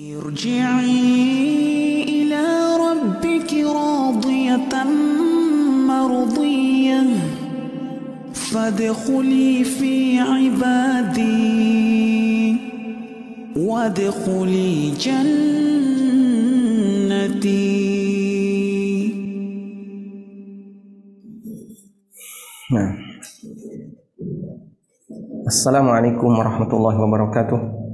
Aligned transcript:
ارجعي 0.00 0.92
إلى 2.02 2.44
ربك 2.76 3.54
راضية 3.54 4.84
مرضية. 5.88 7.02
فادخلي 8.32 9.64
في 9.64 10.18
عبادي. 10.18 11.36
وادخلي 13.56 14.90
جنتي. 14.90 15.56
نعم. 22.72 22.96
السلام 25.46 25.88
عليكم 25.88 26.26
ورحمة 26.26 26.76
الله 26.76 27.00
وبركاته. 27.00 27.85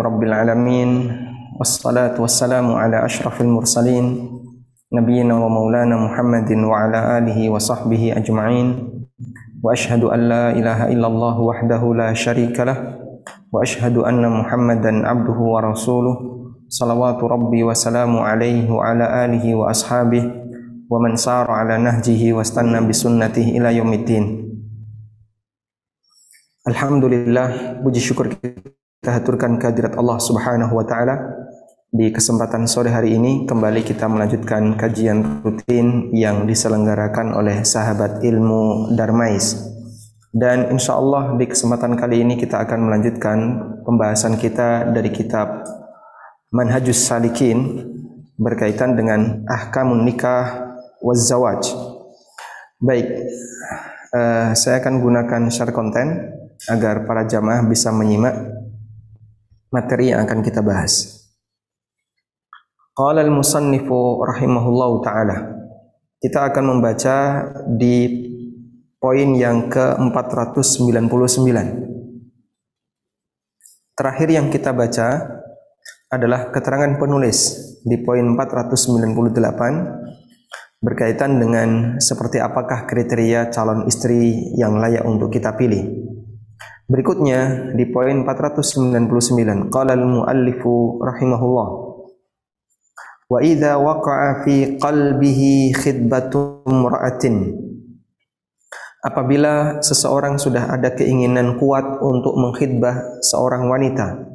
Rabbil 0.00 0.32
alamin. 0.32 1.12
Wassalatu 1.60 2.24
wassalamu 2.24 2.80
ala 2.80 3.04
ashrafil 3.04 3.44
mursalin. 3.44 4.32
Nabiyyina 4.88 5.36
wa 5.36 5.52
maulana 5.52 5.92
Muhammadin 6.00 6.64
wa 6.64 6.88
ala 6.88 7.20
alihi 7.20 7.52
wa 7.52 7.60
sahbihi 7.60 8.16
ajma'in. 8.16 8.68
Wa 9.60 9.76
ashhadu 9.76 10.08
an 10.08 10.20
la 10.24 10.44
ilaha 10.56 10.88
illallah 10.88 11.36
wahdahu 11.36 11.92
la 11.92 12.16
syarika 12.16 12.64
lah. 12.64 12.96
Wa 13.52 13.60
ashhadu 13.60 14.08
anna 14.08 14.32
Muhammadan 14.32 15.04
abduhu 15.04 15.52
wa 15.52 15.60
rasuluh. 15.60 16.16
Salawatu 16.72 17.28
rabbi 17.28 17.60
wa 17.60 17.76
salamu 17.76 18.24
alaihi 18.24 18.72
wa 18.72 18.88
ala 18.88 19.28
alihi 19.28 19.52
wa 19.52 19.68
ashabihi 19.68 20.32
wa 20.88 20.96
man 20.96 21.20
sara 21.20 21.60
ala 21.60 21.76
nahjihi 21.76 22.32
wastanna 22.32 22.80
bi 22.80 22.96
sunnatihi 22.96 23.52
ila 23.60 23.68
yaumiddin. 23.68 24.48
Alhamdulillah 26.62 27.82
puji 27.82 27.98
syukur 27.98 28.30
kita 28.38 29.10
haturkan 29.10 29.58
kehadirat 29.58 29.98
Allah 29.98 30.22
Subhanahu 30.22 30.78
wa 30.78 30.86
taala. 30.86 31.18
Di 31.90 32.14
kesempatan 32.14 32.70
sore 32.70 32.94
hari 32.94 33.18
ini 33.18 33.50
kembali 33.50 33.82
kita 33.82 34.06
melanjutkan 34.06 34.78
kajian 34.78 35.42
rutin 35.42 36.14
yang 36.14 36.46
diselenggarakan 36.46 37.34
oleh 37.34 37.66
sahabat 37.66 38.22
ilmu 38.22 38.94
Darmais. 38.94 39.58
Dan 40.30 40.70
insya 40.70 41.02
Allah 41.02 41.34
di 41.34 41.50
kesempatan 41.50 41.98
kali 41.98 42.22
ini 42.22 42.38
kita 42.38 42.62
akan 42.62 42.86
melanjutkan 42.86 43.38
pembahasan 43.82 44.38
kita 44.38 44.86
dari 44.94 45.10
kitab 45.10 45.66
Manhajus 46.54 47.02
Salikin 47.02 47.90
berkaitan 48.38 48.94
dengan 48.94 49.42
ahkamun 49.50 50.06
nikah 50.06 50.78
wazawaj. 51.02 51.74
Baik, 52.78 53.10
uh, 54.14 54.54
saya 54.54 54.78
akan 54.78 55.02
gunakan 55.02 55.42
share 55.50 55.74
konten 55.74 56.38
agar 56.70 57.02
para 57.08 57.26
jamaah 57.26 57.66
bisa 57.66 57.90
menyimak 57.90 58.36
materi 59.72 60.12
yang 60.12 60.28
akan 60.28 60.44
kita 60.44 60.60
bahas. 60.60 61.24
Qala 62.92 63.24
al-musannifu 63.24 64.20
rahimahullahu 64.20 65.00
taala. 65.00 65.56
Kita 66.20 66.52
akan 66.52 66.76
membaca 66.76 67.48
di 67.66 68.28
poin 69.00 69.34
yang 69.34 69.66
ke-499. 69.66 71.58
Terakhir 73.98 74.28
yang 74.30 74.46
kita 74.52 74.70
baca 74.70 75.08
adalah 76.12 76.52
keterangan 76.52 77.00
penulis 77.00 77.56
di 77.82 77.98
poin 78.04 78.36
498 78.36 80.02
berkaitan 80.82 81.38
dengan 81.38 82.02
seperti 82.02 82.42
apakah 82.42 82.90
kriteria 82.90 83.54
calon 83.54 83.86
istri 83.86 84.50
yang 84.58 84.82
layak 84.82 85.06
untuk 85.06 85.30
kita 85.30 85.54
pilih. 85.54 86.01
Berikutnya 86.90 87.72
di 87.72 87.88
poin 87.88 88.26
499 88.26 89.72
qala 89.72 89.96
al-muallifu 89.96 91.00
rahimahullah 91.00 91.68
wa 93.32 93.38
idza 93.40 93.80
waqa'a 93.80 94.44
fi 94.44 94.76
qalbihi 94.76 95.72
khidbatu 95.72 96.68
imra'atin. 96.68 97.56
Apabila 99.02 99.80
seseorang 99.82 100.36
sudah 100.36 100.68
ada 100.68 100.92
keinginan 100.92 101.58
kuat 101.58 101.98
untuk 102.04 102.36
mengkhidbah 102.38 103.24
seorang 103.24 103.66
wanita 103.66 104.32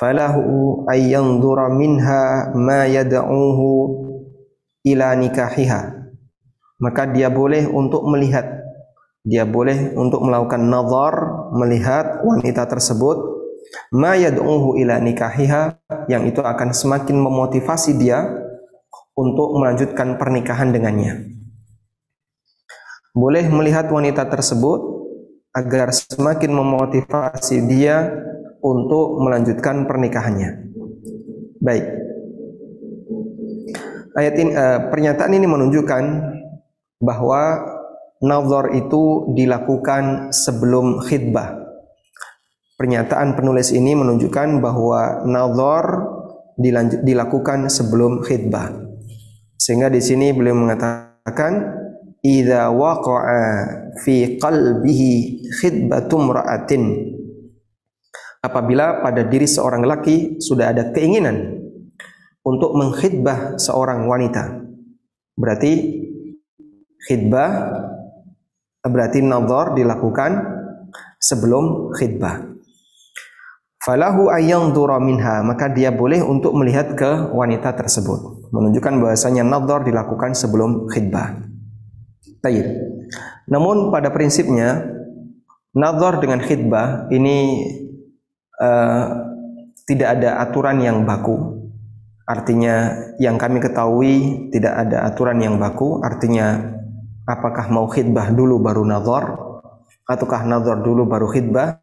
falahu 0.00 0.88
ayyanzura 0.88 1.68
minha 1.68 2.48
ma 2.56 2.88
yad'uhu 2.88 3.68
ila 4.88 5.08
nikahiha. 5.12 5.96
Maka 6.80 7.12
dia 7.12 7.28
boleh 7.28 7.68
untuk 7.68 8.08
melihat 8.08 8.59
dia 9.20 9.44
boleh 9.44 9.92
untuk 9.96 10.24
melakukan 10.24 10.64
nazar 10.64 11.14
melihat 11.52 12.24
wanita 12.24 12.64
tersebut 12.64 13.40
ma 13.92 14.16
yad'uhu 14.16 14.80
ila 14.80 14.96
nikahiha 14.98 15.76
yang 16.08 16.24
itu 16.26 16.40
akan 16.40 16.72
semakin 16.72 17.20
memotivasi 17.20 18.00
dia 18.00 18.24
untuk 19.14 19.52
melanjutkan 19.60 20.16
pernikahan 20.16 20.72
dengannya. 20.72 21.36
Boleh 23.12 23.44
melihat 23.50 23.90
wanita 23.90 24.24
tersebut 24.30 24.80
agar 25.50 25.90
semakin 25.90 26.54
memotivasi 26.54 27.66
dia 27.66 28.06
untuk 28.62 29.18
melanjutkan 29.20 29.84
pernikahannya. 29.84 30.70
Baik. 31.58 31.84
Ayat 34.14 34.34
ini 34.38 34.50
uh, 34.54 34.78
pernyataan 34.90 35.32
ini 35.34 35.46
menunjukkan 35.46 36.04
bahwa 37.02 37.40
nazar 38.20 38.76
itu 38.76 39.32
dilakukan 39.32 40.30
sebelum 40.30 41.00
khidbah. 41.00 41.56
Pernyataan 42.76 43.36
penulis 43.36 43.72
ini 43.76 43.92
menunjukkan 43.92 44.60
bahwa 44.64 45.24
nazar 45.28 45.84
dilakukan 47.04 47.68
sebelum 47.68 48.24
khidbah. 48.24 48.72
Sehingga 49.60 49.92
di 49.92 50.00
sini 50.00 50.32
beliau 50.32 50.56
mengatakan 50.56 51.76
idza 52.24 52.72
waqa'a 52.72 53.44
fi 54.00 54.40
qalbihi 54.40 55.12
khidbatum 55.60 56.32
ra'atin 56.32 56.84
apabila 58.40 59.04
pada 59.04 59.28
diri 59.28 59.44
seorang 59.44 59.84
laki 59.84 60.40
sudah 60.40 60.72
ada 60.72 60.88
keinginan 60.92 61.60
untuk 62.40 62.72
mengkhidbah 62.76 63.60
seorang 63.60 64.08
wanita. 64.08 64.64
Berarti 65.36 66.00
khidbah 67.04 67.52
berarti 68.84 69.20
nazar 69.20 69.76
dilakukan 69.76 70.30
sebelum 71.20 71.94
khidbah. 71.96 72.48
Falahu 73.80 74.28
ayyanzura 74.28 75.00
minha, 75.00 75.40
maka 75.40 75.72
dia 75.72 75.88
boleh 75.88 76.20
untuk 76.20 76.52
melihat 76.52 76.92
ke 76.96 77.32
wanita 77.32 77.72
tersebut. 77.72 78.52
Menunjukkan 78.52 79.00
bahasanya 79.00 79.40
nazar 79.40 79.88
dilakukan 79.88 80.36
sebelum 80.36 80.88
khidbah. 80.92 81.40
Tayyib. 82.44 82.66
Namun 83.48 83.88
pada 83.88 84.12
prinsipnya 84.12 84.84
nazar 85.72 86.20
dengan 86.20 86.44
khidbah 86.44 87.08
ini 87.08 87.64
uh, 88.60 89.04
tidak 89.88 90.20
ada 90.20 90.44
aturan 90.44 90.76
yang 90.84 91.08
baku 91.08 91.60
Artinya 92.30 92.94
yang 93.18 93.34
kami 93.42 93.58
ketahui 93.58 94.46
tidak 94.54 94.86
ada 94.86 95.02
aturan 95.10 95.42
yang 95.42 95.58
baku, 95.58 95.98
artinya 95.98 96.78
apakah 97.30 97.70
mau 97.70 97.86
khidbah 97.86 98.34
dulu 98.34 98.58
baru 98.58 98.82
nazar 98.82 99.38
ataukah 100.10 100.42
nazar 100.42 100.82
dulu 100.82 101.06
baru 101.06 101.30
khidbah. 101.30 101.78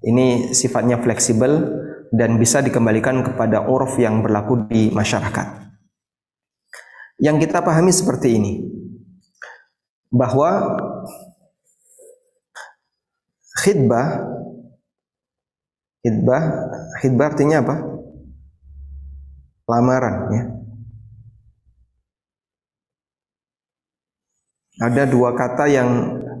Ini 0.00 0.56
sifatnya 0.56 0.96
fleksibel 0.96 1.60
dan 2.08 2.40
bisa 2.40 2.64
dikembalikan 2.64 3.20
kepada 3.20 3.68
uruf 3.68 4.00
yang 4.00 4.24
berlaku 4.24 4.64
di 4.70 4.88
masyarakat. 4.88 5.68
Yang 7.20 7.36
kita 7.44 7.60
pahami 7.60 7.92
seperti 7.92 8.40
ini. 8.40 8.52
Bahwa 10.08 10.80
khidbah 13.60 14.24
khidbah 16.00 16.42
khidbah 17.04 17.26
artinya 17.28 17.60
apa? 17.60 17.76
lamaran 19.70 20.16
ya. 20.34 20.42
Ada 24.80 25.04
dua 25.04 25.36
kata 25.36 25.68
yang 25.68 25.88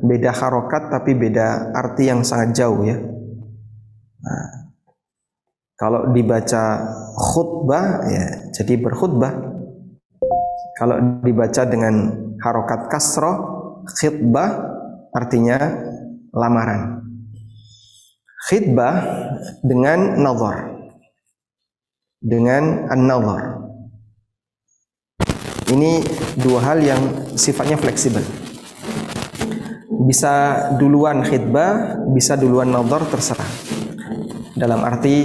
beda 0.00 0.32
harokat 0.32 0.88
tapi 0.88 1.12
beda 1.12 1.76
arti 1.76 2.08
yang 2.08 2.24
sangat 2.24 2.56
jauh 2.56 2.80
ya. 2.88 2.96
Nah, 4.20 4.48
kalau 5.76 6.08
dibaca 6.12 6.64
khutbah 7.20 8.04
ya 8.08 8.26
jadi 8.56 8.80
berkhutbah. 8.80 9.32
Kalau 10.80 11.20
dibaca 11.20 11.62
dengan 11.68 12.08
harokat 12.40 12.88
kasroh 12.88 13.36
khutbah 13.84 14.48
artinya 15.12 15.60
lamaran. 16.32 17.04
Khidbah 18.48 18.96
dengan 19.60 20.16
nazar 20.16 20.80
dengan 22.20 22.88
an-nazar. 22.92 23.59
Ini 25.70 26.02
dua 26.42 26.58
hal 26.66 26.82
yang 26.82 27.02
sifatnya 27.38 27.78
fleksibel. 27.78 28.22
Bisa 30.10 30.66
duluan 30.74 31.22
khidbah, 31.22 32.02
bisa 32.10 32.34
duluan 32.34 32.74
nazar 32.74 33.06
terserah. 33.06 33.50
dalam 34.60 34.84
arti 34.84 35.24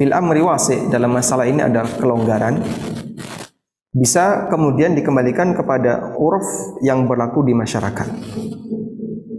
fil 0.00 0.08
amri 0.08 0.40
wasi 0.40 0.88
dalam 0.88 1.12
masalah 1.12 1.44
ini 1.44 1.60
ada 1.60 1.84
kelonggaran 1.84 2.64
bisa 3.96 4.48
kemudian 4.48 4.96
dikembalikan 4.96 5.52
kepada 5.52 6.16
uruf 6.16 6.44
yang 6.84 7.08
berlaku 7.08 7.44
di 7.44 7.56
masyarakat. 7.56 8.08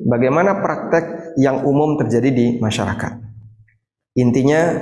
Bagaimana 0.10 0.62
praktek 0.62 1.38
yang 1.38 1.62
umum 1.62 1.94
terjadi 1.98 2.30
di 2.34 2.48
masyarakat? 2.58 3.22
Intinya 4.18 4.78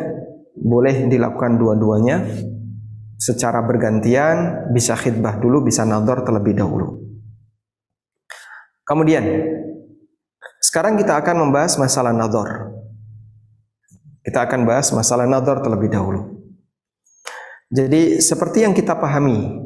boleh 0.55 1.11
dilakukan 1.11 1.59
dua-duanya 1.59 2.23
secara 3.15 3.63
bergantian, 3.63 4.69
bisa 4.71 4.95
khidbah 4.95 5.39
dulu, 5.39 5.63
bisa 5.63 5.87
nador 5.87 6.23
terlebih 6.27 6.55
dahulu. 6.55 6.99
Kemudian, 8.85 9.23
sekarang 10.61 10.99
kita 10.99 11.17
akan 11.17 11.47
membahas 11.47 11.79
masalah 11.79 12.13
nador. 12.13 12.75
Kita 14.25 14.45
akan 14.45 14.65
bahas 14.65 14.89
masalah 14.93 15.29
nador 15.29 15.61
terlebih 15.61 15.93
dahulu. 15.93 16.35
Jadi 17.69 18.21
seperti 18.21 18.65
yang 18.65 18.73
kita 18.73 18.97
pahami, 18.97 19.57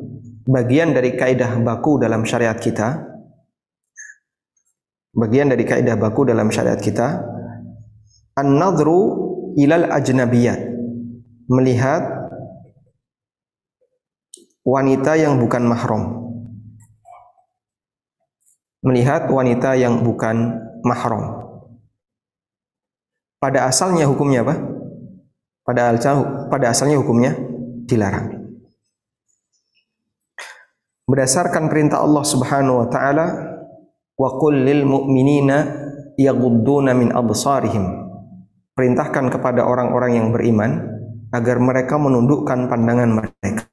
bagian 0.47 0.95
dari 0.95 1.15
kaidah 1.15 1.59
baku 1.63 1.99
dalam 1.99 2.23
syariat 2.23 2.55
kita, 2.55 3.05
bagian 5.15 5.51
dari 5.51 5.63
kaidah 5.67 5.95
baku 5.99 6.27
dalam 6.27 6.47
syariat 6.51 6.79
kita, 6.79 7.23
an-nadru 8.39 9.29
ilal 9.59 9.91
ajnabiyat 9.91 10.59
melihat 11.49 12.18
wanita 14.69 15.17
yang 15.17 15.41
bukan 15.41 15.65
mahram. 15.65 16.03
Melihat 18.85 19.27
wanita 19.27 19.73
yang 19.75 20.05
bukan 20.05 20.61
mahram. 20.85 21.49
Pada 23.41 23.65
asalnya 23.65 24.05
hukumnya 24.05 24.45
apa? 24.45 24.55
Pada 25.65 25.93
pada 26.47 26.65
asalnya 26.69 27.01
hukumnya 27.01 27.33
dilarang. 27.89 28.53
Berdasarkan 31.09 31.73
perintah 31.73 32.05
Allah 32.05 32.21
Subhanahu 32.21 32.85
wa 32.85 32.87
taala 32.93 33.25
wa 34.13 34.29
qul 34.37 34.61
lil 34.61 34.85
mu'minina 34.85 35.57
yaghudduna 36.13 36.93
min 36.93 37.09
absarihim. 37.09 38.05
Perintahkan 38.77 39.33
kepada 39.33 39.65
orang-orang 39.65 40.21
yang 40.21 40.27
beriman 40.29 41.01
agar 41.33 41.57
mereka 41.59 41.99
menundukkan 41.99 42.69
pandangan 42.69 43.09
mereka. 43.11 43.69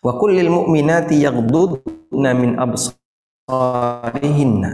Wa 0.00 0.16
kullil 0.16 0.48
mu'minati 0.48 1.20
yaghdudna 1.20 2.32
min 2.32 2.56
absarihinna 2.56 4.70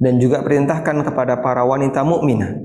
dan 0.00 0.16
juga 0.16 0.40
perintahkan 0.40 1.04
kepada 1.04 1.44
para 1.44 1.68
wanita 1.68 2.00
mukminah 2.00 2.64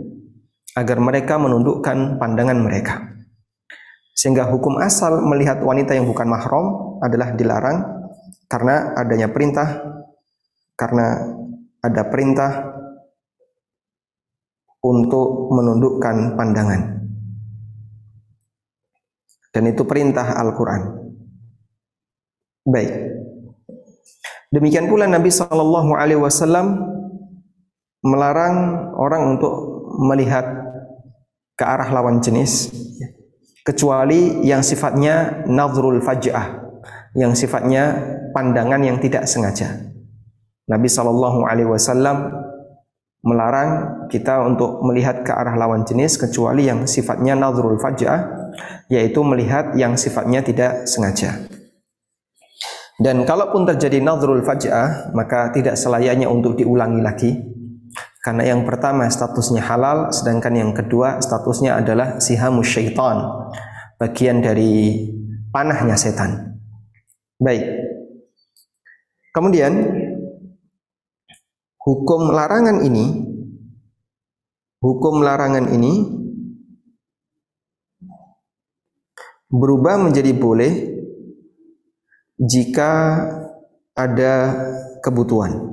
agar 0.80 1.04
mereka 1.04 1.36
menundukkan 1.36 2.16
pandangan 2.16 2.56
mereka. 2.56 3.04
Sehingga 4.16 4.48
hukum 4.51 4.80
asal 4.80 5.19
melihat 5.24 5.63
wanita 5.63 5.96
yang 5.96 6.04
bukan 6.07 6.28
mahram 6.28 7.00
adalah 7.00 7.31
dilarang 7.36 7.84
karena 8.52 8.92
adanya 8.95 9.28
perintah 9.31 9.80
karena 10.75 11.36
ada 11.80 12.04
perintah 12.07 12.52
untuk 14.84 15.52
menundukkan 15.56 16.36
pandangan. 16.36 17.00
Dan 19.52 19.63
itu 19.72 19.84
perintah 19.84 20.40
Al-Quran. 20.40 20.99
Baik. 22.68 22.92
Demikian 24.50 24.90
pula 24.90 25.06
Nabi 25.06 25.30
Shallallahu 25.30 25.94
Alaihi 25.94 26.20
Wasallam 26.20 26.82
melarang 28.02 28.90
orang 28.98 29.38
untuk 29.38 29.54
melihat 30.10 30.46
ke 31.60 31.64
arah 31.68 31.92
lawan 31.92 32.24
jenis, 32.24 32.72
kecuali 33.68 34.42
yang 34.48 34.64
sifatnya 34.64 35.46
nazrul 35.46 36.00
faj'ah, 36.00 36.66
yang 37.14 37.36
sifatnya 37.36 37.94
pandangan 38.32 38.82
yang 38.82 38.98
tidak 38.98 39.28
sengaja. 39.28 39.92
Nabi 40.66 40.88
Shallallahu 40.88 41.46
Alaihi 41.46 41.70
Wasallam 41.70 42.32
melarang 43.20 44.08
kita 44.08 44.40
untuk 44.48 44.80
melihat 44.88 45.28
ke 45.28 45.32
arah 45.36 45.60
lawan 45.60 45.84
jenis 45.84 46.16
kecuali 46.16 46.66
yang 46.72 46.88
sifatnya 46.88 47.36
nazrul 47.36 47.76
faj'ah 47.78 48.50
yaitu 48.88 49.22
melihat 49.22 49.76
yang 49.76 50.00
sifatnya 50.00 50.40
tidak 50.42 50.88
sengaja. 50.88 51.59
Dan 53.00 53.24
kalaupun 53.24 53.63
terjadi 53.63 54.04
nazrul 54.04 54.44
faj'ah 54.44 55.16
maka 55.16 55.56
tidak 55.56 55.80
selayaknya 55.80 56.28
untuk 56.28 56.60
diulangi 56.60 57.00
lagi 57.00 57.31
karena 58.19 58.51
yang 58.51 58.68
pertama 58.68 59.07
statusnya 59.07 59.63
halal 59.63 60.12
sedangkan 60.12 60.51
yang 60.51 60.72
kedua 60.75 61.24
statusnya 61.24 61.80
adalah 61.80 62.19
sihamus 62.19 62.68
syaitan 62.68 63.48
bagian 63.96 64.44
dari 64.44 65.07
panahnya 65.56 65.96
setan. 65.96 66.60
Baik. 67.40 67.63
Kemudian 69.31 69.72
hukum 71.80 72.36
larangan 72.36 72.84
ini 72.84 73.24
hukum 74.84 75.24
larangan 75.24 75.72
ini 75.72 75.94
berubah 79.48 79.95
menjadi 79.95 80.36
boleh 80.36 80.99
jika 82.40 82.92
ada 83.94 84.34
kebutuhan. 85.04 85.70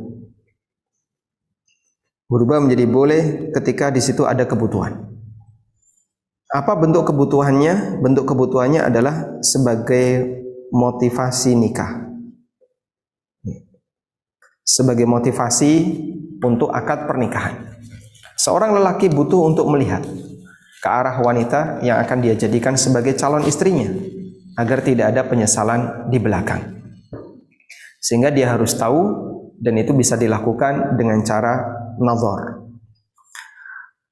Berubah 2.27 2.59
menjadi 2.59 2.91
boleh 2.91 3.23
ketika 3.55 3.95
di 3.95 4.03
situ 4.03 4.27
ada 4.27 4.43
kebutuhan. 4.43 4.99
Apa 6.51 6.75
bentuk 6.75 7.07
kebutuhannya? 7.07 8.03
Bentuk 8.03 8.27
kebutuhannya 8.27 8.83
adalah 8.83 9.39
sebagai 9.47 10.35
motivasi 10.75 11.55
nikah 11.55 12.07
sebagai 14.67 15.07
motivasi 15.07 15.73
untuk 16.43 16.75
akad 16.75 17.07
pernikahan. 17.07 17.79
Seorang 18.37 18.77
lelaki 18.77 19.09
butuh 19.09 19.47
untuk 19.47 19.71
melihat 19.71 20.03
ke 20.83 20.89
arah 20.91 21.23
wanita 21.23 21.81
yang 21.81 22.03
akan 22.03 22.19
dia 22.21 22.35
jadikan 22.35 22.75
sebagai 22.75 23.15
calon 23.17 23.47
istrinya 23.47 23.89
agar 24.57 24.81
tidak 24.81 25.13
ada 25.13 25.23
penyesalan 25.29 26.09
di 26.09 26.19
belakang. 26.19 26.81
Sehingga 28.01 28.33
dia 28.33 28.51
harus 28.57 28.73
tahu 28.75 29.01
dan 29.61 29.77
itu 29.77 29.93
bisa 29.93 30.17
dilakukan 30.17 30.97
dengan 30.97 31.21
cara 31.23 31.61
nazar. 32.01 32.65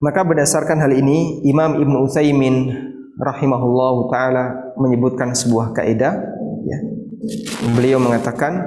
Maka 0.04 0.20
berdasarkan 0.20 0.84
hal 0.84 0.92
ini 0.92 1.40
Imam 1.48 1.80
Ibn 1.80 1.94
Utsaimin 2.04 2.56
rahimahullah 3.16 3.96
taala 4.12 4.44
menyebutkan 4.76 5.32
sebuah 5.32 5.72
kaidah 5.72 6.12
ya. 6.68 6.78
Beliau 7.72 7.96
mengatakan 7.96 8.60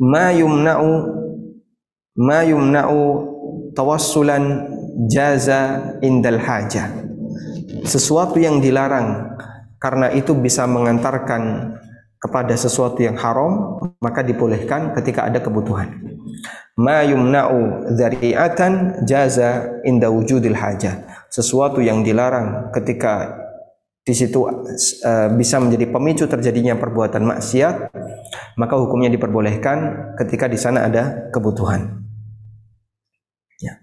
ma 0.00 0.32
yumna'u 0.32 0.90
ma 2.16 2.40
yumna'u 2.40 3.00
tawassulan 3.76 4.64
jaza 5.12 5.92
indal 6.00 6.40
hajah 6.40 7.04
sesuatu 7.84 8.40
yang 8.40 8.64
dilarang 8.64 9.35
karena 9.86 10.10
itu 10.10 10.34
bisa 10.34 10.66
mengantarkan 10.66 11.70
kepada 12.18 12.58
sesuatu 12.58 12.98
yang 13.06 13.14
haram 13.14 13.78
maka 14.02 14.26
dibolehkan 14.26 14.90
ketika 14.98 15.30
ada 15.30 15.38
kebutuhan 15.38 15.94
ma 16.74 17.06
yumna'u 17.06 17.86
dzari'atan 17.94 19.06
jaza 19.06 19.78
inda 19.86 20.10
wujudil 20.10 20.58
hajah 20.58 21.06
sesuatu 21.30 21.78
yang 21.78 22.02
dilarang 22.02 22.74
ketika 22.74 23.46
di 24.06 24.14
situ 24.14 24.46
uh, 24.46 24.54
bisa 25.34 25.58
menjadi 25.58 25.90
pemicu 25.90 26.30
terjadinya 26.30 26.78
perbuatan 26.78 27.26
maksiat, 27.26 27.90
maka 28.54 28.78
hukumnya 28.78 29.10
diperbolehkan 29.10 30.14
ketika 30.14 30.46
di 30.46 30.54
sana 30.54 30.86
ada 30.86 31.26
kebutuhan. 31.34 32.06
Ya. 33.58 33.82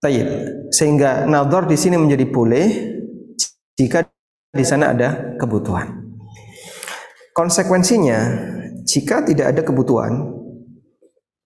Tayyib. 0.00 0.28
Sehingga 0.72 1.28
nador 1.28 1.68
di 1.68 1.76
sini 1.76 2.00
menjadi 2.00 2.24
boleh 2.24 2.66
jika 3.76 4.08
di 4.50 4.64
sana 4.66 4.90
ada 4.90 5.38
kebutuhan. 5.38 6.10
Konsekuensinya, 7.30 8.18
jika 8.82 9.22
tidak 9.22 9.54
ada 9.54 9.62
kebutuhan, 9.62 10.12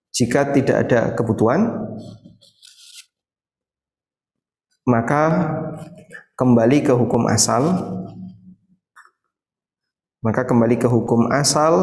jika 0.09 0.49
tidak 0.49 0.89
ada 0.89 1.13
kebutuhan, 1.13 1.69
maka 4.85 5.23
kembali 6.37 6.85
ke 6.85 6.93
hukum 6.93 7.25
asal 7.25 7.63
maka 10.21 10.45
kembali 10.45 10.77
ke 10.77 10.85
hukum 10.85 11.29
asal 11.33 11.73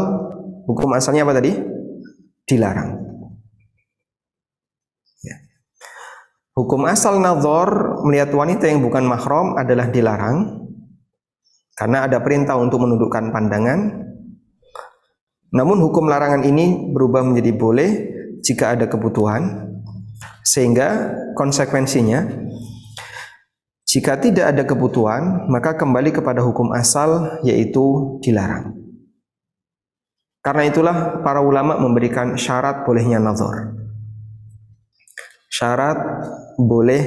hukum 0.71 0.95
asalnya 0.95 1.26
apa 1.26 1.35
tadi 1.35 1.59
dilarang 2.47 2.95
ya. 5.26 5.37
hukum 6.55 6.87
asal 6.87 7.19
nazar 7.19 7.99
melihat 8.07 8.31
wanita 8.31 8.71
yang 8.71 8.83
bukan 8.87 9.02
mahram 9.02 9.59
adalah 9.59 9.91
dilarang 9.91 10.62
karena 11.76 12.05
ada 12.07 12.21
perintah 12.21 12.57
untuk 12.61 12.85
menundukkan 12.85 13.33
pandangan 13.33 14.09
namun 15.52 15.76
hukum 15.85 16.09
larangan 16.09 16.45
ini 16.49 16.93
berubah 16.93 17.25
menjadi 17.25 17.52
boleh 17.52 17.91
jika 18.43 18.75
ada 18.75 18.88
kebutuhan 18.88 19.73
Sehingga 20.43 21.14
konsekuensinya 21.38 22.26
jika 23.93 24.17
tidak 24.17 24.57
ada 24.57 24.64
kebutuhan, 24.64 25.52
maka 25.52 25.76
kembali 25.76 26.17
kepada 26.17 26.41
hukum 26.41 26.73
asal 26.73 27.38
yaitu 27.45 28.17
dilarang. 28.25 28.73
Karena 30.41 30.64
itulah 30.64 31.21
para 31.21 31.45
ulama 31.45 31.76
memberikan 31.76 32.35
syarat 32.41 32.88
bolehnya 32.88 33.21
nazar. 33.21 33.76
Syarat 35.52 36.00
boleh 36.57 37.02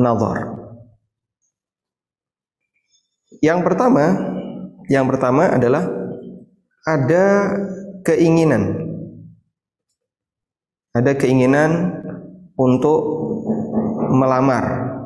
nazar. 0.00 0.53
Yang 3.44 3.60
pertama, 3.60 4.04
yang 4.88 5.04
pertama 5.04 5.52
adalah 5.52 5.84
ada 6.88 7.52
keinginan. 8.00 8.88
Ada 10.96 11.12
keinginan 11.12 11.92
untuk 12.56 13.00
melamar. 14.16 14.96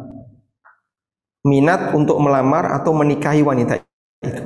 Minat 1.42 1.98
untuk 1.98 2.22
melamar 2.22 2.78
atau 2.78 2.94
menikahi 2.94 3.42
wanita 3.42 3.82
itu. 4.22 4.42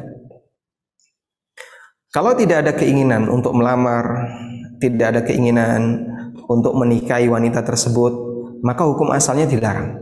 Kalau 2.12 2.32
tidak 2.36 2.64
ada 2.64 2.72
keinginan 2.76 3.28
untuk 3.28 3.52
melamar, 3.56 4.32
tidak 4.80 5.06
ada 5.16 5.20
keinginan 5.24 6.08
untuk 6.48 6.76
menikahi 6.76 7.28
wanita 7.28 7.64
tersebut, 7.64 8.12
maka 8.60 8.84
hukum 8.84 9.12
asalnya 9.12 9.48
dilarang. 9.48 9.96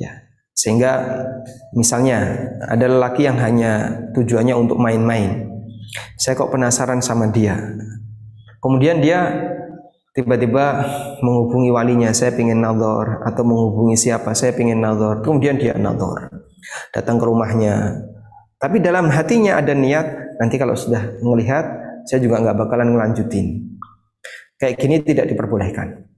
Ya. 0.00 0.29
Sehingga 0.60 0.92
misalnya 1.72 2.36
ada 2.68 2.84
lelaki 2.84 3.24
yang 3.24 3.40
hanya 3.40 3.96
tujuannya 4.12 4.52
untuk 4.52 4.76
main-main. 4.76 5.48
Saya 6.20 6.36
kok 6.36 6.52
penasaran 6.52 7.00
sama 7.00 7.32
dia. 7.32 7.56
Kemudian 8.60 9.00
dia 9.00 9.24
tiba-tiba 10.12 10.84
menghubungi 11.24 11.72
walinya, 11.72 12.12
saya 12.12 12.36
ingin 12.36 12.60
nador 12.60 13.24
atau 13.24 13.40
menghubungi 13.40 13.96
siapa, 13.96 14.36
saya 14.36 14.52
ingin 14.52 14.84
nador. 14.84 15.24
Kemudian 15.24 15.56
dia 15.56 15.80
nador. 15.80 16.28
Datang 16.92 17.16
ke 17.16 17.24
rumahnya. 17.24 18.04
Tapi 18.60 18.84
dalam 18.84 19.08
hatinya 19.08 19.56
ada 19.56 19.72
niat, 19.72 20.36
nanti 20.36 20.60
kalau 20.60 20.76
sudah 20.76 21.16
melihat, 21.24 21.64
saya 22.04 22.20
juga 22.20 22.36
nggak 22.44 22.56
bakalan 22.60 22.92
ngelanjutin. 22.92 23.64
Kayak 24.60 24.76
gini 24.76 25.00
tidak 25.00 25.32
diperbolehkan. 25.32 26.09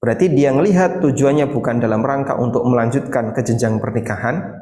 Berarti 0.00 0.32
dia 0.32 0.48
melihat 0.56 1.04
tujuannya 1.04 1.52
bukan 1.52 1.76
dalam 1.76 2.00
rangka 2.00 2.32
untuk 2.40 2.64
melanjutkan 2.64 3.36
ke 3.36 3.44
jenjang 3.44 3.76
pernikahan, 3.84 4.56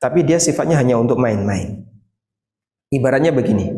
tapi 0.00 0.24
dia 0.24 0.40
sifatnya 0.40 0.80
hanya 0.80 0.96
untuk 0.96 1.20
main-main. 1.20 1.84
Ibaratnya 2.88 3.36
begini, 3.36 3.68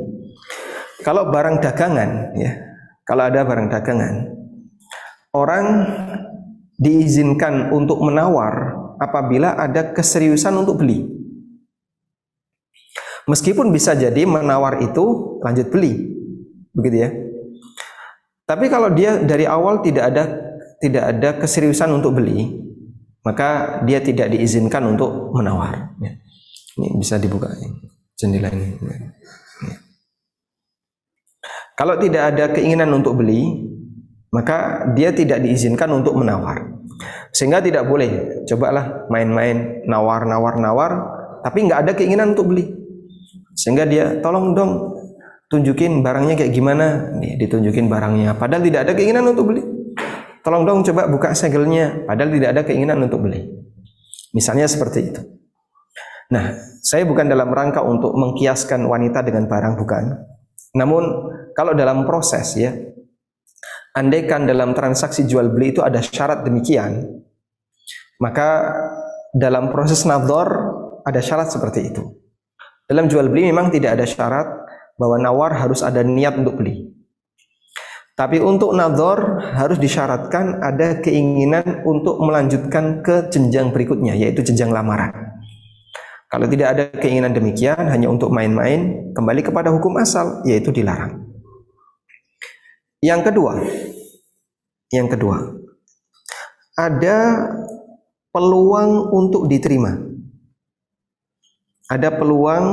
kalau 1.02 1.34
barang 1.34 1.58
dagangan, 1.58 2.30
ya, 2.38 2.62
kalau 3.02 3.26
ada 3.26 3.42
barang 3.42 3.66
dagangan, 3.74 4.14
orang 5.34 5.66
diizinkan 6.78 7.74
untuk 7.74 7.98
menawar 7.98 8.78
apabila 9.02 9.58
ada 9.58 9.90
keseriusan 9.90 10.54
untuk 10.62 10.78
beli. 10.78 11.10
Meskipun 13.26 13.74
bisa 13.74 13.98
jadi 13.98 14.24
menawar 14.30 14.78
itu 14.78 15.36
lanjut 15.42 15.74
beli, 15.74 16.06
begitu 16.70 16.96
ya. 17.02 17.10
Tapi 18.46 18.70
kalau 18.70 18.94
dia 18.94 19.18
dari 19.20 19.44
awal 19.44 19.84
tidak 19.84 20.04
ada 20.14 20.47
tidak 20.78 21.04
ada 21.04 21.30
keseriusan 21.42 21.90
untuk 21.90 22.18
beli, 22.18 22.46
maka 23.26 23.82
dia 23.84 23.98
tidak 23.98 24.30
diizinkan 24.30 24.82
untuk 24.94 25.34
menawar. 25.34 25.94
Ya. 25.98 26.16
Ini 26.78 26.94
bisa 26.94 27.18
dibuka 27.18 27.50
jendela 28.14 28.48
ini. 28.54 28.78
Ya. 28.78 29.10
Kalau 31.78 31.94
tidak 31.98 32.34
ada 32.34 32.44
keinginan 32.50 32.90
untuk 32.90 33.18
beli, 33.22 33.70
maka 34.34 34.90
dia 34.98 35.14
tidak 35.14 35.42
diizinkan 35.42 35.90
untuk 35.94 36.18
menawar. 36.18 36.74
Sehingga 37.30 37.62
tidak 37.62 37.86
boleh, 37.86 38.42
cobalah 38.50 39.06
main-main 39.06 39.86
nawar-nawar-nawar, 39.86 40.90
tapi 41.46 41.70
nggak 41.70 41.80
ada 41.86 41.92
keinginan 41.94 42.34
untuk 42.34 42.50
beli. 42.50 42.66
Sehingga 43.54 43.86
dia 43.86 44.18
tolong 44.18 44.58
dong 44.58 44.98
tunjukin 45.46 46.02
barangnya 46.02 46.34
kayak 46.34 46.50
gimana, 46.50 47.14
nih 47.18 47.38
ditunjukin 47.46 47.86
barangnya. 47.86 48.34
Padahal 48.34 48.62
tidak 48.66 48.80
ada 48.86 48.92
keinginan 48.98 49.30
untuk 49.30 49.54
beli. 49.54 49.77
Tolong 50.48 50.64
dong 50.64 50.80
coba 50.80 51.04
buka 51.12 51.36
segelnya, 51.36 52.08
padahal 52.08 52.32
tidak 52.32 52.50
ada 52.56 52.62
keinginan 52.64 53.04
untuk 53.04 53.20
beli. 53.20 53.52
Misalnya 54.32 54.64
seperti 54.64 55.12
itu. 55.12 55.20
Nah, 56.32 56.56
saya 56.80 57.04
bukan 57.04 57.28
dalam 57.28 57.52
rangka 57.52 57.84
untuk 57.84 58.16
mengkiaskan 58.16 58.80
wanita 58.88 59.20
dengan 59.28 59.44
barang 59.44 59.76
bukan. 59.76 60.08
Namun 60.72 61.04
kalau 61.52 61.76
dalam 61.76 62.08
proses 62.08 62.56
ya, 62.56 62.72
andaikan 63.92 64.48
dalam 64.48 64.72
transaksi 64.72 65.28
jual 65.28 65.52
beli 65.52 65.76
itu 65.76 65.84
ada 65.84 66.00
syarat 66.00 66.40
demikian, 66.48 67.04
maka 68.16 68.72
dalam 69.36 69.68
proses 69.68 70.08
nador 70.08 70.48
ada 71.04 71.20
syarat 71.20 71.52
seperti 71.52 71.92
itu. 71.92 72.08
Dalam 72.88 73.04
jual 73.04 73.28
beli 73.28 73.52
memang 73.52 73.68
tidak 73.68 74.00
ada 74.00 74.08
syarat 74.08 74.48
bahwa 74.96 75.20
nawar 75.20 75.60
harus 75.60 75.84
ada 75.84 76.00
niat 76.00 76.40
untuk 76.40 76.56
beli. 76.56 76.77
Tapi 78.18 78.42
untuk 78.42 78.74
nador 78.74 79.38
harus 79.54 79.78
disyaratkan 79.78 80.58
ada 80.58 80.98
keinginan 80.98 81.86
untuk 81.86 82.18
melanjutkan 82.18 82.98
ke 82.98 83.30
jenjang 83.30 83.70
berikutnya, 83.70 84.18
yaitu 84.18 84.42
jenjang 84.42 84.74
lamaran. 84.74 85.38
Kalau 86.26 86.50
tidak 86.50 86.68
ada 86.74 86.84
keinginan 86.98 87.30
demikian, 87.30 87.78
hanya 87.78 88.10
untuk 88.10 88.34
main-main, 88.34 89.14
kembali 89.14 89.46
kepada 89.46 89.70
hukum 89.70 90.02
asal, 90.02 90.42
yaitu 90.42 90.74
dilarang. 90.74 91.30
Yang 92.98 93.30
kedua, 93.30 93.52
yang 94.90 95.06
kedua, 95.06 95.54
ada 96.74 97.46
peluang 98.34 99.14
untuk 99.14 99.46
diterima. 99.46 99.94
Ada 101.86 102.18
peluang 102.18 102.66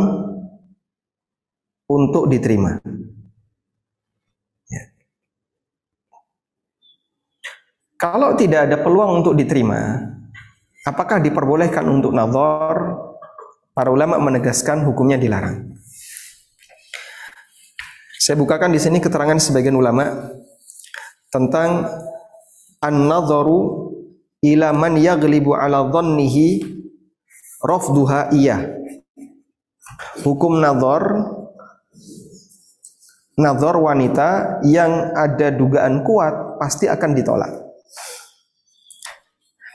untuk 1.86 2.34
diterima. 2.34 2.82
Kalau 7.96 8.36
tidak 8.36 8.68
ada 8.68 8.78
peluang 8.84 9.24
untuk 9.24 9.40
diterima, 9.40 10.04
apakah 10.84 11.24
diperbolehkan 11.24 11.88
untuk 11.88 12.12
nazar? 12.12 13.08
Para 13.76 13.92
ulama 13.92 14.16
menegaskan 14.20 14.88
hukumnya 14.88 15.20
dilarang. 15.20 15.76
Saya 18.16 18.40
bukakan 18.40 18.72
di 18.72 18.80
sini 18.80 19.04
keterangan 19.04 19.36
sebagian 19.36 19.76
ulama 19.76 20.32
tentang 21.28 21.84
an-nadharu 22.80 23.92
ila 24.40 24.72
man 24.72 24.96
yaghlibu 24.96 25.52
ala 25.60 25.92
dhannihi 25.92 26.64
rafduha 27.60 28.32
iya. 28.32 28.80
Hukum 30.24 30.64
nazar 30.64 31.04
nazar 33.36 33.76
wanita 33.76 34.64
yang 34.64 35.12
ada 35.12 35.52
dugaan 35.52 36.08
kuat 36.08 36.56
pasti 36.64 36.88
akan 36.88 37.12
ditolak. 37.12 37.65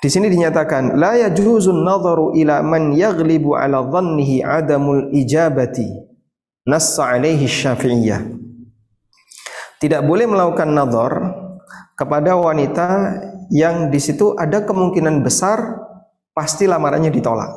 Di 0.00 0.08
sini 0.08 0.32
dinyatakan 0.32 0.96
la 0.96 1.12
yajuzun 1.28 1.84
nadharu 1.84 2.32
ila 2.32 2.64
man 2.64 2.96
yaghlibu 2.96 3.52
ala 3.52 3.84
dhannihi 3.84 4.40
adamul 4.40 5.12
ijabati. 5.12 6.08
Nassa 6.64 7.16
alaihi 7.16 7.44
Syafi'iyah. 7.44 8.20
Tidak 9.80 10.00
boleh 10.04 10.24
melakukan 10.28 10.72
nadhar 10.72 11.12
kepada 11.96 12.36
wanita 12.36 12.88
yang 13.52 13.92
di 13.92 14.00
situ 14.00 14.36
ada 14.36 14.64
kemungkinan 14.64 15.20
besar 15.20 15.80
pasti 16.32 16.64
lamarannya 16.64 17.12
ditolak. 17.12 17.52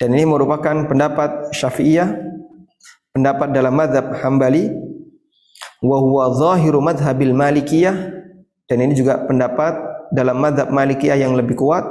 Dan 0.00 0.12
ini 0.12 0.28
merupakan 0.28 0.88
pendapat 0.88 1.56
Syafi'iyah, 1.56 2.08
pendapat 3.16 3.52
dalam 3.52 3.72
madhab 3.72 4.12
Hambali, 4.20 4.68
wa 5.80 5.96
huwa 6.04 6.36
zahiru 6.36 6.84
madhabil 6.84 7.32
Malikiyah, 7.32 7.96
dan 8.68 8.78
ini 8.80 8.92
juga 8.92 9.24
pendapat 9.24 9.97
dalam 10.14 10.40
madhab 10.40 10.68
Malikiyah 10.72 11.18
yang 11.18 11.36
lebih 11.36 11.58
kuat 11.58 11.84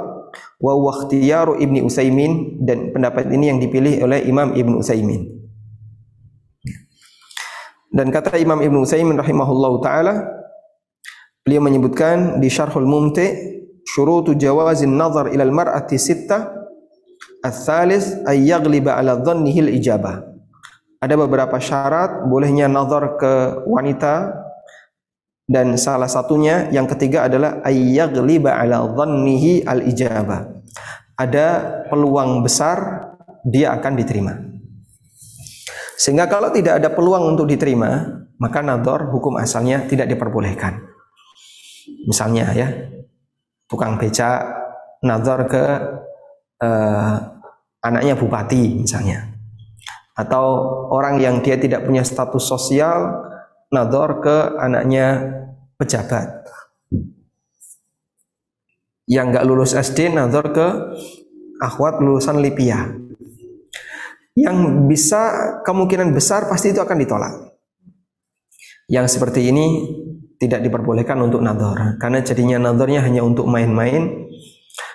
wa 0.58 0.72
wakhtiyaru 0.74 1.58
Ibni 1.58 1.82
Utsaimin 1.82 2.62
dan 2.62 2.92
pendapat 2.92 3.30
ini 3.30 3.50
yang 3.50 3.58
dipilih 3.58 4.04
oleh 4.04 4.26
Imam 4.26 4.52
Ibnu 4.52 4.82
Utsaimin. 4.82 5.38
Dan 7.88 8.12
kata 8.12 8.36
Imam 8.36 8.60
Ibnu 8.60 8.84
Utsaimin 8.84 9.16
rahimahullahu 9.16 9.80
taala 9.80 10.28
beliau 11.42 11.64
menyebutkan 11.64 12.36
di 12.42 12.52
Syarhul 12.52 12.84
Mumti 12.84 13.24
syurutu 13.88 14.36
jawazin 14.36 14.92
nazar 14.92 15.32
ila 15.32 15.42
al-mar'ati 15.48 15.96
sittah 15.96 16.58
Al-thalis 17.38 18.18
ay 18.26 18.50
yaghliba 18.50 18.98
ala 18.98 19.14
dhannihi 19.14 19.70
al-ijabah. 19.70 20.26
Ada 20.98 21.14
beberapa 21.14 21.54
syarat 21.62 22.26
bolehnya 22.26 22.66
nazar 22.66 23.14
ke 23.14 23.62
wanita 23.62 24.34
dan 25.48 25.80
salah 25.80 26.12
satunya 26.12 26.68
yang 26.68 26.84
ketiga 26.84 27.24
adalah 27.24 27.64
ayyaghliba 27.64 28.52
ala 28.52 28.84
dhannihi 28.84 29.64
al 29.64 29.80
ijabah. 29.80 30.60
Ada 31.16 31.46
peluang 31.88 32.44
besar 32.44 33.08
dia 33.48 33.72
akan 33.72 33.92
diterima. 33.96 34.36
Sehingga 35.96 36.28
kalau 36.28 36.52
tidak 36.52 36.84
ada 36.84 36.92
peluang 36.92 37.34
untuk 37.34 37.48
diterima, 37.48 38.06
maka 38.38 38.60
nador 38.60 39.08
hukum 39.08 39.40
asalnya 39.40 39.88
tidak 39.88 40.12
diperbolehkan. 40.12 40.84
Misalnya 42.04 42.52
ya, 42.52 42.68
tukang 43.66 43.96
beca 43.96 44.46
nazar 45.00 45.48
ke 45.48 45.64
eh, 46.60 47.14
anaknya 47.82 48.14
bupati 48.20 48.84
misalnya. 48.84 49.32
Atau 50.12 50.44
orang 50.92 51.18
yang 51.18 51.40
dia 51.40 51.56
tidak 51.56 51.88
punya 51.88 52.04
status 52.04 52.44
sosial 52.46 53.26
nazar 53.72 54.22
ke 54.22 54.36
anaknya 54.60 55.37
pejabat. 55.78 56.44
Yang 59.08 59.26
nggak 59.32 59.46
lulus 59.48 59.72
SD 59.72 60.12
nazar 60.12 60.52
ke 60.52 60.66
akhwat 61.62 62.02
lulusan 62.04 62.42
Lipia. 62.42 62.92
Yang 64.36 64.56
bisa 64.86 65.22
kemungkinan 65.64 66.12
besar 66.12 66.46
pasti 66.50 66.70
itu 66.74 66.82
akan 66.82 66.98
ditolak. 67.00 67.34
Yang 68.90 69.16
seperti 69.16 69.48
ini 69.48 69.66
tidak 70.38 70.62
diperbolehkan 70.62 71.18
untuk 71.18 71.42
nador 71.42 71.98
karena 71.98 72.22
jadinya 72.22 72.70
nadornya 72.70 73.02
hanya 73.02 73.26
untuk 73.26 73.50
main-main 73.50 74.30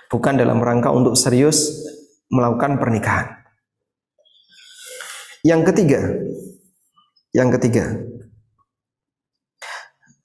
bukan 0.07 0.39
dalam 0.39 0.63
rangka 0.63 0.87
untuk 0.93 1.19
serius 1.19 1.83
melakukan 2.31 2.79
pernikahan. 2.79 3.43
Yang 5.43 5.61
ketiga, 5.73 6.01
yang 7.35 7.51
ketiga, 7.51 7.99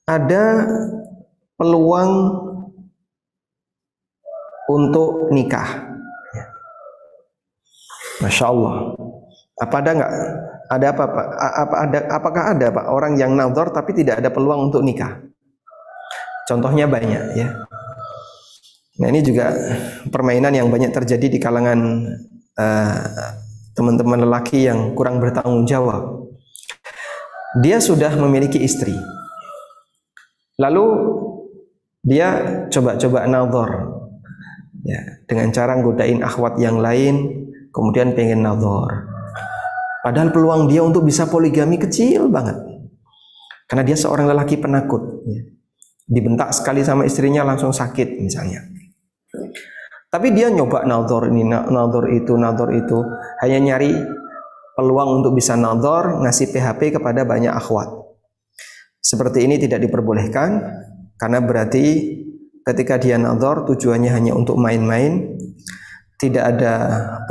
ada 0.09 0.65
peluang 1.53 2.33
untuk 4.65 5.29
nikah. 5.29 5.85
Masya 8.25 8.49
Allah. 8.49 8.75
Apa 9.61 9.75
ada 9.85 9.89
nggak? 9.93 10.13
Ada 10.69 10.85
apa, 10.93 11.03
Pak? 11.05 11.27
Apa 11.37 11.75
ada? 11.85 11.99
Apakah 12.09 12.43
ada 12.57 12.67
Pak 12.73 12.85
orang 12.89 13.13
yang 13.17 13.37
nazar 13.37 13.69
tapi 13.69 13.93
tidak 13.93 14.21
ada 14.21 14.33
peluang 14.33 14.73
untuk 14.73 14.81
nikah? 14.81 15.21
Contohnya 16.49 16.89
banyak 16.89 17.37
ya. 17.37 17.47
Nah 18.99 19.07
ini 19.07 19.21
juga 19.21 19.53
permainan 20.09 20.51
yang 20.51 20.67
banyak 20.67 20.91
terjadi 20.91 21.27
di 21.29 21.39
kalangan 21.39 22.09
teman 23.73 23.95
teman-teman 23.95 24.27
lelaki 24.27 24.67
yang 24.67 24.91
kurang 24.91 25.23
bertanggung 25.23 25.63
jawab. 25.63 26.27
Dia 27.63 27.79
sudah 27.79 28.11
memiliki 28.19 28.59
istri, 28.59 28.91
lalu 30.59 30.85
dia 32.03 32.27
coba-coba 32.67 33.25
nazar, 33.25 33.71
ya 34.83 35.01
dengan 35.25 35.49
cara 35.55 35.79
godain 35.79 36.19
akhwat 36.19 36.59
yang 36.59 36.83
lain, 36.83 37.47
kemudian 37.71 38.13
pengen 38.13 38.43
nazar. 38.43 39.07
Padahal 39.99 40.31
peluang 40.31 40.71
dia 40.71 40.79
untuk 40.83 41.03
bisa 41.03 41.27
poligami 41.27 41.75
kecil 41.75 42.31
banget. 42.31 42.55
Karena 43.67 43.83
dia 43.85 43.99
seorang 43.99 44.25
lelaki 44.31 44.57
penakut. 44.57 45.27
Ya. 45.27 45.45
Dibentak 46.09 46.55
sekali 46.55 46.81
sama 46.81 47.05
istrinya 47.05 47.45
langsung 47.45 47.69
sakit 47.69 48.17
misalnya. 48.17 48.65
Tapi 50.09 50.33
dia 50.33 50.49
nyoba 50.49 50.89
nazar 50.89 51.29
ini, 51.29 51.45
nazar 51.45 52.09
itu, 52.09 52.33
nazar 52.33 52.73
itu. 52.73 52.97
Hanya 53.45 53.59
nyari 53.61 53.93
peluang 54.73 55.21
untuk 55.21 55.37
bisa 55.37 55.53
nazar, 55.53 56.17
ngasih 56.25 56.49
PHP 56.49 56.97
kepada 56.97 57.27
banyak 57.27 57.53
akhwat. 57.53 57.98
Seperti 58.99 59.47
ini 59.47 59.55
tidak 59.55 59.83
diperbolehkan 59.87 60.59
karena 61.15 61.39
berarti 61.39 62.15
ketika 62.67 62.99
dia 62.99 63.15
nazar 63.15 63.63
tujuannya 63.65 64.11
hanya 64.11 64.31
untuk 64.35 64.59
main-main 64.59 65.39
tidak 66.19 66.43
ada 66.55 66.73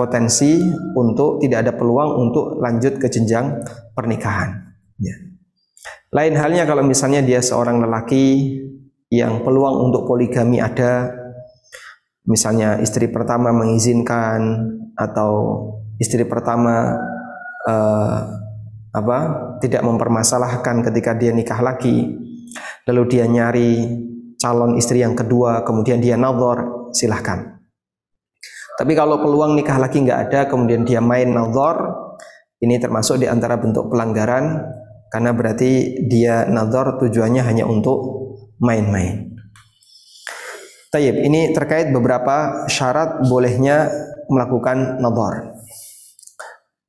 potensi 0.00 0.56
untuk 0.96 1.44
tidak 1.44 1.68
ada 1.68 1.72
peluang 1.76 2.28
untuk 2.28 2.56
lanjut 2.56 2.96
ke 2.96 3.06
jenjang 3.12 3.60
pernikahan. 3.92 4.72
Ya. 4.96 5.12
Lain 6.08 6.34
halnya 6.40 6.64
kalau 6.64 6.80
misalnya 6.80 7.20
dia 7.20 7.44
seorang 7.44 7.84
lelaki 7.84 8.56
yang 9.12 9.44
peluang 9.44 9.92
untuk 9.92 10.08
poligami 10.08 10.56
ada, 10.56 11.12
misalnya 12.24 12.80
istri 12.80 13.12
pertama 13.12 13.52
mengizinkan 13.52 14.72
atau 14.96 15.32
istri 16.00 16.24
pertama 16.24 16.96
uh, 17.68 18.20
apa 18.98 19.18
tidak 19.62 19.82
mempermasalahkan 19.86 20.82
ketika 20.82 21.14
dia 21.14 21.30
nikah 21.30 21.62
lagi, 21.62 22.18
lalu 22.86 23.02
dia 23.06 23.24
nyari 23.30 23.86
calon 24.38 24.78
istri 24.78 25.02
yang 25.02 25.18
kedua, 25.18 25.66
kemudian 25.66 25.98
dia 25.98 26.14
nazar, 26.14 26.90
silahkan. 26.94 27.58
Tapi 28.78 28.94
kalau 28.94 29.18
peluang 29.18 29.58
nikah 29.58 29.78
lagi 29.78 29.98
nggak 30.02 30.20
ada, 30.30 30.40
kemudian 30.46 30.86
dia 30.86 31.02
main 31.02 31.30
nazar, 31.34 31.82
ini 32.62 32.78
termasuk 32.78 33.18
di 33.18 33.26
antara 33.26 33.58
bentuk 33.58 33.90
pelanggaran 33.90 34.62
karena 35.10 35.30
berarti 35.34 36.02
dia 36.06 36.46
nazar 36.46 36.98
tujuannya 36.98 37.42
hanya 37.42 37.64
untuk 37.66 37.98
main-main. 38.62 39.34
Tayyib, 40.88 41.20
ini 41.20 41.52
terkait 41.52 41.92
beberapa 41.92 42.64
syarat 42.70 43.26
bolehnya 43.28 43.90
melakukan 44.30 45.02
nazar. 45.02 45.58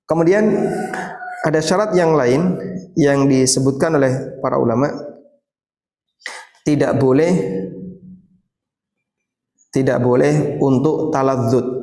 Kemudian 0.07 0.45
ada 1.45 1.59
syarat 1.63 1.95
yang 1.95 2.17
lain 2.17 2.59
yang 2.99 3.29
disebutkan 3.29 3.95
oleh 3.95 4.39
para 4.43 4.59
ulama 4.59 4.91
tidak 6.67 6.99
boleh 6.99 7.31
tidak 9.69 10.01
boleh 10.01 10.57
untuk 10.59 11.13
taladzud 11.13 11.79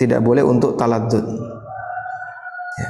tidak 0.00 0.24
boleh 0.24 0.40
untuk 0.40 0.80
taladzud. 0.80 1.20
Ya. 2.80 2.88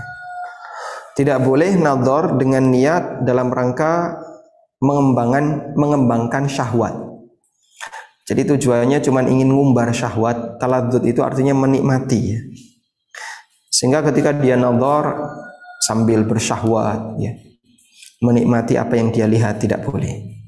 Tidak 1.19 1.39
boleh 1.43 1.75
nador 1.75 2.39
dengan 2.39 2.71
niat 2.71 3.27
dalam 3.27 3.51
rangka 3.51 4.15
mengembangkan 4.79 5.75
mengembangkan 5.75 6.47
syahwat. 6.47 6.95
Jadi 8.31 8.47
tujuannya 8.55 9.03
cuma 9.03 9.27
ingin 9.27 9.51
ngumbar 9.51 9.91
syahwat. 9.91 10.63
Taladzud 10.63 11.03
itu 11.03 11.19
artinya 11.27 11.51
menikmati. 11.51 12.21
Ya. 12.31 12.39
Sehingga 13.71 14.03
ketika 14.11 14.35
dia 14.35 14.59
nador 14.59 15.15
sambil 15.87 16.27
bersyahwat, 16.27 17.17
ya, 17.23 17.33
menikmati 18.21 18.77
apa 18.77 18.99
yang 18.99 19.15
dia 19.15 19.25
lihat 19.25 19.63
tidak 19.63 19.87
boleh. 19.87 20.43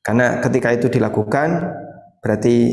Karena 0.00 0.40
ketika 0.40 0.72
itu 0.72 0.88
dilakukan 0.88 1.74
berarti 2.24 2.72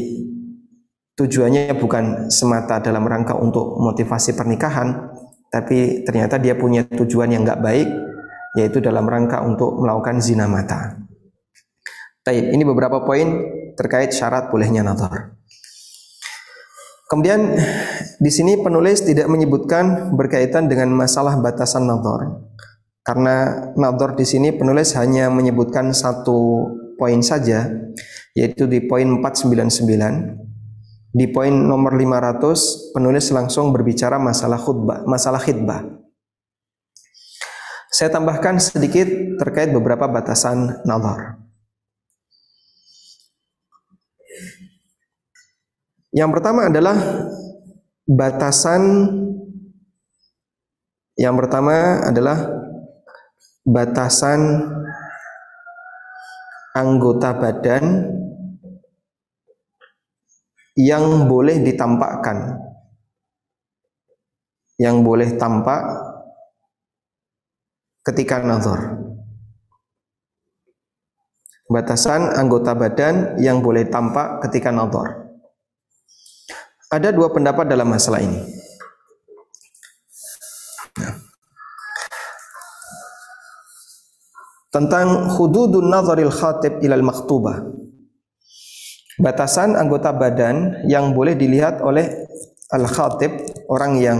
tujuannya 1.20 1.76
bukan 1.76 2.32
semata 2.32 2.80
dalam 2.80 3.04
rangka 3.04 3.36
untuk 3.36 3.76
motivasi 3.82 4.38
pernikahan, 4.38 5.12
tapi 5.52 6.08
ternyata 6.08 6.39
dia 6.39 6.56
punya 6.56 6.88
tujuan 6.88 7.36
yang 7.36 7.44
nggak 7.44 7.60
baik, 7.60 7.89
yaitu 8.56 8.80
dalam 8.80 9.04
rangka 9.04 9.44
untuk 9.44 9.84
melakukan 9.84 10.24
zina 10.24 10.48
mata. 10.48 10.96
Taib, 12.24 12.56
ini 12.56 12.63
beberapa 12.63 13.04
poin 13.04 13.44
terkait 13.76 14.15
syarat 14.15 14.50
bolehnya 14.50 14.82
nazar. 14.82 15.36
Kemudian 17.06 17.54
di 18.18 18.32
sini 18.34 18.58
penulis 18.58 19.06
tidak 19.06 19.30
menyebutkan 19.30 20.18
berkaitan 20.18 20.65
dengan 20.65 20.89
masalah 20.89 21.38
batasan 21.38 21.86
nazar. 21.86 22.41
Karena 23.06 23.70
nazar 23.78 24.18
di 24.18 24.26
sini 24.26 24.50
penulis 24.50 24.98
hanya 24.98 25.30
menyebutkan 25.30 25.94
satu 25.94 26.65
poin 26.98 27.22
saja, 27.22 27.70
yaitu 28.34 28.65
di 28.65 28.82
poin 28.82 29.22
499 29.22 30.46
di 31.15 31.32
poin 31.32 31.56
nomor 31.56 31.96
500 31.96 32.91
penulis 32.91 33.32
langsung 33.32 33.72
berbicara 33.72 34.20
masalah 34.20 34.60
khutbah, 34.60 35.08
masalah 35.08 35.39
khidbah. 35.39 35.88
Saya 37.88 38.12
tambahkan 38.12 38.60
sedikit 38.60 39.08
terkait 39.39 39.72
beberapa 39.72 40.12
batasan 40.12 40.84
nazar. 40.84 41.35
Yang 46.15 46.39
pertama 46.39 46.71
adalah 46.71 46.97
batasan. 48.08 48.84
Yang 51.19 51.36
pertama 51.43 51.75
adalah 52.08 52.39
batasan 53.67 54.71
anggota 56.71 57.36
badan 57.36 58.08
yang 60.80 61.28
boleh 61.28 61.60
ditampakkan. 61.67 62.63
Yang 64.80 64.95
boleh 65.04 65.30
tampak 65.36 65.84
ketika 68.08 68.39
nazar. 68.39 69.04
Batasan 71.67 72.39
anggota 72.39 72.71
badan 72.71 73.36
yang 73.39 73.60
boleh 73.60 73.88
tampak 73.91 74.47
ketika 74.47 74.71
nazar 74.71 75.25
ada 76.91 77.10
dua 77.13 77.32
pendapat 77.34 77.65
dalam 77.69 77.89
masalah 77.89 78.21
ini 78.21 78.39
nah. 81.00 81.13
tentang 84.69 85.34
hududun 85.34 85.88
nazaril 85.88 86.34
khatib 86.34 86.82
ilal 86.84 87.06
maktubah 87.06 87.65
batasan 89.19 89.80
anggota 89.80 90.12
badan 90.12 90.86
yang 90.91 91.15
boleh 91.15 91.39
dilihat 91.39 91.80
oleh 91.80 92.28
al-khatib 92.74 93.32
orang 93.71 93.93
yang 94.02 94.19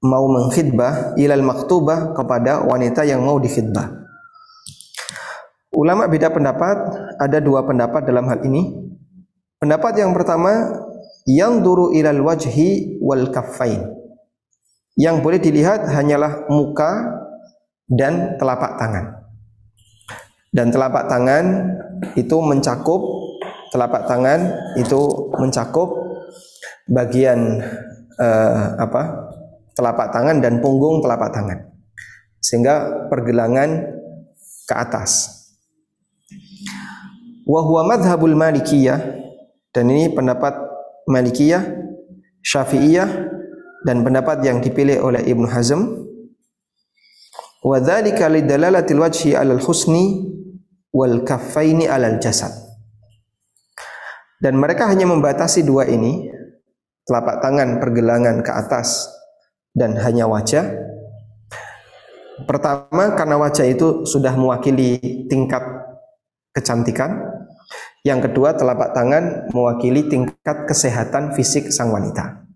mau 0.00 0.24
mengkhidbah 0.26 1.14
ilal 1.20 1.44
maktubah 1.44 2.16
kepada 2.16 2.64
wanita 2.64 3.04
yang 3.04 3.20
mau 3.20 3.36
dikhidbah. 3.36 4.00
Ulama 5.70 6.10
beda 6.10 6.32
pendapat, 6.32 6.76
ada 7.20 7.38
dua 7.38 7.62
pendapat 7.62 8.02
dalam 8.02 8.26
hal 8.26 8.42
ini. 8.42 8.74
Pendapat 9.60 10.00
yang 10.00 10.10
pertama, 10.16 10.72
yang 11.28 11.60
duru 11.60 11.92
ilal 11.92 12.20
wajhi 12.24 13.00
wal 13.00 13.28
kaffain. 13.28 13.84
Yang 14.96 15.16
boleh 15.24 15.40
dilihat 15.40 15.88
hanyalah 15.88 16.48
muka 16.52 17.20
dan 17.88 18.36
telapak 18.36 18.76
tangan. 18.76 19.04
Dan 20.50 20.74
telapak 20.74 21.06
tangan 21.06 21.44
itu 22.18 22.36
mencakup 22.42 23.00
telapak 23.70 24.02
tangan 24.10 24.50
itu 24.74 25.30
mencakup 25.38 25.94
bagian 26.90 27.62
uh, 28.18 28.76
apa? 28.78 29.30
telapak 29.70 30.12
tangan 30.12 30.44
dan 30.44 30.60
punggung 30.60 31.00
telapak 31.00 31.32
tangan. 31.32 31.70
Sehingga 32.42 33.08
pergelangan 33.08 33.96
ke 34.68 34.74
atas. 34.76 35.40
Wa 37.48 37.64
huwa 37.64 37.88
madhhabul 37.88 38.36
Malikiyah 38.36 39.00
dan 39.72 39.84
ini 39.88 40.12
pendapat 40.12 40.69
Malikiyah, 41.08 41.64
Syafi'iyah 42.44 43.08
dan 43.84 44.04
pendapat 44.04 44.44
yang 44.44 44.60
dipilih 44.60 45.00
oleh 45.00 45.24
Ibnu 45.24 45.48
Hazm. 45.48 45.80
Wa 47.60 47.76
dzalika 47.80 48.28
lidalalatil 48.28 49.00
wajhi 49.00 49.36
'alal 49.36 49.60
husni 49.60 50.24
wal 50.92 51.24
kaffaini 51.24 51.84
'alal 51.88 52.16
jasad. 52.20 52.52
Dan 54.40 54.56
mereka 54.56 54.88
hanya 54.88 55.04
membatasi 55.04 55.68
dua 55.68 55.84
ini, 55.84 56.32
telapak 57.04 57.44
tangan 57.44 57.76
pergelangan 57.76 58.40
ke 58.40 58.48
atas 58.48 59.04
dan 59.76 60.00
hanya 60.00 60.24
wajah. 60.24 60.64
Pertama 62.48 63.12
karena 63.20 63.36
wajah 63.36 63.68
itu 63.68 64.08
sudah 64.08 64.32
mewakili 64.32 64.96
tingkat 65.28 65.60
kecantikan 66.56 67.29
yang 68.00 68.24
kedua, 68.24 68.56
telapak 68.56 68.96
tangan 68.96 69.52
mewakili 69.52 70.08
tingkat 70.08 70.64
kesehatan 70.64 71.36
fisik 71.36 71.68
sang 71.68 71.92
wanita. 71.92 72.48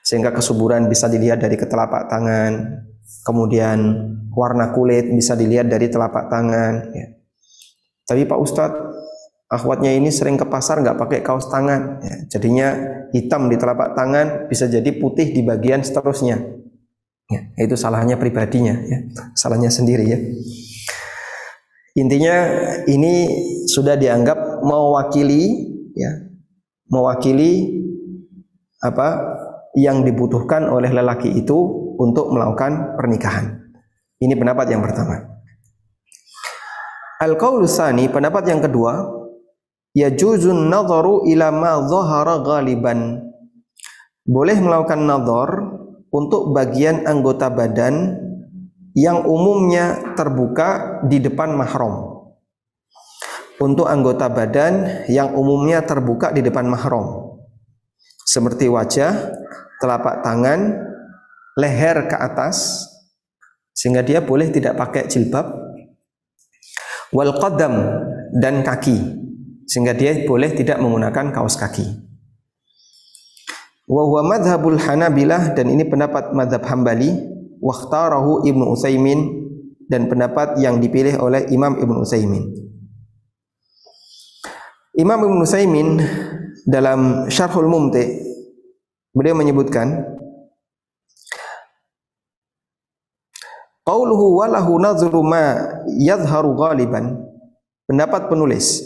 Sehingga 0.00 0.32
kesuburan 0.32 0.88
bisa 0.88 1.08
dilihat 1.08 1.40
dari 1.40 1.60
ketelapak 1.60 2.08
tangan, 2.08 2.84
kemudian 3.24 3.78
warna 4.32 4.72
kulit 4.72 5.08
bisa 5.12 5.36
dilihat 5.36 5.68
dari 5.68 5.92
telapak 5.92 6.32
tangan. 6.32 6.92
Ya. 6.96 7.06
Tapi 8.08 8.24
Pak 8.24 8.40
Ustadz, 8.40 8.80
akhwatnya 9.52 9.92
ini 9.92 10.08
sering 10.08 10.40
ke 10.40 10.48
pasar 10.48 10.80
nggak 10.80 10.96
pakai 10.96 11.20
kaos 11.20 11.48
tangan, 11.52 12.00
ya. 12.00 12.16
jadinya 12.32 12.68
hitam 13.12 13.52
di 13.52 13.56
telapak 13.60 13.92
tangan 13.92 14.48
bisa 14.48 14.64
jadi 14.68 14.88
putih 14.96 15.32
di 15.32 15.44
bagian 15.44 15.84
seterusnya. 15.84 16.40
Ya, 17.24 17.40
itu 17.56 17.72
salahnya 17.76 18.20
pribadinya, 18.20 18.76
ya. 18.84 19.08
salahnya 19.32 19.72
sendiri 19.72 20.04
ya. 20.04 20.20
Intinya 21.94 22.36
ini 22.90 23.30
sudah 23.70 23.94
dianggap 23.94 24.53
mewakili 24.64 25.70
ya, 25.94 26.32
mewakili 26.88 27.84
apa 28.80 29.08
yang 29.76 30.02
dibutuhkan 30.02 30.66
oleh 30.68 30.88
lelaki 30.90 31.30
itu 31.34 31.56
untuk 32.00 32.30
melakukan 32.30 32.96
pernikahan. 32.98 33.64
Ini 34.18 34.34
pendapat 34.38 34.66
yang 34.70 34.82
pertama. 34.82 35.34
Al-qaulu 37.22 37.64
pendapat 38.10 38.44
yang 38.50 38.60
kedua, 38.60 39.06
yajuzun 39.96 40.68
nadharu 40.68 41.24
ila 41.30 41.48
ma 41.54 41.80
dhahara 41.80 42.42
ghaliban. 42.42 43.22
Boleh 44.24 44.56
melakukan 44.58 45.00
nadhar 45.04 45.50
untuk 46.14 46.54
bagian 46.54 47.04
anggota 47.04 47.50
badan 47.50 48.18
yang 48.94 49.26
umumnya 49.26 50.14
terbuka 50.14 51.02
di 51.10 51.18
depan 51.18 51.58
mahram. 51.58 52.13
Untuk 53.62 53.86
anggota 53.86 54.26
badan 54.26 55.06
yang 55.06 55.30
umumnya 55.38 55.86
terbuka 55.86 56.34
di 56.34 56.42
depan 56.42 56.66
mahram. 56.66 57.38
Seperti 58.26 58.66
wajah, 58.66 59.30
telapak 59.78 60.26
tangan, 60.26 60.74
leher 61.54 62.10
ke 62.10 62.16
atas 62.18 62.88
sehingga 63.70 64.02
dia 64.02 64.22
boleh 64.22 64.50
tidak 64.50 64.74
pakai 64.74 65.06
jilbab. 65.06 65.50
Wal 67.14 67.30
qadam 67.38 67.74
dan 68.34 68.66
kaki 68.66 68.98
sehingga 69.70 69.94
dia 69.94 70.26
boleh 70.26 70.50
tidak 70.50 70.82
menggunakan 70.82 71.30
kaos 71.30 71.54
kaki. 71.54 71.86
Wa 73.84 74.02
huwa 74.02 74.34
madhabul 74.34 74.80
Hanabilah 74.80 75.52
dan 75.52 75.68
ini 75.68 75.84
pendapat 75.86 76.32
madhab 76.32 76.64
Hambali 76.64 77.12
wakhtarahu 77.60 78.48
Ibnu 78.48 78.64
Utsaimin 78.72 79.20
dan 79.86 80.08
pendapat 80.08 80.56
yang 80.58 80.80
dipilih 80.80 81.20
oleh 81.20 81.44
Imam 81.52 81.76
Ibnu 81.76 82.02
Utsaimin. 82.02 82.73
Imam 84.94 85.26
Ibnu 85.26 85.42
Utsaimin 85.42 85.98
dalam 86.70 87.26
Syarhul 87.26 87.66
Mumti 87.66 88.14
beliau 89.10 89.34
menyebutkan 89.34 90.14
Qauluhu 93.84 94.40
walahu 94.40 94.80
nazru 94.80 95.20
ma 95.20 95.60
yadhharu 95.98 96.56
ghaliban. 96.56 97.20
Pendapat 97.84 98.32
penulis 98.32 98.80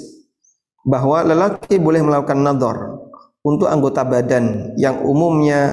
bahwa 0.83 1.23
lelaki 1.23 1.79
boleh 1.79 2.03
melakukan 2.03 2.43
nadhar 2.43 2.99
untuk 3.47 3.71
anggota 3.71 4.03
badan 4.03 4.75
yang 4.75 4.99
umumnya 5.07 5.71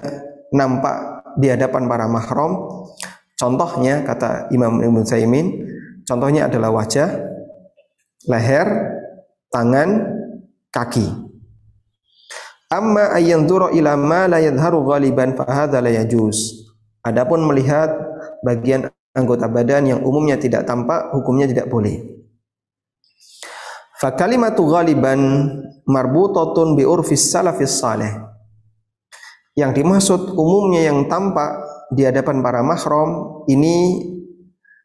nampak 0.53 1.25
di 1.41 1.49
hadapan 1.49 1.89
para 1.89 2.05
mahram. 2.05 2.69
Contohnya 3.33 4.05
kata 4.05 4.53
Imam 4.53 4.77
Ibn 4.83 5.01
Saimin, 5.01 5.57
contohnya 6.05 6.45
adalah 6.45 6.69
wajah, 6.69 7.09
leher, 8.29 8.67
tangan, 9.49 10.14
kaki. 10.75 11.07
Amma 12.67 13.15
ayyanzura 13.15 13.71
ila 13.71 13.95
ma 13.95 14.27
la 14.27 14.43
yadhharu 14.43 14.83
ghaliban 14.83 15.39
fa 15.39 15.47
hadza 15.47 15.79
la 15.79 15.87
yajuz. 15.95 16.67
Adapun 16.99 17.47
melihat 17.47 17.95
bagian 18.43 18.91
anggota 19.15 19.47
badan 19.47 19.95
yang 19.95 19.99
umumnya 20.03 20.35
tidak 20.35 20.67
tampak, 20.67 21.15
hukumnya 21.15 21.47
tidak 21.47 21.71
boleh. 21.71 22.03
Fa 23.95 24.11
kalimatu 24.11 24.67
ghaliban 24.67 25.47
marbutatun 25.87 26.75
bi 26.75 26.83
urfis 26.83 27.31
salafis 27.31 27.79
salih. 27.79 28.11
Yang 29.55 29.71
dimaksud 29.79 30.35
umumnya 30.35 30.91
yang 30.91 31.07
tampak 31.07 31.63
di 31.95 32.03
hadapan 32.03 32.43
para 32.43 32.59
mahram 32.59 33.39
ini 33.47 34.03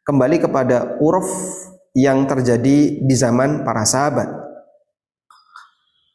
kembali 0.07 0.46
kepada 0.46 0.94
uruf 1.03 1.26
yang 1.90 2.22
terjadi 2.31 3.03
di 3.03 3.14
zaman 3.18 3.66
para 3.66 3.83
sahabat. 3.83 4.49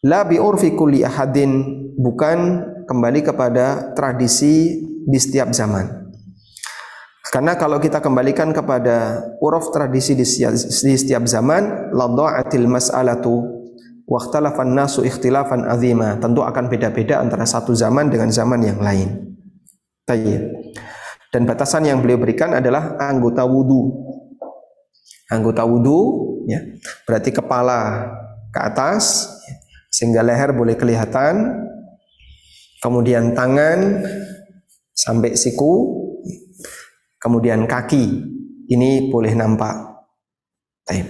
La 0.05 0.21
bi 0.21 0.37
urfi 0.37 0.77
kulli 0.77 1.01
ahadin 1.01 1.65
bukan 1.97 2.61
kembali 2.85 3.25
kepada 3.25 3.97
tradisi 3.97 4.85
di 4.85 5.17
setiap 5.17 5.49
zaman. 5.49 6.05
Karena 7.33 7.57
kalau 7.57 7.81
kita 7.81 7.99
kembalikan 8.05 8.53
kepada 8.53 9.25
uruf 9.41 9.73
tradisi 9.73 10.13
di 10.13 10.23
setiap, 10.23 11.25
zaman, 11.25 11.89
la 11.91 12.05
dha'atil 12.05 12.69
mas'alatu 12.69 13.33
wa 14.05 14.17
ikhtalafan 14.21 14.77
nasu 14.77 15.01
ikhtilafan 15.01 15.65
azima. 15.67 16.21
Tentu 16.21 16.45
akan 16.45 16.69
beda-beda 16.69 17.19
antara 17.19 17.49
satu 17.49 17.73
zaman 17.73 18.07
dengan 18.13 18.29
zaman 18.29 18.61
yang 18.61 18.79
lain. 18.79 19.35
Tayyib. 20.05 20.53
Dan 21.33 21.49
batasan 21.49 21.89
yang 21.89 21.99
beliau 21.99 22.21
berikan 22.21 22.53
adalah 22.53 22.95
anggota 23.01 23.43
wudhu. 23.43 24.05
Anggota 25.33 25.65
wudhu, 25.65 25.99
ya, 26.45 26.61
berarti 27.03 27.33
kepala 27.33 28.07
ke 28.53 28.59
atas, 28.63 29.34
sehingga 29.95 30.19
leher 30.27 30.51
boleh 30.51 30.75
kelihatan, 30.75 31.55
kemudian 32.83 33.31
tangan 33.31 34.03
sampai 34.91 35.39
siku, 35.39 36.03
kemudian 37.15 37.63
kaki, 37.63 38.19
ini 38.67 39.07
boleh 39.07 39.31
nampak. 39.31 39.95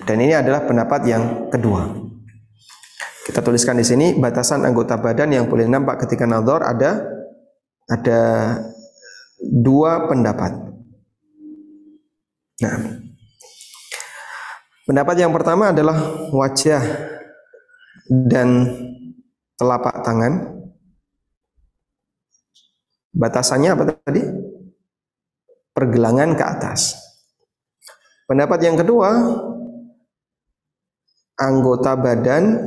Dan 0.05 0.21
ini 0.21 0.37
adalah 0.37 0.69
pendapat 0.69 1.01
yang 1.09 1.49
kedua. 1.49 1.97
Kita 3.25 3.41
tuliskan 3.41 3.81
di 3.81 3.85
sini 3.89 4.13
batasan 4.13 4.61
anggota 4.61 5.01
badan 5.01 5.33
yang 5.33 5.49
boleh 5.49 5.65
nampak 5.65 6.05
ketika 6.05 6.29
nador 6.29 6.61
ada 6.61 7.09
ada 7.89 8.21
dua 9.41 10.05
pendapat. 10.05 10.53
Nah, 12.61 13.01
pendapat 14.85 15.15
yang 15.17 15.33
pertama 15.33 15.73
adalah 15.73 15.97
wajah 16.29 17.14
dan 18.09 18.69
telapak 19.57 20.05
tangan. 20.05 20.33
Batasannya 23.15 23.69
apa 23.71 23.83
tadi? 23.95 24.21
Pergelangan 25.71 26.35
ke 26.35 26.43
atas. 26.43 26.99
Pendapat 28.27 28.59
yang 28.63 28.75
kedua, 28.75 29.11
anggota 31.39 31.95
badan 31.95 32.59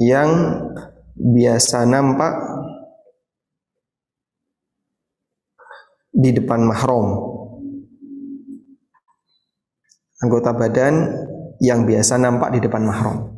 yang 0.00 0.30
biasa 1.16 1.84
nampak 1.84 2.34
di 6.14 6.30
depan 6.32 6.64
mahram. 6.64 7.30
anggota 10.20 10.52
badan 10.52 10.94
yang 11.60 11.84
biasa 11.84 12.16
nampak 12.16 12.56
di 12.56 12.60
depan 12.64 12.82
mahram. 12.82 13.36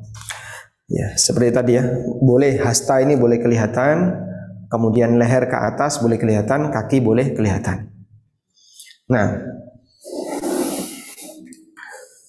Ya, 0.86 1.18
seperti 1.18 1.50
tadi 1.50 1.72
ya, 1.76 1.84
boleh 2.22 2.62
hasta 2.62 3.02
ini 3.02 3.18
boleh 3.18 3.42
kelihatan, 3.42 4.14
kemudian 4.70 5.18
leher 5.18 5.50
ke 5.50 5.58
atas 5.58 5.98
boleh 5.98 6.16
kelihatan, 6.16 6.70
kaki 6.70 7.02
boleh 7.02 7.34
kelihatan. 7.34 7.90
Nah, 9.10 9.40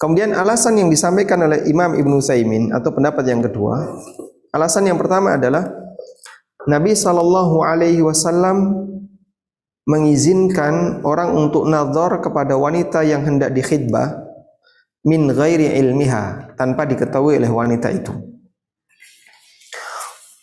kemudian 0.01 0.33
alasan 0.33 0.81
yang 0.81 0.89
disampaikan 0.89 1.43
oleh 1.45 1.63
Imam 1.69 1.93
Ibnu 1.93 2.23
Saimin 2.23 2.73
atau 2.73 2.95
pendapat 2.95 3.23
yang 3.29 3.45
kedua, 3.45 3.99
alasan 4.49 4.89
yang 4.89 4.97
pertama 4.97 5.37
adalah 5.37 5.69
Nabi 6.63 6.95
Shallallahu 6.95 7.67
Alaihi 7.67 7.99
Wasallam 7.99 8.87
mengizinkan 9.83 11.03
orang 11.03 11.35
untuk 11.35 11.67
nazar 11.67 12.23
kepada 12.23 12.55
wanita 12.55 13.03
yang 13.03 13.27
hendak 13.27 13.51
dikhidbah 13.51 14.22
min 15.03 15.31
ghairi 15.31 15.75
ilmiha 15.79 16.55
tanpa 16.55 16.87
diketahui 16.87 17.39
oleh 17.39 17.51
wanita 17.51 17.91
itu. 17.91 18.11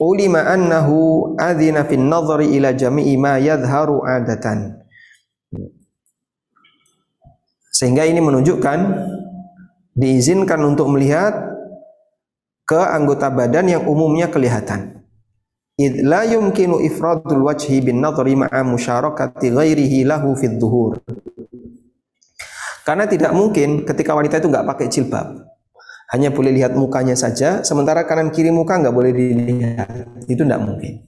Ulima 0.00 0.48
annahu 0.48 1.36
adzina 1.36 1.84
fin 1.84 2.08
nazari 2.08 2.56
ila 2.56 2.72
jami'i 2.72 3.20
ma 3.20 3.36
yadhharu 3.36 4.00
adatan. 4.00 4.80
Sehingga 7.68 8.08
ini 8.08 8.20
menunjukkan 8.20 8.78
diizinkan 9.96 10.60
untuk 10.64 10.88
melihat 10.88 11.52
ke 12.64 12.80
anggota 12.80 13.28
badan 13.28 13.68
yang 13.68 13.84
umumnya 13.84 14.32
kelihatan. 14.32 15.00
Id 15.80 16.04
la 16.04 16.28
yumkinu 16.28 16.80
ifradul 16.84 17.48
wajhi 17.48 17.80
bin 17.80 18.04
nadhri 18.04 18.36
ma'a 18.36 18.60
musyarakati 18.64 19.48
ghairihi 19.48 20.04
lahu 20.04 20.36
fid 20.36 20.60
dhuhur. 20.60 21.00
Karena 22.90 23.06
tidak 23.06 23.30
mungkin 23.30 23.86
ketika 23.86 24.18
wanita 24.18 24.42
itu 24.42 24.50
nggak 24.50 24.66
pakai 24.66 24.90
jilbab, 24.90 25.46
hanya 26.10 26.34
boleh 26.34 26.50
lihat 26.50 26.74
mukanya 26.74 27.14
saja, 27.14 27.62
sementara 27.62 28.02
kanan 28.02 28.34
kiri 28.34 28.50
muka 28.50 28.82
nggak 28.82 28.90
boleh 28.90 29.14
dilihat. 29.14 30.26
Itu 30.26 30.42
tidak 30.42 30.58
mungkin. 30.58 31.06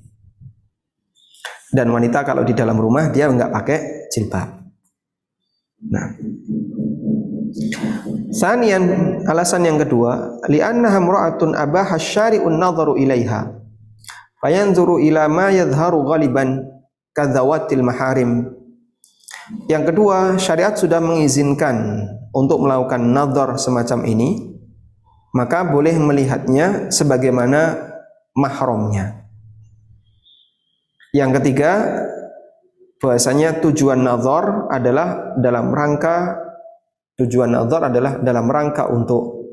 Dan 1.75 1.91
wanita 1.91 2.23
kalau 2.23 2.47
di 2.47 2.55
dalam 2.55 2.79
rumah 2.79 3.11
dia 3.11 3.27
nggak 3.27 3.51
pakai 3.51 4.07
jilbab. 4.15 4.63
Nah, 5.91 6.07
Sanian 8.31 9.19
alasan 9.27 9.67
yang 9.67 9.83
kedua, 9.83 10.39
li'annaha 10.47 11.03
imra'atun 11.03 11.59
abaha 11.59 11.99
syari'un 11.99 12.63
nadharu 12.63 12.95
ilaiha. 12.95 13.59
Fayanzuru 14.39 15.03
ila 15.03 15.27
ma 15.27 15.51
yadhharu 15.51 16.07
ghaliban 16.07 16.63
kadzawatil 17.11 17.83
maharim 17.83 18.62
yang 19.67 19.83
kedua, 19.87 20.39
syariat 20.39 20.75
sudah 20.75 21.03
mengizinkan 21.03 22.07
untuk 22.33 22.63
melakukan 22.63 23.03
nazar 23.03 23.59
semacam 23.59 24.07
ini, 24.07 24.31
maka 25.35 25.67
boleh 25.67 25.97
melihatnya 25.99 26.93
sebagaimana 26.93 27.91
mahramnya. 28.37 29.27
Yang 31.13 31.41
ketiga, 31.41 31.73
bahasanya 33.03 33.61
tujuan 33.61 34.01
nazar 34.01 34.71
adalah 34.73 35.37
dalam 35.37 35.69
rangka 35.75 36.39
tujuan 37.21 37.53
nazar 37.53 37.93
adalah 37.93 38.19
dalam 38.19 38.49
rangka 38.49 38.89
untuk 38.89 39.45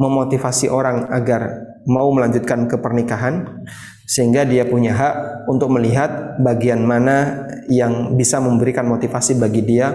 memotivasi 0.00 0.66
orang 0.72 1.06
agar 1.12 1.62
mau 1.86 2.08
melanjutkan 2.10 2.66
ke 2.66 2.80
pernikahan 2.80 3.62
sehingga 4.04 4.44
dia 4.44 4.68
punya 4.68 4.92
hak 4.92 5.14
untuk 5.48 5.72
melihat 5.72 6.36
bagian 6.40 6.84
mana 6.84 7.48
yang 7.72 8.16
bisa 8.16 8.40
memberikan 8.40 8.84
motivasi 8.84 9.40
bagi 9.40 9.64
dia 9.64 9.92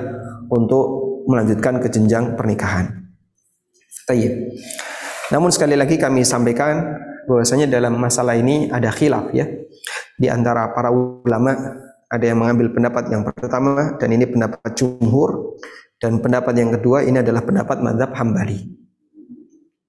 untuk 0.49 0.99
melanjutkan 1.29 1.77
ke 1.77 1.87
jenjang 1.93 2.33
pernikahan. 2.33 2.89
Tayyib. 4.09 4.57
Namun 5.29 5.53
sekali 5.53 5.77
lagi 5.77 6.01
kami 6.01 6.25
sampaikan 6.25 6.97
bahwasanya 7.29 7.69
dalam 7.69 7.93
masalah 8.01 8.33
ini 8.33 8.73
ada 8.73 8.89
khilaf 8.89 9.29
ya 9.29 9.45
di 10.17 10.25
antara 10.25 10.73
para 10.73 10.89
ulama 10.89 11.53
ada 12.09 12.25
yang 12.25 12.41
mengambil 12.41 12.73
pendapat 12.73 13.13
yang 13.13 13.21
pertama 13.21 13.93
dan 14.01 14.09
ini 14.09 14.25
pendapat 14.25 14.73
jumhur 14.73 15.61
dan 16.01 16.17
pendapat 16.17 16.57
yang 16.57 16.73
kedua 16.73 17.05
ini 17.05 17.21
adalah 17.21 17.45
pendapat 17.45 17.77
madhab 17.85 18.09
hambali. 18.17 18.65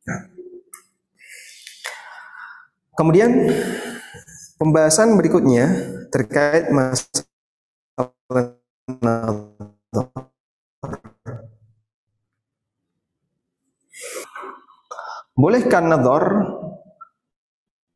Nah. 0.04 0.20
Kemudian 3.00 3.30
Pembahasan 4.60 5.16
berikutnya 5.16 5.72
terkait 6.12 6.68
masalah 6.68 7.24
Bolehkah 15.32 15.80
nadhar 15.80 16.24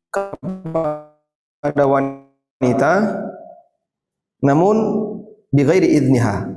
kepada 0.09 1.85
wanita 1.85 2.93
namun 4.41 4.75
bighairi 5.53 6.01
idniha 6.01 6.49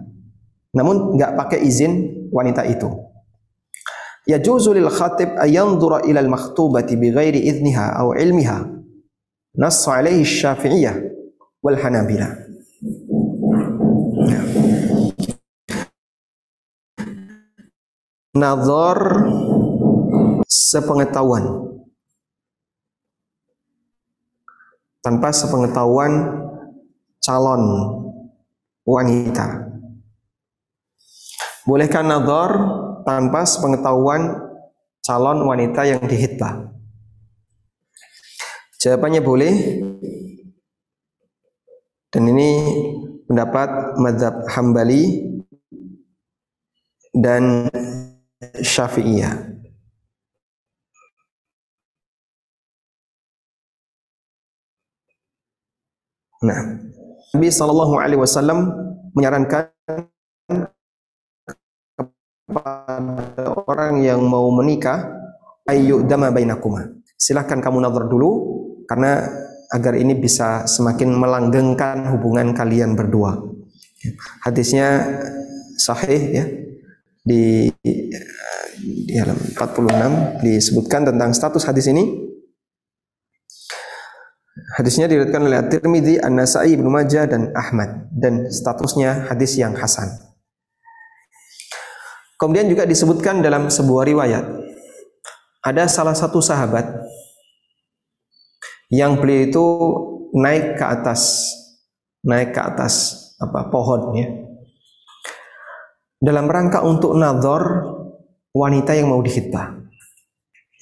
namun 0.73 1.21
enggak 1.21 1.37
pakai 1.37 1.69
izin 1.69 2.25
wanita 2.33 2.65
itu? 2.65 2.89
Yajuzu 4.25 4.73
lil 4.73 4.89
khatib 4.89 5.37
ayanzura 5.37 6.01
ila 6.09 6.25
al 6.25 6.33
makhtubati 6.33 6.97
bighairi 6.97 7.45
idniha 7.45 7.93
aw 8.01 8.17
ilmiha 8.17 8.78
Nas 9.57 9.81
alaihi 9.89 10.27
syafi'iyah 10.27 10.97
wal 11.65 11.79
hanabila. 11.81 12.29
Nazar 18.37 18.99
sepengetahuan 20.47 21.45
tanpa 25.03 25.33
sepengetahuan 25.33 26.13
calon 27.25 27.63
wanita. 28.85 29.69
Bolehkah 31.65 32.01
nazar 32.01 32.51
tanpa 33.05 33.45
sepengetahuan 33.45 34.39
calon 35.05 35.45
wanita 35.45 35.85
yang 35.85 36.05
dihitbah? 36.05 36.78
Jawabannya 38.79 39.21
boleh. 39.27 39.55
Dan 42.09 42.25
ini 42.31 42.51
pendapat 43.27 43.99
madhab 43.99 44.47
Hambali 44.55 45.29
dan 47.13 47.67
Syafi'iyah. 48.63 49.35
Nah, 56.39 56.61
Nabi 57.35 57.49
Shallallahu 57.51 57.99
Alaihi 57.99 58.23
Wasallam 58.23 58.71
menyarankan 59.11 59.75
kepada 62.47 63.45
orang 63.67 64.07
yang 64.07 64.23
mau 64.23 64.47
menikah, 64.55 65.13
ayu 65.67 66.07
dama 66.07 66.31
bainakuma. 66.31 66.95
Silahkan 67.19 67.59
kamu 67.59 67.83
nazar 67.83 68.07
dulu 68.07 68.58
karena 68.89 69.29
agar 69.69 69.95
ini 70.01 70.17
bisa 70.17 70.65
semakin 70.65 71.13
melanggengkan 71.13 72.09
hubungan 72.09 72.57
kalian 72.57 72.97
berdua. 72.97 73.37
Hadisnya 74.41 75.05
sahih 75.77 76.23
ya 76.33 76.45
di 77.21 77.69
di 78.79 79.15
halaman 79.19 79.45
46 79.53 80.41
disebutkan 80.41 81.13
tentang 81.13 81.31
status 81.37 81.69
hadis 81.69 81.87
ini. 81.93 82.27
Hadisnya 84.79 85.07
diriwayatkan 85.11 85.43
oleh 85.43 85.59
At-Tirmidzi, 85.59 86.15
An-Nasa'i, 86.23 86.75
Ibnu 86.79 86.91
Majah 86.91 87.27
dan 87.31 87.51
Ahmad 87.55 88.11
dan 88.15 88.47
statusnya 88.51 89.27
hadis 89.31 89.59
yang 89.59 89.75
hasan. 89.75 90.07
Kemudian 92.39 92.71
juga 92.71 92.87
disebutkan 92.87 93.43
dalam 93.43 93.67
sebuah 93.67 94.07
riwayat 94.07 94.45
ada 95.67 95.91
salah 95.91 96.15
satu 96.15 96.39
sahabat 96.39 96.87
yang 98.89 99.21
beliau 99.21 99.43
itu 99.49 99.65
naik 100.33 100.81
ke 100.81 100.85
atas 100.85 101.53
naik 102.25 102.57
ke 102.57 102.61
atas 102.61 102.95
apa 103.39 103.69
pohon 103.71 104.17
ya. 104.17 104.29
Dalam 106.19 106.51
rangka 106.51 106.83
untuk 106.83 107.15
nazar 107.15 107.63
wanita 108.51 108.91
yang 108.91 109.15
mau 109.15 109.23
dihitbah 109.23 109.71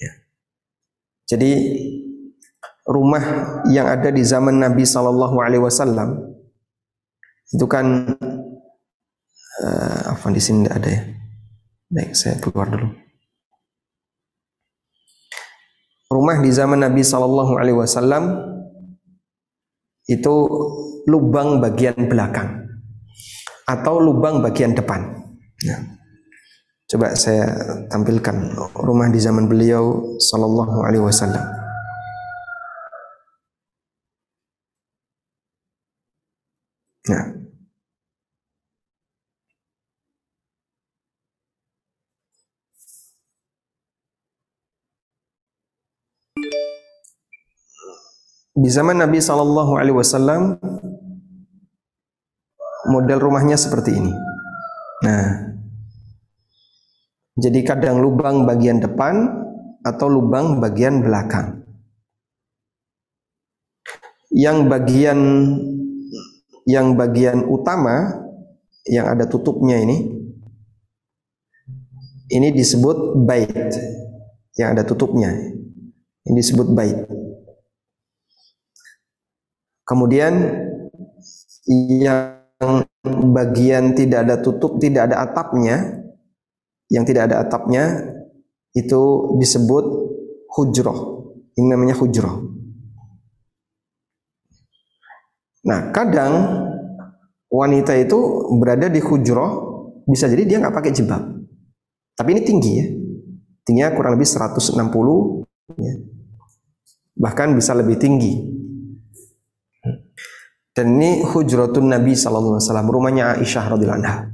ya. 0.01 0.11
jadi 1.29 1.51
rumah 2.89 3.21
yang 3.69 3.85
ada 3.85 4.09
di 4.09 4.25
zaman 4.25 4.57
Nabi 4.57 4.81
Shallallahu 4.81 5.37
Alaihi 5.37 5.61
Wasallam 5.61 6.25
itu 7.53 7.65
kan 7.69 8.17
uh, 9.61 10.01
apa 10.09 10.25
di 10.33 10.41
sini 10.41 10.65
tidak 10.65 10.75
ada 10.81 10.89
ya? 10.89 11.01
Baik 11.87 12.11
saya 12.17 12.35
keluar 12.41 12.67
dulu 12.73 13.06
rumah 16.07 16.39
di 16.39 16.49
zaman 16.51 16.83
Nabi 16.83 17.03
Shallallahu 17.03 17.59
Alaihi 17.59 17.77
Wasallam 17.77 18.23
itu 20.07 20.35
lubang 21.07 21.59
bagian 21.59 22.07
belakang 22.07 22.67
atau 23.67 23.99
lubang 23.99 24.39
bagian 24.39 24.71
depan. 24.71 25.03
Ya. 25.59 25.83
Coba 26.87 27.11
saya 27.19 27.51
tampilkan 27.91 28.55
rumah 28.79 29.11
di 29.11 29.19
zaman 29.19 29.51
beliau 29.51 30.15
sallallahu 30.23 30.87
alaihi 30.87 31.03
wasallam. 31.03 31.43
Nah. 37.11 37.46
Di 48.57 48.69
zaman 48.73 48.97
Nabi 48.97 49.21
sallallahu 49.21 49.77
alaihi 49.77 49.93
wasallam 49.93 50.57
model 52.89 53.19
rumahnya 53.21 53.53
seperti 53.53 53.93
ini. 53.93 54.09
Nah, 55.05 55.53
jadi 57.37 57.61
kadang 57.61 58.01
lubang 58.01 58.49
bagian 58.49 58.81
depan 58.81 59.29
atau 59.85 60.09
lubang 60.09 60.57
bagian 60.57 61.05
belakang. 61.05 61.61
Yang 64.33 64.57
bagian 64.65 65.19
yang 66.65 66.97
bagian 66.97 67.45
utama 67.45 68.25
yang 68.89 69.07
ada 69.07 69.29
tutupnya 69.29 69.79
ini 69.79 70.17
ini 72.33 72.51
disebut 72.51 73.21
bait 73.23 73.71
yang 74.57 74.73
ada 74.73 74.83
tutupnya. 74.83 75.31
Ini 76.27 76.35
disebut 76.35 76.73
bait. 76.75 77.16
Kemudian 79.87 80.33
yang 81.71 82.83
bagian 83.31 83.95
tidak 83.95 84.27
ada 84.27 84.35
tutup, 84.43 84.83
tidak 84.83 85.07
ada 85.07 85.23
atapnya, 85.23 86.03
yang 86.91 87.07
tidak 87.07 87.31
ada 87.31 87.47
atapnya 87.47 88.03
itu 88.75 89.01
disebut 89.39 89.85
hujroh. 90.51 90.99
Ini 91.55 91.67
namanya 91.71 91.95
hujroh. 91.95 92.51
Nah, 95.67 95.91
kadang 95.91 96.33
wanita 97.47 97.95
itu 97.95 98.19
berada 98.59 98.87
di 98.91 98.99
hujroh, 98.99 99.51
bisa 100.07 100.27
jadi 100.27 100.43
dia 100.43 100.57
nggak 100.59 100.75
pakai 100.75 100.91
jilbab. 100.91 101.23
Tapi 102.15 102.29
ini 102.33 102.41
tinggi 102.43 102.71
ya. 102.75 102.87
Tingginya 103.67 103.91
kurang 103.95 104.15
lebih 104.15 104.27
160 104.27 104.79
ya. 105.75 105.93
Bahkan 107.19 107.51
bisa 107.55 107.75
lebih 107.75 107.99
tinggi. 107.99 108.56
Dan 110.77 111.01
ini 111.01 111.25
hujratun 111.25 111.89
Nabi 111.89 112.13
sallallahu 112.13 112.61
alaihi 112.61 112.85
rumahnya 112.93 113.41
Aisyah 113.41 113.65
radhiyallahu 113.73 113.97
anha 113.97 114.29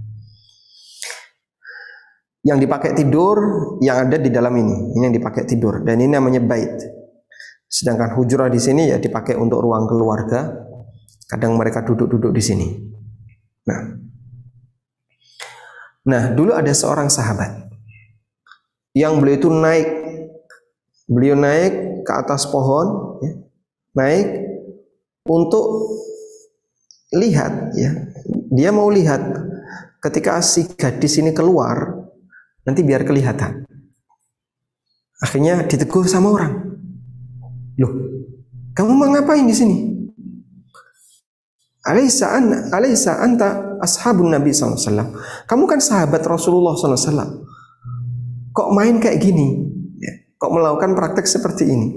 yang 2.44 2.60
dipakai 2.60 2.92
tidur 2.92 3.40
yang 3.80 4.04
ada 4.04 4.20
di 4.20 4.28
dalam 4.28 4.52
ini. 4.60 4.92
Ini 4.92 5.08
yang 5.08 5.16
dipakai 5.16 5.48
tidur 5.48 5.88
dan 5.88 6.04
ini 6.04 6.12
namanya 6.12 6.44
bait. 6.44 6.76
Sedangkan 7.72 8.12
hujrah 8.20 8.52
di 8.52 8.60
sini 8.60 8.92
ya 8.92 9.00
dipakai 9.00 9.40
untuk 9.40 9.64
ruang 9.64 9.88
keluarga. 9.88 10.52
Kadang 11.32 11.56
mereka 11.56 11.88
duduk-duduk 11.88 12.36
di 12.36 12.44
sini. 12.44 12.68
Nah. 13.64 13.82
Nah, 16.04 16.36
dulu 16.36 16.52
ada 16.52 16.76
seorang 16.76 17.08
sahabat 17.08 17.72
yang 18.92 19.24
beliau 19.24 19.40
itu 19.40 19.48
naik 19.48 19.88
beliau 21.08 21.40
naik 21.40 22.04
ke 22.04 22.12
atas 22.12 22.44
pohon 22.52 23.18
ya, 23.24 23.32
naik 23.96 24.28
untuk 25.24 25.64
lihat 27.14 27.78
ya. 27.78 27.92
Dia 28.54 28.70
mau 28.70 28.90
lihat 28.90 29.22
ketika 30.02 30.38
si 30.44 30.68
gadis 30.78 31.18
ini 31.18 31.34
keluar 31.34 32.04
Nanti 32.64 32.82
biar 32.82 33.04
kelihatan. 33.04 33.68
Akhirnya 35.20 35.64
ditegur 35.68 36.08
sama 36.08 36.32
orang. 36.32 36.54
Loh, 37.80 37.94
kamu 38.76 38.92
mau 38.92 39.08
ngapain 39.12 39.44
di 39.44 39.56
sini? 39.56 39.78
Alaysa 41.84 42.40
an 42.40 42.72
alaysa 42.72 43.20
anta 43.20 43.80
ashabun 43.84 44.32
Nabi 44.32 44.56
SAW. 44.56 44.80
Kamu 45.44 45.64
kan 45.68 45.84
sahabat 45.84 46.24
Rasulullah 46.24 46.76
SAW. 46.80 47.44
Kok 48.56 48.70
main 48.72 49.04
kayak 49.04 49.20
gini? 49.20 49.60
Ya, 50.00 50.14
kok 50.40 50.52
melakukan 50.56 50.96
praktek 50.96 51.28
seperti 51.28 51.68
ini? 51.68 51.88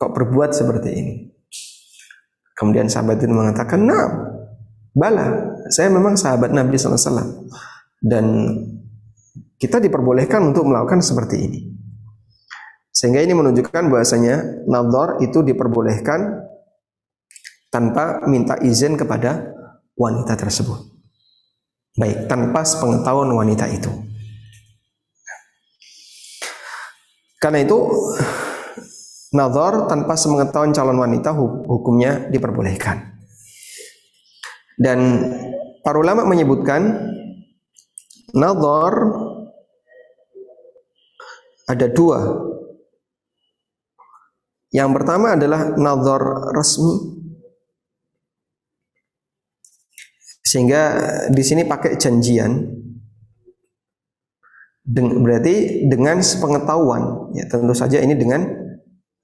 Kok 0.00 0.16
berbuat 0.16 0.56
seperti 0.56 0.90
ini? 0.96 1.14
Kemudian 2.58 2.90
sahabat 2.90 3.22
itu 3.22 3.30
mengatakan, 3.30 3.86
nah, 3.86 4.34
bala, 4.90 5.54
saya 5.70 5.86
memang 5.94 6.18
sahabat 6.18 6.50
Nabi 6.50 6.74
SAW. 6.74 7.46
Dan 8.02 8.26
kita 9.62 9.78
diperbolehkan 9.78 10.50
untuk 10.50 10.66
melakukan 10.66 10.98
seperti 10.98 11.36
ini. 11.38 11.60
Sehingga 12.90 13.22
ini 13.22 13.30
menunjukkan 13.30 13.94
bahasanya 13.94 14.66
nadhar 14.66 15.22
itu 15.22 15.46
diperbolehkan 15.46 16.50
tanpa 17.70 18.26
minta 18.26 18.58
izin 18.58 18.98
kepada 18.98 19.54
wanita 19.94 20.34
tersebut. 20.34 20.98
Baik, 21.94 22.26
tanpa 22.26 22.66
sepengetahuan 22.66 23.30
wanita 23.30 23.70
itu. 23.70 23.90
Karena 27.38 27.62
itu 27.62 27.78
nadhar 29.34 29.88
tanpa 29.88 30.16
sepengetahuan 30.16 30.72
calon 30.72 30.98
wanita 31.00 31.34
hukumnya 31.36 32.28
diperbolehkan. 32.32 33.18
Dan 34.78 34.98
para 35.82 35.98
ulama 35.98 36.22
menyebutkan 36.24 37.12
nadhar 38.32 38.94
ada 41.68 41.86
dua. 41.92 42.48
Yang 44.72 44.90
pertama 45.00 45.36
adalah 45.36 45.76
nazar 45.76 46.52
resmi. 46.52 47.20
Sehingga 50.44 50.82
di 51.28 51.42
sini 51.44 51.68
pakai 51.68 52.00
janjian. 52.00 52.80
berarti 54.88 55.84
dengan 55.84 56.24
sepengetahuan. 56.24 57.32
Ya, 57.36 57.44
tentu 57.44 57.76
saja 57.76 58.00
ini 58.00 58.16
dengan 58.16 58.57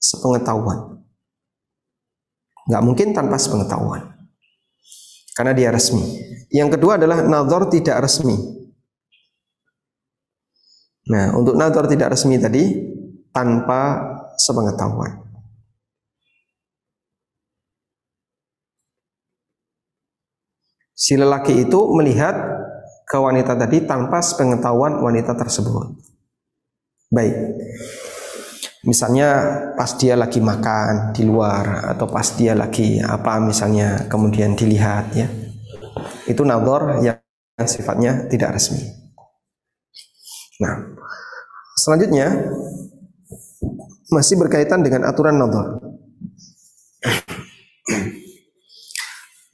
sepengetahuan. 0.04 1.00
Nggak 2.68 2.84
mungkin 2.84 3.08
tanpa 3.16 3.40
sepengetahuan. 3.40 4.12
Karena 5.32 5.52
dia 5.56 5.72
resmi. 5.72 6.04
Yang 6.52 6.78
kedua 6.78 7.00
adalah 7.00 7.24
nazar 7.24 7.66
tidak 7.72 8.04
resmi. 8.04 8.36
Nah, 11.04 11.36
untuk 11.36 11.52
nador 11.58 11.84
tidak 11.84 12.16
resmi 12.16 12.40
tadi 12.40 12.64
tanpa 13.28 14.00
sepengetahuan. 14.40 15.20
Si 20.94 21.18
lelaki 21.18 21.68
itu 21.68 21.80
melihat 21.92 22.32
ke 23.04 23.18
wanita 23.20 23.52
tadi 23.58 23.84
tanpa 23.84 24.24
sepengetahuan 24.24 25.02
wanita 25.04 25.36
tersebut. 25.36 26.00
Baik. 27.12 27.34
Misalnya 28.84 29.28
pas 29.80 29.96
dia 29.96 30.12
lagi 30.12 30.44
makan 30.44 31.16
di 31.16 31.24
luar 31.24 31.96
atau 31.96 32.04
pas 32.04 32.28
dia 32.36 32.52
lagi 32.52 33.00
apa 33.00 33.40
misalnya 33.40 34.04
kemudian 34.12 34.52
dilihat 34.52 35.16
ya. 35.16 35.24
Itu 36.28 36.44
nador 36.44 37.00
yang 37.00 37.16
sifatnya 37.64 38.28
tidak 38.28 38.60
resmi. 38.60 38.84
Nah, 40.60 41.00
selanjutnya 41.80 42.28
masih 44.12 44.36
berkaitan 44.36 44.84
dengan 44.84 45.08
aturan 45.08 45.40
nadhar. 45.40 45.80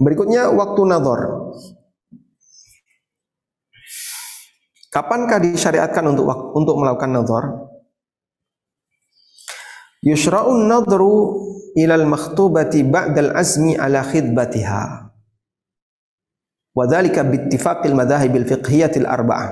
Berikutnya 0.01 0.51
waktu 0.51 0.81
nadhar. 0.91 1.21
Kapankah 4.91 5.39
disyariatkan 5.39 6.03
untuk 6.03 6.27
untuk 6.59 6.75
melakukan 6.83 7.15
nadhar? 7.15 7.70
Yushra'un 10.01 10.65
nadhru 10.65 11.45
ila 11.77 11.95
al-makhtubati 12.01 12.89
ba'da 12.89 13.21
al-azmi 13.21 13.77
ala 13.77 14.01
khidbatiha. 14.01 14.83
Wa 16.73 16.85
dhalika 16.89 17.21
bi 17.21 17.37
ittifaqil 17.37 17.93
madhahib 17.93 18.33
al-fiqhiyyah 18.33 18.97
al-arba'ah. 19.05 19.51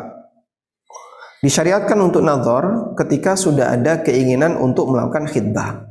Disyariatkan 1.45 2.01
untuk 2.03 2.25
nazar 2.25 2.97
ketika 2.99 3.39
sudah 3.39 3.77
ada 3.77 4.03
keinginan 4.03 4.59
untuk 4.59 4.91
melakukan 4.91 5.31
khidbah. 5.31 5.87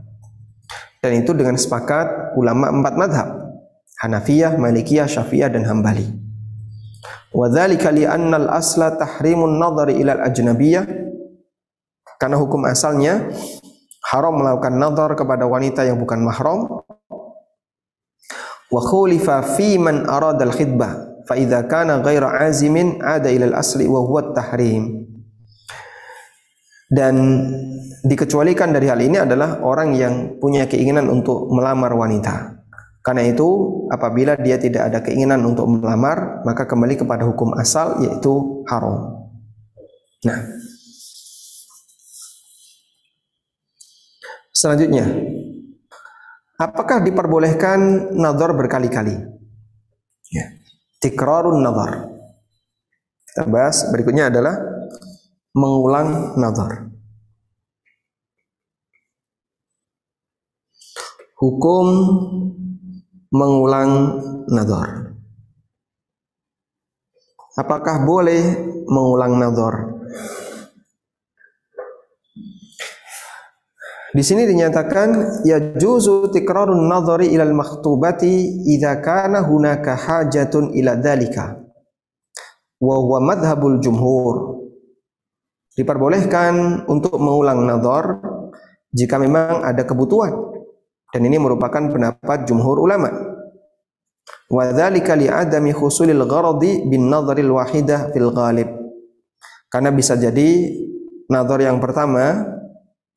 Dan 1.00 1.24
itu 1.24 1.32
dengan 1.32 1.56
sepakat 1.56 2.36
ulama 2.36 2.74
empat 2.74 2.94
madhab. 3.00 3.30
Hanafiyah, 4.02 4.60
Malikiyah, 4.60 5.08
Syafi'iyah, 5.08 5.54
dan 5.54 5.64
Hambali. 5.64 6.04
Wadhalika 7.32 7.94
li'anna 7.94 8.42
al-asla 8.42 8.98
tahrimun 8.98 9.62
nazari 9.62 10.02
ila 10.02 10.18
al-ajnabiyah. 10.20 10.84
Karena 12.18 12.36
hukum 12.42 12.66
asalnya 12.66 13.30
haram 14.08 14.40
melakukan 14.40 14.74
nazar 14.80 15.12
kepada 15.20 15.44
wanita 15.44 15.84
yang 15.84 16.00
bukan 16.00 16.24
mahram. 16.24 16.84
Wa 18.68 18.82
khulifa 18.84 19.44
fi 19.56 19.76
man 19.80 20.08
arada 20.08 20.48
al-khidbah. 20.48 21.24
Fa 21.28 21.36
idza 21.36 21.68
kana 21.68 22.00
ghaira 22.00 22.40
azimin 22.40 23.04
ada 23.04 23.28
ila 23.28 23.52
al-asli 23.52 23.84
wa 23.84 24.00
huwa 24.00 24.32
at-tahrim. 24.32 25.08
Dan 26.88 27.16
dikecualikan 28.08 28.72
dari 28.72 28.88
hal 28.88 29.04
ini 29.04 29.20
adalah 29.20 29.60
orang 29.60 29.92
yang 29.92 30.40
punya 30.40 30.72
keinginan 30.72 31.12
untuk 31.12 31.52
melamar 31.52 31.92
wanita. 31.92 32.64
Karena 33.04 33.28
itu 33.28 33.48
apabila 33.92 34.40
dia 34.40 34.56
tidak 34.56 34.92
ada 34.92 35.00
keinginan 35.04 35.44
untuk 35.44 35.68
melamar, 35.68 36.44
maka 36.48 36.64
kembali 36.64 36.96
kepada 36.96 37.28
hukum 37.28 37.56
asal 37.60 38.00
yaitu 38.04 38.64
haram. 38.72 39.28
Nah, 40.28 40.44
selanjutnya, 44.58 45.06
apakah 46.58 47.06
diperbolehkan 47.06 48.10
nazar 48.18 48.58
berkali-kali? 48.58 49.14
Ya. 50.34 50.46
Tikrarun 50.98 51.62
nazar. 51.62 52.10
Kita 53.30 53.46
bahas 53.46 53.86
berikutnya 53.94 54.34
adalah 54.34 54.58
mengulang 55.54 56.34
nazar. 56.42 56.90
Hukum 61.38 61.88
mengulang 63.30 63.92
nazar. 64.50 65.14
Apakah 67.58 68.02
boleh 68.06 68.42
mengulang 68.90 69.38
nazar? 69.38 70.02
Di 74.18 74.26
sini 74.26 74.50
dinyatakan 74.50 75.46
ya 75.46 75.78
juzu 75.78 76.34
tikrarun 76.34 76.90
nazari 76.90 77.30
ila 77.38 77.46
al-makhtubati 77.46 78.66
idza 78.66 78.98
kana 78.98 79.46
hunaka 79.46 79.94
hajatun 79.94 80.74
ila 80.74 80.98
dzalika. 80.98 81.54
Wa 82.82 82.98
huwa 82.98 83.22
madhhabul 83.22 83.78
jumhur. 83.78 84.58
Diperbolehkan 85.78 86.90
untuk 86.90 87.22
mengulang 87.22 87.62
nazar 87.62 88.18
jika 88.90 89.22
memang 89.22 89.62
ada 89.62 89.86
kebutuhan 89.86 90.34
dan 91.14 91.22
ini 91.22 91.38
merupakan 91.38 91.86
pendapat 91.86 92.50
jumhur 92.50 92.82
ulama. 92.82 93.14
Wa 94.50 94.74
dzalika 94.74 95.14
li'adami 95.14 95.70
husulil 95.78 96.26
gharadi 96.26 96.90
bin 96.90 97.06
nadharil 97.06 97.54
wahidah 97.54 98.10
fil 98.10 98.34
ghalib. 98.34 98.66
Karena 99.70 99.94
bisa 99.94 100.18
jadi 100.18 100.74
nazar 101.30 101.62
yang 101.62 101.78
pertama 101.78 102.57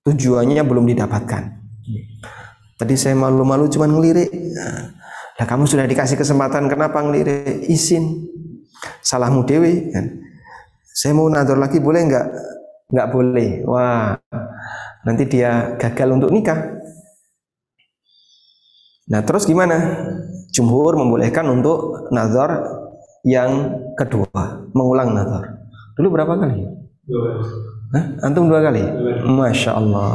tujuannya 0.05 0.63
belum 0.65 0.85
didapatkan. 0.95 1.43
Tadi 2.81 2.95
saya 2.97 3.13
malu-malu 3.13 3.69
cuma 3.69 3.85
ngelirik. 3.85 4.33
Nah, 5.37 5.47
kamu 5.47 5.69
sudah 5.69 5.85
dikasih 5.85 6.17
kesempatan 6.17 6.69
kenapa 6.69 7.05
ngelirik? 7.05 7.69
Isin. 7.69 8.29
Salahmu 9.05 9.45
dewi 9.45 9.93
kan. 9.93 10.09
Saya 10.97 11.13
mau 11.13 11.29
nazar 11.29 11.61
lagi 11.61 11.77
boleh 11.77 12.01
enggak? 12.09 12.27
Enggak 12.89 13.09
boleh. 13.13 13.51
Wah, 13.69 14.17
nanti 15.05 15.29
dia 15.29 15.77
gagal 15.77 16.09
untuk 16.17 16.33
nikah. 16.33 16.81
Nah, 19.11 19.21
terus 19.27 19.45
gimana? 19.45 19.77
Jumhur 20.51 20.97
membolehkan 20.97 21.47
untuk 21.53 22.09
nazar 22.11 22.65
yang 23.27 23.77
kedua, 23.95 24.65
mengulang 24.73 25.13
nazar. 25.13 25.69
Dulu 25.99 26.09
berapa 26.17 26.33
kali? 26.41 26.65
Dua. 27.05 27.45
Hah? 27.91 28.05
Antum 28.22 28.47
dua 28.47 28.62
kali? 28.62 28.86
Masya 29.26 29.74
Allah. 29.74 30.14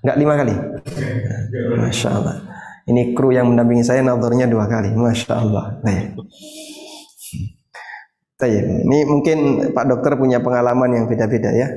Enggak 0.00 0.16
lima 0.16 0.34
kali? 0.40 0.54
Masya 1.76 2.08
Allah. 2.08 2.36
Ini 2.88 3.12
kru 3.12 3.30
yang 3.30 3.52
mendampingi 3.52 3.84
saya 3.84 4.00
nazarnya 4.00 4.48
dua 4.48 4.64
kali. 4.64 4.88
Masya 4.96 5.32
Allah. 5.36 5.76
Baik. 5.84 6.16
Ini 8.42 8.98
mungkin 9.06 9.70
Pak 9.70 9.86
Dokter 9.86 10.18
punya 10.18 10.42
pengalaman 10.42 10.90
yang 10.90 11.04
beda-beda 11.06 11.54
ya. 11.54 11.68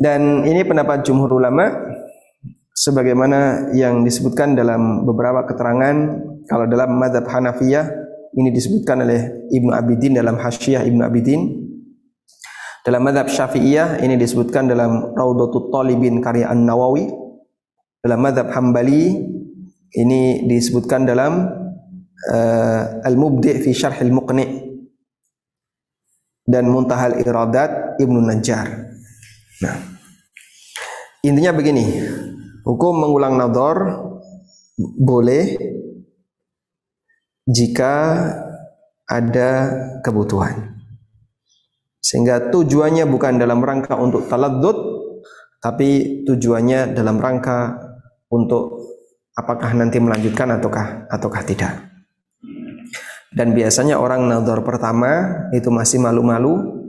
Dan 0.00 0.48
ini 0.48 0.64
pendapat 0.64 1.04
jumhur 1.04 1.28
ulama 1.28 1.68
sebagaimana 2.72 3.70
yang 3.76 4.00
disebutkan 4.02 4.56
dalam 4.56 5.04
beberapa 5.04 5.44
keterangan 5.44 5.94
kalau 6.48 6.64
dalam 6.66 6.96
madhab 6.96 7.28
Hanafiyah 7.28 7.86
ini 8.32 8.48
disebutkan 8.50 9.04
oleh 9.04 9.46
Ibnu 9.52 9.70
Abidin 9.70 10.16
dalam 10.16 10.40
Hasyiah 10.40 10.82
Ibnu 10.88 11.04
Abidin 11.04 11.61
dalam 12.82 13.02
madhab 13.02 13.30
Syafi'iyah 13.30 14.02
ini 14.02 14.18
disebutkan 14.18 14.66
dalam 14.66 15.14
Raudatul 15.14 15.70
Talibin 15.70 16.18
karya 16.18 16.50
An-Nawawi 16.50 17.06
dalam 18.02 18.18
madhab 18.18 18.50
Hambali 18.50 19.14
ini 19.92 20.46
disebutkan 20.50 21.06
dalam 21.06 21.46
uh, 22.32 22.82
Al-Mubdi' 23.06 23.62
fi 23.62 23.70
Syarh 23.70 24.02
Al-Muqni' 24.02 24.50
dan 26.42 26.66
Muntahal 26.66 27.22
Iradat 27.22 28.02
Ibnu 28.02 28.18
Najjar 28.18 28.66
nah 29.62 29.78
intinya 31.22 31.54
begini 31.54 31.86
Hukum 32.62 32.94
mengulang 33.02 33.34
nador 33.34 34.06
boleh 34.78 35.58
jika 37.42 37.94
ada 39.02 39.50
kebutuhan. 40.06 40.81
Sehingga 42.02 42.50
tujuannya 42.50 43.06
bukan 43.06 43.38
dalam 43.38 43.62
rangka 43.62 43.94
untuk 43.94 44.26
taladzud, 44.26 44.76
tapi 45.62 46.20
tujuannya 46.26 46.98
dalam 46.98 47.22
rangka 47.22 47.78
untuk 48.34 48.82
apakah 49.38 49.70
nanti 49.78 50.02
melanjutkan 50.02 50.58
ataukah 50.58 51.06
ataukah 51.06 51.42
tidak. 51.46 51.72
Dan 53.32 53.54
biasanya 53.54 53.96
orang 53.96 54.28
nador 54.28 54.60
pertama 54.66 55.46
itu 55.54 55.70
masih 55.70 56.02
malu-malu, 56.02 56.84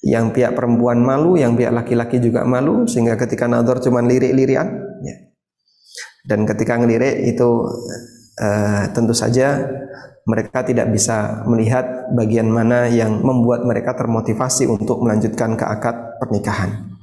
yang 0.00 0.32
pihak 0.32 0.56
perempuan 0.56 1.02
malu, 1.02 1.36
yang 1.36 1.58
pihak 1.58 1.74
laki-laki 1.74 2.22
juga 2.22 2.46
malu, 2.46 2.88
sehingga 2.88 3.18
ketika 3.20 3.44
nador 3.50 3.82
cuma 3.82 4.00
lirik-lirian, 4.00 4.84
dan 6.24 6.48
ketika 6.48 6.80
ngelirik 6.80 7.36
itu 7.36 7.68
uh, 8.40 8.82
tentu 8.96 9.12
saja 9.12 9.60
mereka 10.24 10.64
tidak 10.64 10.88
bisa 10.88 11.44
melihat 11.44 12.08
bagian 12.16 12.48
mana 12.48 12.88
yang 12.88 13.20
membuat 13.20 13.68
mereka 13.68 13.92
termotivasi 13.92 14.64
untuk 14.64 15.04
melanjutkan 15.04 15.52
ke 15.52 15.64
akad 15.68 16.16
pernikahan. 16.16 16.96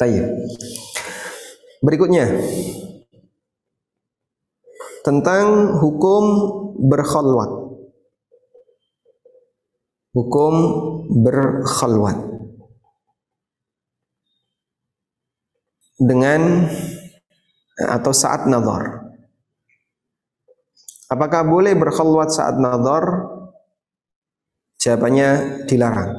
Tayyib. 0.00 0.26
Berikutnya 1.84 2.24
tentang 5.04 5.76
hukum 5.84 6.24
berkhalwat. 6.88 7.76
Hukum 10.16 10.54
berkhalwat. 11.20 12.16
Dengan 16.00 16.64
atau 17.76 18.12
saat 18.16 18.48
nazar. 18.48 19.03
Apakah 21.14 21.46
boleh 21.46 21.78
berkhulwat 21.78 22.34
saat 22.34 22.58
nazar? 22.58 23.30
Jawabannya 24.82 25.62
dilarang. 25.70 26.10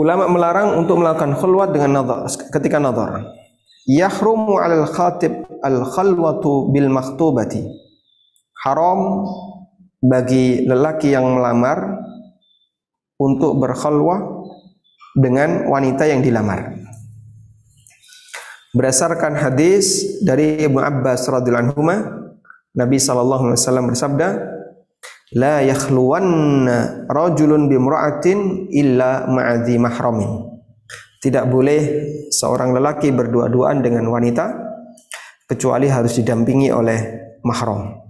Ulama 0.00 0.24
melarang 0.32 0.80
untuk 0.80 1.04
melakukan 1.04 1.36
khulwat 1.36 1.76
dengan 1.76 2.00
nazar 2.00 2.24
ketika 2.56 2.80
nazar. 2.80 3.28
Yahrumu 3.84 4.56
'alal 4.56 4.88
khatib 4.88 5.44
al-khalwatu 5.60 6.72
bil 6.72 6.88
maktubati. 6.88 7.60
Haram 8.64 9.28
bagi 10.00 10.64
lelaki 10.64 11.12
yang 11.12 11.36
melamar 11.36 12.00
untuk 13.20 13.60
berkhulwat 13.60 14.24
dengan 15.20 15.68
wanita 15.68 16.08
yang 16.08 16.24
dilamar. 16.24 16.72
Berdasarkan 18.72 19.36
hadis 19.36 20.16
dari 20.24 20.64
Ibnu 20.64 20.80
Abbas 20.80 21.28
radhiyallahu 21.28 21.76
anhu, 21.76 22.21
Nabi 22.72 22.96
sallallahu 22.96 23.52
alaihi 23.52 23.60
wasallam 23.60 23.86
bersabda, 23.92 24.28
"La 25.36 25.60
yakhluwanna 25.60 27.08
rajulun 27.12 27.68
bimra'atin 27.68 28.72
illa 28.72 29.28
ma'adhi 29.28 29.76
mahramin." 29.76 30.48
Tidak 31.22 31.44
boleh 31.46 31.80
seorang 32.32 32.74
lelaki 32.74 33.12
berdua-duaan 33.14 33.84
dengan 33.84 34.08
wanita 34.10 34.50
kecuali 35.46 35.86
harus 35.86 36.18
didampingi 36.18 36.72
oleh 36.72 36.98
mahram. 37.44 38.02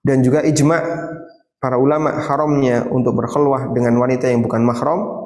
Dan 0.00 0.24
juga 0.24 0.40
ijma 0.40 0.80
para 1.60 1.76
ulama 1.76 2.24
haramnya 2.24 2.88
untuk 2.88 3.20
berkhulwah 3.20 3.68
dengan 3.76 4.00
wanita 4.00 4.32
yang 4.32 4.40
bukan 4.40 4.64
mahram 4.64 5.20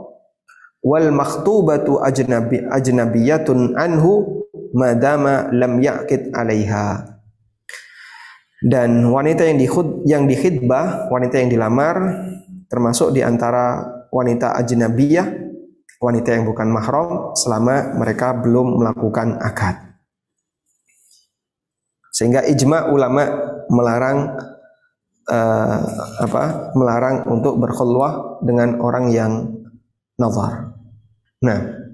wal 0.82 1.08
makhtubatu 1.14 2.02
ajnabi 2.02 2.66
ajnabiyatun 2.66 3.78
anhu 3.78 4.42
madama 4.74 5.46
lam 5.54 5.78
yaqid 5.78 6.34
'alaiha 6.34 7.13
dan 8.64 9.04
wanita 9.12 9.44
yang 9.44 9.60
dikhud 9.60 10.08
yang 10.08 10.24
dikhidbah 10.24 11.12
wanita 11.12 11.36
yang 11.36 11.52
dilamar 11.52 11.96
termasuk 12.72 13.12
di 13.12 13.20
antara 13.20 13.84
wanita 14.08 14.56
ajnabiyah 14.56 15.28
wanita 16.00 16.32
yang 16.32 16.48
bukan 16.48 16.72
mahram 16.72 17.36
selama 17.36 17.92
mereka 18.00 18.32
belum 18.40 18.80
melakukan 18.80 19.36
akad 19.36 19.76
sehingga 22.14 22.40
ijma 22.48 22.88
ulama 22.88 23.28
melarang 23.68 24.32
uh, 25.28 25.78
apa 26.24 26.72
melarang 26.78 27.26
untuk 27.28 27.58
berkhulwah 27.58 28.40
dengan 28.44 28.78
orang 28.80 29.10
yang 29.10 29.32
nazar. 30.14 30.78
Nah, 31.42 31.84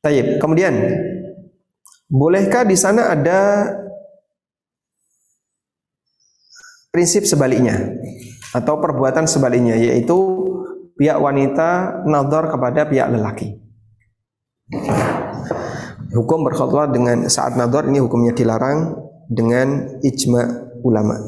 Taib. 0.00 0.40
Kemudian, 0.40 0.74
bolehkah 2.08 2.64
di 2.64 2.76
sana 2.76 3.12
ada 3.12 3.68
prinsip 6.90 7.22
sebaliknya 7.26 7.94
atau 8.50 8.82
perbuatan 8.82 9.30
sebaliknya, 9.30 9.78
yaitu 9.78 10.18
pihak 10.98 11.18
wanita 11.18 12.02
nazar 12.04 12.50
kepada 12.50 12.86
pihak 12.90 13.08
lelaki? 13.14 13.56
Hukum 16.10 16.42
berkhutbah 16.42 16.90
dengan 16.90 17.30
saat 17.30 17.54
nador 17.54 17.86
ini 17.86 18.02
hukumnya 18.02 18.34
dilarang 18.34 18.98
dengan 19.30 19.98
ijma 20.02 20.74
ulama. 20.82 21.22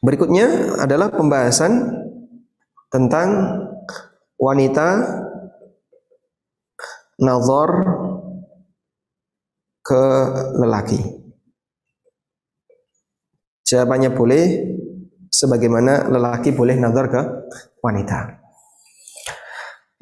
Berikutnya 0.00 0.78
adalah 0.80 1.12
pembahasan 1.12 1.92
tentang 2.88 3.28
wanita 4.40 5.02
nazar 7.20 7.70
ke 9.86 10.02
lelaki. 10.58 10.98
Jawabannya 13.62 14.10
boleh 14.10 14.44
sebagaimana 15.30 16.10
lelaki 16.10 16.50
boleh 16.50 16.74
nazar 16.74 17.06
ke 17.06 17.22
wanita. 17.78 18.42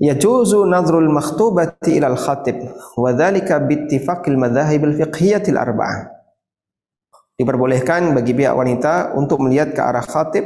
Yajuzu 0.01 0.67
nadhrul 0.67 1.07
makhtubati 1.13 2.01
ila 2.01 2.11
al-khatib 2.17 2.57
wa 2.97 3.13
dhalika 3.13 3.61
bittifaqil 3.63 4.41
madhahib 4.41 4.89
al-fiqhiyyah 4.89 5.45
al-arba'ah. 5.53 6.13
Diperbolehkan 7.37 8.15
bagi 8.17 8.33
pihak 8.33 8.55
wanita 8.57 9.15
untuk 9.15 9.43
melihat 9.45 9.77
ke 9.77 9.81
arah 9.83 10.03
khatib 10.03 10.45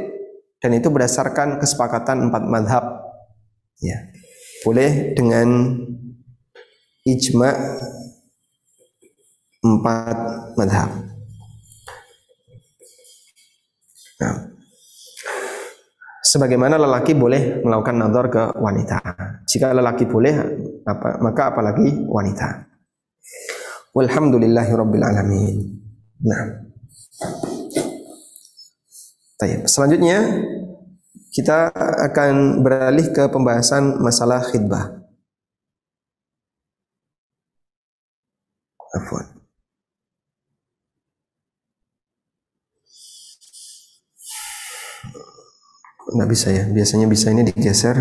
dan 0.59 0.75
itu 0.75 0.91
berdasarkan 0.91 1.57
kesepakatan 1.57 2.29
empat 2.29 2.43
madhab. 2.45 2.83
Ya. 3.79 4.11
Boleh 4.67 5.15
dengan 5.15 5.79
ijma 7.07 7.49
empat 9.59 10.17
madhab. 10.55 10.89
Nah, 14.19 14.35
sebagaimana 16.23 16.75
lelaki 16.75 17.15
boleh 17.15 17.63
melakukan 17.63 17.95
nador 17.95 18.25
ke 18.27 18.43
wanita. 18.59 18.99
Jika 19.47 19.71
lelaki 19.71 20.05
boleh, 20.05 20.35
apa, 20.83 21.17
maka 21.23 21.55
apalagi 21.55 22.03
wanita. 22.05 22.67
Walhamdulillahirabbil 23.95 25.03
alamin. 25.03 25.55
Nah. 26.21 26.69
Baik, 29.39 29.71
selanjutnya 29.71 30.19
kita 31.31 31.71
akan 32.11 32.59
beralih 32.59 33.07
ke 33.15 33.31
pembahasan 33.31 34.03
masalah 34.03 34.43
khidbah. 34.43 34.99
Afwan. 38.91 39.38
Nggak 46.15 46.29
bisa 46.33 46.47
ya. 46.53 46.63
Biasanya 46.69 47.05
bisa 47.09 47.31
ini 47.33 47.43
digeser. 47.47 47.97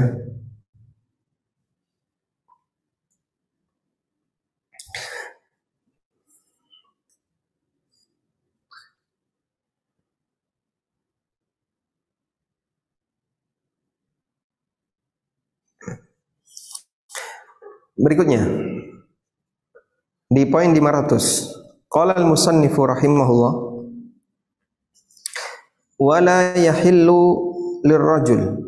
Berikutnya. 17.98 18.46
Di 20.30 20.46
poin 20.46 20.70
500 20.70 21.88
qala 21.88 22.12
al-musannifu 22.20 22.84
rahimahullah 22.84 23.52
wala 25.98 26.52
yahillu 26.54 27.47
lirrajul 27.84 28.62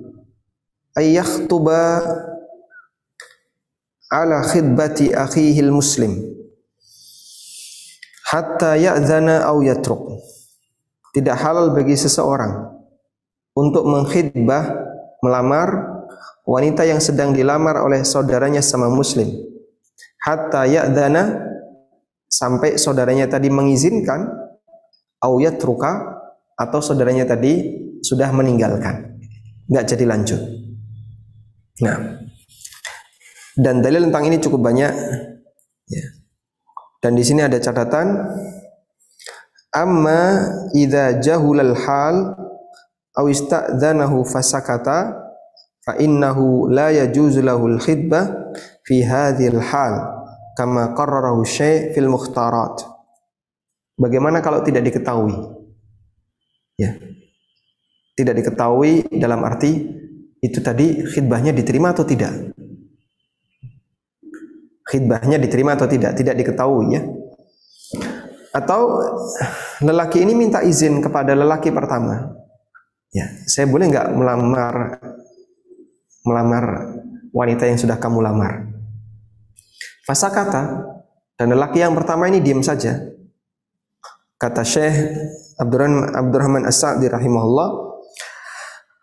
ay 0.99 1.17
yakhtuba 1.17 2.03
ala 4.11 4.43
khidbati 4.43 5.15
akhihi 5.15 5.63
muslim 5.71 6.19
hatta 8.27 8.75
ya'zana 8.75 9.47
aw 9.47 9.59
yatruk 9.63 10.19
tidak 11.15 11.39
halal 11.39 11.75
bagi 11.75 11.95
seseorang 11.95 12.75
untuk 13.55 13.87
mengkhidbah 13.87 14.65
melamar 15.23 15.69
wanita 16.47 16.87
yang 16.87 16.99
sedang 17.03 17.35
dilamar 17.35 17.79
oleh 17.83 18.03
saudaranya 18.03 18.63
sama 18.63 18.91
muslim 18.91 19.31
hatta 20.23 20.67
ya'zana 20.67 21.51
sampai 22.31 22.79
saudaranya 22.79 23.27
tadi 23.27 23.51
mengizinkan 23.51 24.31
au 25.23 25.43
yatruka 25.43 26.23
atau 26.55 26.79
saudaranya 26.79 27.27
tadi 27.27 27.79
sudah 28.01 28.32
meninggalkan, 28.32 29.20
nggak 29.68 29.84
jadi 29.94 30.05
lanjut. 30.09 30.40
Nah, 31.80 32.20
dan 33.57 33.80
dalil 33.80 34.09
tentang 34.09 34.24
ini 34.28 34.36
cukup 34.40 34.61
banyak. 34.68 34.92
Ya. 35.90 36.07
Dan 37.01 37.16
di 37.16 37.24
sini 37.24 37.40
ada 37.40 37.57
catatan, 37.57 38.28
amma 39.72 40.44
idza 40.76 41.20
jahulal 41.24 41.72
hal 41.76 42.36
aw 43.16 43.24
ista'dzanahu 43.24 44.22
fasakata 44.28 45.16
fa 45.80 45.92
innahu 45.96 46.68
la 46.68 46.92
yajuzu 46.92 47.40
lahul 47.40 47.80
khidbah 47.80 48.53
fi 48.84 49.01
hadhil 49.01 49.61
hal 49.61 49.94
kama 50.57 50.92
qarrarahu 50.92 51.40
syai' 51.44 51.96
fil 51.96 52.12
mukhtarat. 52.12 52.84
Bagaimana 53.96 54.44
kalau 54.44 54.61
tidak 54.64 54.84
diketahui? 54.88 55.36
Ya 56.76 56.96
tidak 58.17 58.35
diketahui 58.43 59.07
dalam 59.17 59.41
arti 59.47 59.87
itu 60.41 60.59
tadi 60.65 61.05
khidbahnya 61.05 61.53
diterima 61.53 61.93
atau 61.93 62.05
tidak. 62.05 62.33
Khidbahnya 64.89 65.39
diterima 65.39 65.79
atau 65.79 65.87
tidak, 65.87 66.17
tidak 66.19 66.35
diketahui 66.35 66.97
ya. 66.97 67.03
Atau 68.51 68.99
lelaki 69.87 70.27
ini 70.27 70.35
minta 70.35 70.65
izin 70.65 70.99
kepada 70.99 71.39
lelaki 71.39 71.71
pertama. 71.71 72.35
Ya, 73.15 73.27
saya 73.47 73.71
boleh 73.71 73.91
nggak 73.91 74.09
melamar 74.15 74.75
melamar 76.27 76.65
wanita 77.31 77.67
yang 77.71 77.79
sudah 77.79 77.99
kamu 77.99 78.23
lamar? 78.23 78.67
Fasa 80.03 80.31
kata 80.35 80.63
dan 81.39 81.55
lelaki 81.55 81.79
yang 81.79 81.95
pertama 81.95 82.27
ini 82.27 82.43
diam 82.43 82.65
saja. 82.65 82.99
Kata 84.41 84.65
Syekh 84.65 84.97
Abdurrahman, 85.61 86.17
Abdurrahman 86.17 86.65
As-Sa'di 86.65 87.07
rahimahullah, 87.13 87.89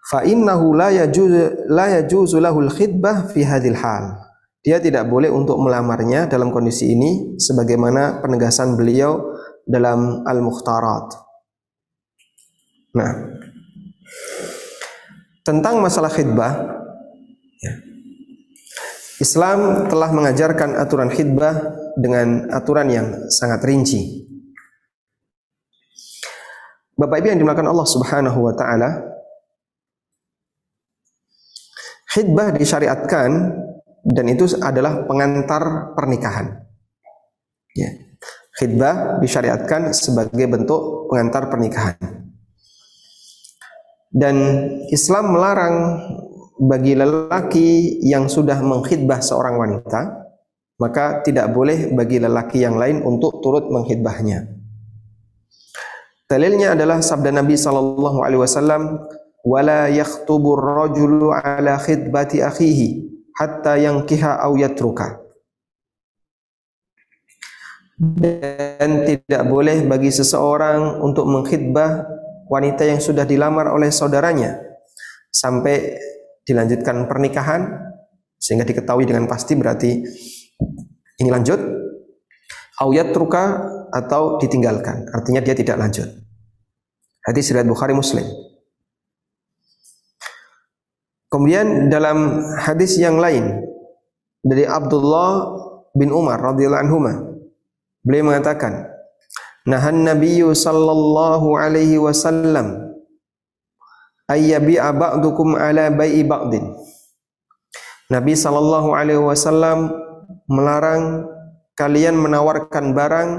fa 0.08 0.24
innahu 0.24 0.72
la 0.72 0.90
yajuz 0.96 1.68
la 1.68 2.00
yajuzu 2.00 2.40
lahul 2.40 2.72
khidbah 2.72 3.28
fi 3.28 3.44
hadhil 3.44 3.76
hal. 3.76 4.24
Dia 4.64 4.80
tidak 4.84 5.08
boleh 5.08 5.32
untuk 5.32 5.60
melamarnya 5.64 6.28
dalam 6.28 6.52
kondisi 6.52 6.92
ini 6.92 7.40
sebagaimana 7.40 8.20
penegasan 8.20 8.76
beliau 8.76 9.36
dalam 9.64 10.28
Al-Mukhtarat. 10.28 11.08
Nah, 12.96 13.12
tentang 15.48 15.80
masalah 15.80 16.12
khidbah 16.12 16.52
ya, 17.64 17.74
Islam 19.24 19.88
telah 19.88 20.12
mengajarkan 20.12 20.76
aturan 20.76 21.16
khidbah 21.16 21.56
dengan 21.96 22.52
aturan 22.52 22.88
yang 22.92 23.08
sangat 23.32 23.64
rinci. 23.64 24.28
Bapak 26.98 27.24
Ibu 27.24 27.30
yang 27.30 27.40
dimuliakan 27.40 27.72
Allah 27.72 27.88
Subhanahu 27.88 28.40
wa 28.42 28.54
taala, 28.58 29.17
Khidbah 32.18 32.50
disyariatkan 32.58 33.30
dan 34.02 34.26
itu 34.26 34.58
adalah 34.58 35.06
pengantar 35.06 35.94
pernikahan. 35.94 36.66
Ya. 37.78 37.94
Khidbah 38.58 39.22
disyariatkan 39.22 39.94
sebagai 39.94 40.50
bentuk 40.50 41.14
pengantar 41.14 41.46
pernikahan. 41.46 41.94
Dan 44.10 44.36
Islam 44.90 45.30
melarang 45.30 45.76
bagi 46.58 46.98
lelaki 46.98 48.02
yang 48.02 48.26
sudah 48.26 48.66
mengkhidbah 48.66 49.22
seorang 49.22 49.62
wanita, 49.62 50.26
maka 50.82 51.22
tidak 51.22 51.54
boleh 51.54 51.94
bagi 51.94 52.18
lelaki 52.18 52.66
yang 52.66 52.82
lain 52.82 53.06
untuk 53.06 53.46
turut 53.46 53.70
mengkhidbahnya. 53.70 54.58
Dalilnya 56.26 56.74
adalah 56.74 56.98
sabda 57.06 57.30
Nabi 57.30 57.54
wasallam, 58.42 59.06
wala 59.48 59.88
yakhtubur 59.88 60.60
rajulu 60.60 61.32
ala 61.32 61.80
khidbati 61.80 62.44
akhihi 62.44 63.08
hatta 63.40 63.80
yankiha 63.80 64.44
aw 64.44 64.52
yatruka. 64.60 65.24
Dan 67.98 69.08
tidak 69.08 69.42
boleh 69.50 69.82
bagi 69.90 70.14
seseorang 70.14 71.02
untuk 71.02 71.26
mengkhidbah 71.26 72.06
wanita 72.46 72.86
yang 72.86 73.02
sudah 73.02 73.26
dilamar 73.26 73.74
oleh 73.74 73.90
saudaranya 73.90 74.54
sampai 75.34 75.98
dilanjutkan 76.46 77.10
pernikahan 77.10 77.66
sehingga 78.38 78.70
diketahui 78.70 79.10
dengan 79.10 79.26
pasti 79.26 79.58
berarti 79.58 79.92
ini 81.18 81.30
lanjut 81.34 81.58
auyat 82.86 83.10
truka 83.18 83.66
atau 83.90 84.38
ditinggalkan. 84.38 85.10
Artinya 85.10 85.42
dia 85.42 85.58
tidak 85.58 85.82
lanjut. 85.82 86.06
Hadis 87.26 87.50
riwayat 87.50 87.66
Bukhari 87.66 87.98
Muslim 87.98 88.30
kemudian 91.32 91.92
dalam 91.92 92.44
hadis 92.60 93.00
yang 93.00 93.20
lain 93.20 93.64
dari 94.44 94.64
Abdullah 94.64 95.56
bin 95.98 96.14
Umar 96.14 96.40
radhiyallahu 96.40 96.84
anhu 96.88 97.00
Beliau 98.08 98.32
mengatakan, 98.32 98.88
Nahan 99.68 100.08
Nabiyyu 100.08 100.56
sallallahu 100.56 101.60
alaihi 101.60 102.00
wasallam 102.00 102.96
ayyabi'a 104.32 104.96
ba'dukum 104.96 105.60
ala 105.60 105.92
bai'i 105.92 106.24
ba'din. 106.24 106.72
Nabi 108.08 108.32
sallallahu 108.40 108.96
alaihi 108.96 109.20
wasallam 109.20 109.92
melarang 110.48 111.28
kalian 111.76 112.16
menawarkan 112.16 112.96
barang 112.96 113.30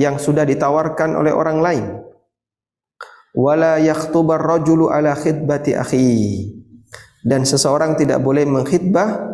yang 0.00 0.16
sudah 0.16 0.48
ditawarkan 0.48 1.12
oleh 1.20 1.36
orang 1.36 1.60
lain. 1.60 1.84
Wala 3.36 3.76
yakhtubar 3.84 4.40
rajulu 4.40 4.88
ala 4.88 5.12
khidbati 5.12 5.76
akhi. 5.76 6.63
Dan 7.24 7.48
seseorang 7.48 7.96
tidak 7.96 8.20
boleh 8.20 8.44
mengkhidbah 8.44 9.32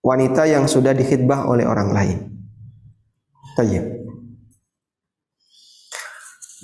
wanita 0.00 0.48
yang 0.48 0.64
sudah 0.64 0.96
dikhidbah 0.96 1.44
oleh 1.44 1.68
orang 1.68 1.92
lain. 1.92 2.18
Tayyib. 3.56 3.84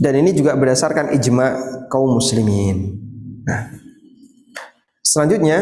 Dan 0.01 0.25
ini 0.25 0.33
juga 0.33 0.57
berdasarkan 0.57 1.13
ijma 1.13 1.61
kaum 1.93 2.17
muslimin. 2.17 2.97
Nah, 3.45 3.69
selanjutnya 5.05 5.61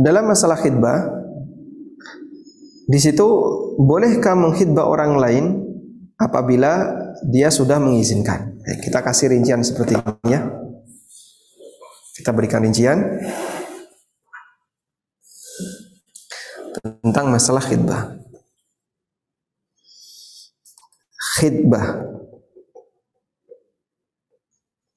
dalam 0.00 0.24
masalah 0.24 0.56
khidbah 0.56 1.12
di 2.88 2.96
situ 2.96 3.28
bolehkah 3.76 4.32
mengkhidbah 4.32 4.84
orang 4.88 5.20
lain 5.20 5.44
apabila 6.16 7.01
dia 7.28 7.48
sudah 7.52 7.78
mengizinkan. 7.78 8.58
Kita 8.82 9.02
kasih 9.02 9.30
rincian 9.34 9.62
seperti 9.62 9.98
ini 9.98 10.30
ya. 10.30 10.40
Kita 12.16 12.30
berikan 12.34 12.62
rincian. 12.62 12.98
tentang 16.82 17.30
masalah 17.30 17.62
khidbah. 17.62 18.18
Khidbah 21.38 21.86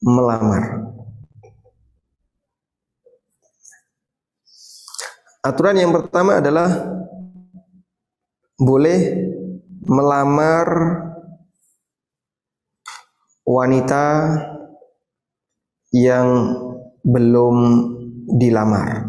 melamar. 0.06 0.94
Aturan 5.46 5.78
yang 5.78 5.94
pertama 5.94 6.42
adalah 6.42 6.70
boleh 8.58 9.30
melamar 9.86 10.66
wanita 13.46 14.06
yang 15.94 16.28
belum 17.06 17.58
dilamar. 18.42 19.06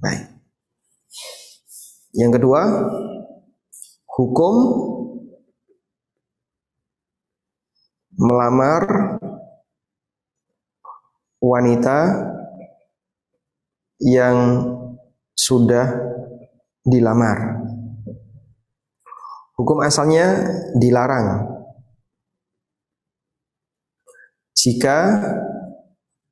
Baik. 0.00 0.24
Yang 2.16 2.40
kedua, 2.40 2.62
hukum 4.08 4.54
melamar 8.16 8.82
wanita 11.40 11.98
yang 14.00 14.36
sudah 15.36 15.88
dilamar. 16.84 17.60
Hukum 19.56 19.84
asalnya 19.84 20.48
dilarang. 20.76 21.49
Jika 24.60 24.96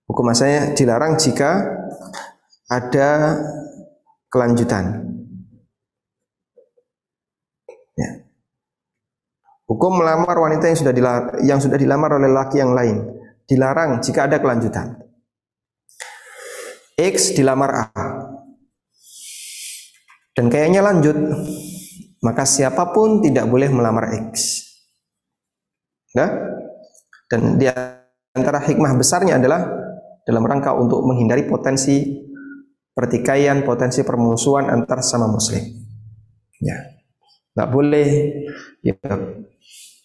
hukum 0.05 0.29
asalnya 0.29 0.77
dilarang 0.77 1.17
jika 1.17 1.65
ada 2.69 3.41
kelanjutan. 4.29 5.09
Ya. 7.97 8.29
Hukum 9.65 10.05
melamar 10.05 10.37
wanita 10.37 10.69
yang 10.69 10.79
sudah 10.79 10.93
dilamar, 10.93 11.25
yang 11.41 11.61
sudah 11.61 11.81
dilamar 11.81 12.21
oleh 12.21 12.29
laki 12.29 12.61
yang 12.61 12.77
lain 12.77 13.01
dilarang 13.49 14.05
jika 14.05 14.29
ada 14.29 14.37
kelanjutan. 14.37 15.01
X 16.99 17.33
dilamar 17.33 17.71
A 17.73 17.85
dan 20.39 20.55
kayaknya 20.55 20.87
lanjut, 20.87 21.19
maka 22.23 22.47
siapa 22.47 22.95
pun 22.95 23.19
tidak 23.19 23.51
boleh 23.51 23.75
melamar 23.75 24.15
X. 24.31 24.63
Nah, 26.15 26.31
dan 27.27 27.59
di 27.59 27.67
antara 28.39 28.63
hikmah 28.63 28.95
besarnya 28.95 29.43
adalah 29.43 29.67
dalam 30.23 30.45
rangka 30.47 30.77
untuk 30.79 31.03
menghindari 31.03 31.45
potensi 31.51 32.05
pertikaian, 32.95 33.67
potensi 33.67 34.07
permusuhan 34.07 34.71
antar 34.71 35.03
sama 35.03 35.27
muslim. 35.27 35.63
Ya. 36.63 36.99
Nggak 37.59 37.71
boleh. 37.75 38.09
Ya, 38.87 38.95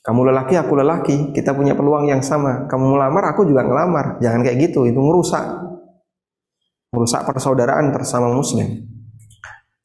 kamu 0.04 0.34
lelaki, 0.34 0.58
aku 0.58 0.74
lelaki. 0.76 1.16
Kita 1.32 1.56
punya 1.56 1.78
peluang 1.78 2.10
yang 2.10 2.20
sama. 2.20 2.66
Kamu 2.66 2.98
melamar, 2.98 3.30
aku 3.30 3.46
juga 3.46 3.62
ngelamar. 3.64 4.18
Jangan 4.20 4.42
kayak 4.42 4.58
gitu. 4.70 4.84
Itu 4.84 5.00
merusak. 5.00 5.44
Merusak 6.92 7.24
persaudaraan 7.30 7.94
bersama 7.94 8.28
muslim. 8.34 8.84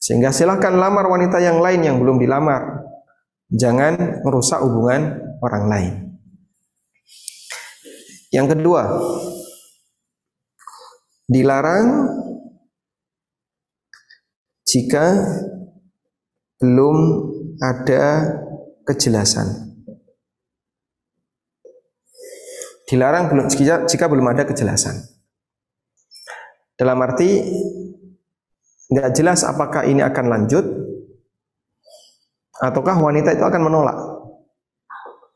Sehingga 0.01 0.33
silahkan 0.33 0.73
lamar 0.73 1.05
wanita 1.05 1.37
yang 1.37 1.61
lain 1.61 1.85
yang 1.85 1.97
belum 2.01 2.17
dilamar. 2.17 2.89
Jangan 3.49 4.21
merusak 4.25 4.61
hubungan 4.61 5.17
orang 5.41 5.65
lain. 5.69 5.93
Yang 8.29 8.47
kedua, 8.53 8.83
dilarang 11.25 12.13
jika 14.69 15.05
belum 16.61 16.97
ada 17.57 18.03
kejelasan. 18.85 19.73
Dilarang 22.85 23.33
belum 23.33 23.45
jika, 23.49 23.89
jika 23.89 24.05
belum 24.05 24.29
ada 24.29 24.45
kejelasan. 24.45 24.93
Dalam 26.77 27.01
arti 27.01 27.41
nggak 28.93 29.09
jelas 29.13 29.41
apakah 29.41 29.85
ini 29.89 30.05
akan 30.05 30.25
lanjut 30.29 30.65
ataukah 32.61 32.97
wanita 32.97 33.33
itu 33.33 33.41
akan 33.41 33.61
menolak. 33.61 33.97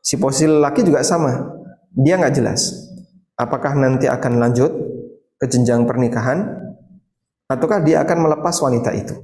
Si 0.04 0.14
posisi 0.14 0.46
laki 0.46 0.86
juga 0.86 1.02
sama, 1.02 1.32
dia 1.90 2.18
nggak 2.18 2.34
jelas 2.38 2.83
apakah 3.38 3.74
nanti 3.78 4.06
akan 4.10 4.40
lanjut 4.40 4.72
ke 5.38 5.46
jenjang 5.50 5.86
pernikahan 5.86 6.44
ataukah 7.50 7.82
dia 7.82 8.02
akan 8.02 8.30
melepas 8.30 8.54
wanita 8.62 8.90
itu. 8.94 9.14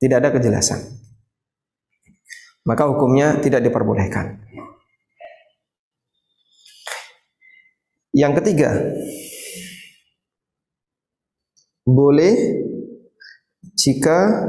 Tidak 0.00 0.16
ada 0.20 0.34
kejelasan 0.34 1.04
maka 2.64 2.88
hukumnya 2.88 3.38
tidak 3.44 3.60
diperbolehkan. 3.60 4.40
Yang 8.14 8.32
ketiga, 8.40 8.70
boleh 11.84 12.34
jika 13.76 14.48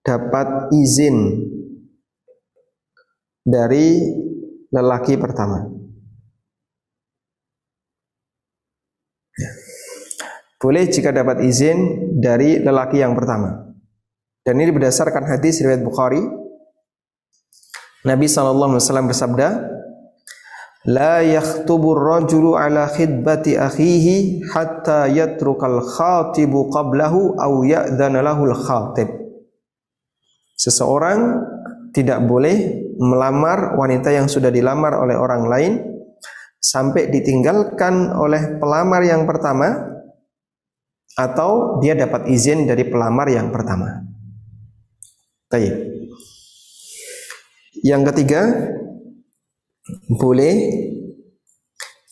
dapat 0.00 0.72
izin 0.72 1.44
dari 3.44 4.00
lelaki 4.72 5.18
pertama. 5.20 5.66
Ya. 9.34 9.50
Boleh 10.64 10.88
jika 10.88 11.12
dapat 11.12 11.44
izin 11.44 12.08
dari 12.16 12.56
lelaki 12.56 13.04
yang 13.04 13.12
pertama. 13.12 13.68
Dan 14.40 14.56
ini 14.56 14.72
berdasarkan 14.72 15.28
hadis 15.28 15.60
riwayat 15.60 15.84
Bukhari 15.84 16.24
Nabi 18.04 18.28
wasallam 18.28 19.08
bersabda, 19.08 19.48
"La 20.88 21.20
yakhtubur 21.20 22.00
rajulu 22.00 22.56
ala 22.56 22.88
khidbati 22.88 23.60
akhihi 23.60 24.44
hatta 24.52 25.08
yatrukal 25.08 25.84
khatibu 25.84 26.72
qablahu 26.72 27.36
aw 27.36 27.52
ya'dhana 27.64 28.24
lahul 28.24 28.56
khatib." 28.56 29.08
Seseorang 30.56 31.44
tidak 31.92 32.24
boleh 32.24 32.88
melamar 33.00 33.76
wanita 33.76 34.12
yang 34.12 34.32
sudah 34.32 34.48
dilamar 34.48 34.96
oleh 34.96 35.16
orang 35.16 35.44
lain 35.44 35.72
sampai 36.56 37.12
ditinggalkan 37.12 38.16
oleh 38.16 38.56
pelamar 38.56 39.04
yang 39.04 39.28
pertama 39.28 39.93
atau 41.14 41.78
dia 41.78 41.94
dapat 41.94 42.26
izin 42.26 42.66
dari 42.66 42.86
pelamar 42.90 43.30
yang 43.30 43.54
pertama. 43.54 44.02
Baik. 45.46 45.74
Yang 47.86 48.02
ketiga, 48.10 48.42
boleh 50.18 50.54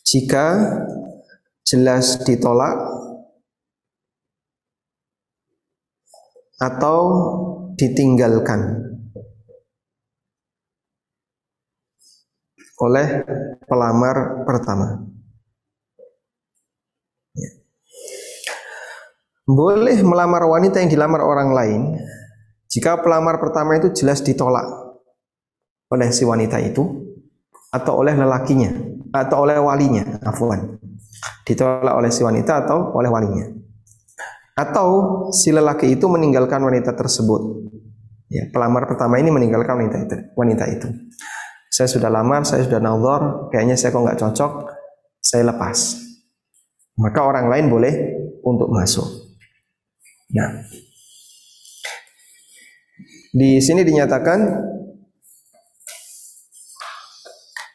jika 0.07 0.47
jelas 1.67 2.21
ditolak 2.23 2.77
atau 6.63 6.99
ditinggalkan 7.75 8.93
oleh 12.83 13.23
pelamar 13.67 14.47
pertama. 14.47 15.12
Boleh 19.53 20.01
melamar 20.01 20.49
wanita 20.49 20.81
yang 20.81 20.89
dilamar 20.89 21.21
orang 21.21 21.53
lain 21.53 21.81
jika 22.73 22.97
pelamar 23.05 23.37
pertama 23.37 23.77
itu 23.77 23.93
jelas 23.93 24.25
ditolak 24.25 24.65
oleh 25.93 26.09
si 26.09 26.25
wanita 26.25 26.57
itu 26.57 26.81
atau 27.69 28.01
oleh 28.01 28.17
lelakinya 28.17 28.73
atau 29.13 29.45
oleh 29.45 29.61
walinya, 29.61 30.17
afwan. 30.25 30.81
Ditolak 31.45 31.93
oleh 31.93 32.09
si 32.09 32.25
wanita 32.25 32.65
atau 32.65 32.97
oleh 32.97 33.13
walinya. 33.13 33.45
Atau 34.57 34.89
si 35.37 35.53
lelaki 35.53 35.93
itu 35.93 36.09
meninggalkan 36.09 36.65
wanita 36.65 36.97
tersebut. 36.97 37.69
Ya, 38.33 38.49
pelamar 38.49 38.89
pertama 38.89 39.21
ini 39.21 39.29
meninggalkan 39.29 39.77
wanita 39.77 39.97
itu. 40.09 40.17
Wanita 40.33 40.65
itu. 40.73 40.89
Saya 41.69 41.89
sudah 41.89 42.09
lamar, 42.09 42.49
saya 42.49 42.65
sudah 42.65 42.81
nazar, 42.81 43.53
kayaknya 43.53 43.77
saya 43.77 43.93
kok 43.93 44.01
nggak 44.01 44.21
cocok, 44.21 44.53
saya 45.21 45.53
lepas. 45.53 46.01
Maka 46.97 47.21
orang 47.21 47.53
lain 47.53 47.67
boleh 47.69 47.95
untuk 48.45 48.73
masuk. 48.73 49.22
Nah, 50.33 50.65
di 53.37 53.61
sini 53.61 53.85
dinyatakan 53.85 54.41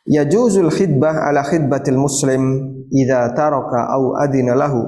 yajuzul 0.10 0.74
khidbah 0.74 1.30
ala 1.30 1.45
khidbatil 1.45 2.01
muslim 2.01 2.74
idza 2.89 3.30
taraka 3.38 3.93
au 3.93 4.18
adina 4.18 4.58
lahu 4.58 4.86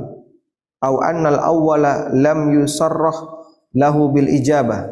au 0.82 0.96
anna 1.04 1.36
al-awwala 1.36 2.10
lam 2.16 2.54
yusarrah 2.58 3.18
lahu 3.76 4.14
bil 4.18 4.30
ijabah 4.30 4.90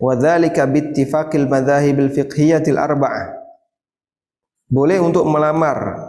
wa 0.00 0.12
dzalika 0.16 0.64
bittifaqil 0.64 1.50
madzahibil 1.50 2.08
fiqhiyatil 2.08 2.78
arba'ah 2.80 3.36
boleh 4.72 4.96
untuk 4.96 5.28
melamar 5.28 6.08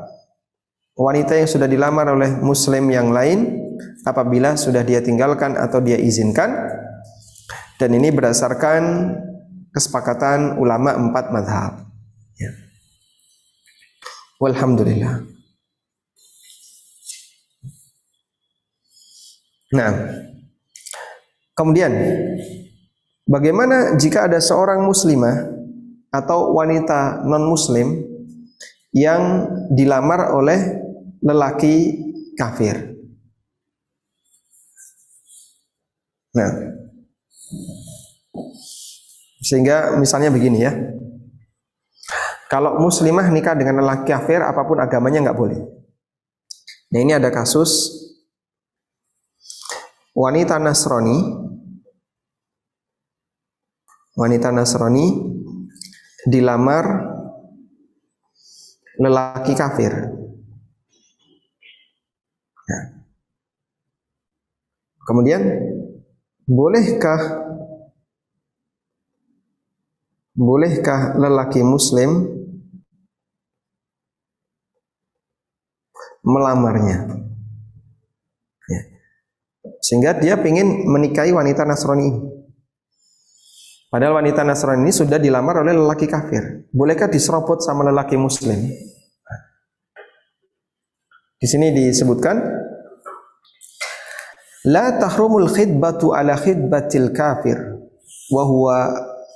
wanita 0.96 1.36
yang 1.36 1.50
sudah 1.50 1.68
dilamar 1.68 2.08
oleh 2.14 2.32
muslim 2.40 2.88
yang 2.88 3.12
lain 3.12 3.63
apabila 4.06 4.56
sudah 4.56 4.82
dia 4.82 5.00
tinggalkan 5.04 5.56
atau 5.58 5.80
dia 5.84 5.98
izinkan 5.98 6.54
dan 7.82 7.90
ini 7.94 8.14
berdasarkan 8.14 9.14
kesepakatan 9.74 10.62
ulama 10.62 10.94
empat 10.94 11.34
madhab 11.34 11.90
ya. 12.38 12.54
Walhamdulillah. 14.38 15.26
Nah, 19.74 19.90
kemudian 21.58 21.90
bagaimana 23.26 23.98
jika 23.98 24.30
ada 24.30 24.38
seorang 24.38 24.86
muslimah 24.86 25.50
atau 26.14 26.54
wanita 26.54 27.26
non-muslim 27.26 28.06
yang 28.94 29.50
dilamar 29.74 30.30
oleh 30.38 30.78
lelaki 31.26 31.98
kafir? 32.38 32.93
Nah, 36.34 36.50
sehingga 39.44 40.00
misalnya 40.00 40.34
begini 40.34 40.64
ya. 40.64 40.74
Kalau 42.50 42.78
muslimah 42.78 43.30
nikah 43.34 43.58
dengan 43.58 43.82
lelaki 43.82 44.14
kafir 44.14 44.40
apa 44.42 44.62
pun 44.66 44.78
agamanya 44.78 45.30
nggak 45.30 45.38
boleh. 45.38 45.62
Nah 46.94 47.00
ini 47.02 47.18
ada 47.18 47.34
kasus 47.34 47.90
wanita 50.14 50.62
Nasrani 50.62 51.18
wanita 54.14 54.54
Nasrani 54.54 55.34
dilamar 56.30 56.86
lelaki 59.02 59.58
kafir. 59.58 59.92
Nah. 62.70 62.84
Kemudian 65.04 65.42
bolehkah 66.44 67.22
bolehkah 70.34 71.16
lelaki 71.16 71.62
muslim 71.62 72.26
melamarnya. 76.24 77.20
Ya. 78.68 78.82
Sehingga 79.84 80.18
dia 80.18 80.40
ingin 80.40 80.88
menikahi 80.88 81.36
wanita 81.36 81.68
Nasrani. 81.68 82.10
Padahal 83.92 84.24
wanita 84.24 84.42
Nasrani 84.42 84.90
ini 84.90 84.94
sudah 84.96 85.22
dilamar 85.22 85.62
oleh 85.62 85.76
lelaki 85.76 86.10
kafir. 86.10 86.66
Bolehkah 86.74 87.12
diserobot 87.12 87.62
sama 87.62 87.86
lelaki 87.86 88.18
muslim? 88.18 88.58
Di 91.38 91.48
sini 91.52 91.76
disebutkan 91.76 92.40
La 94.64 94.96
tahrumul 94.96 95.52
khidbatu 95.52 96.16
ala 96.16 96.40
khidbatil 96.40 97.12
kafir 97.12 97.84
wa 98.32 98.44
huwa 98.48 98.78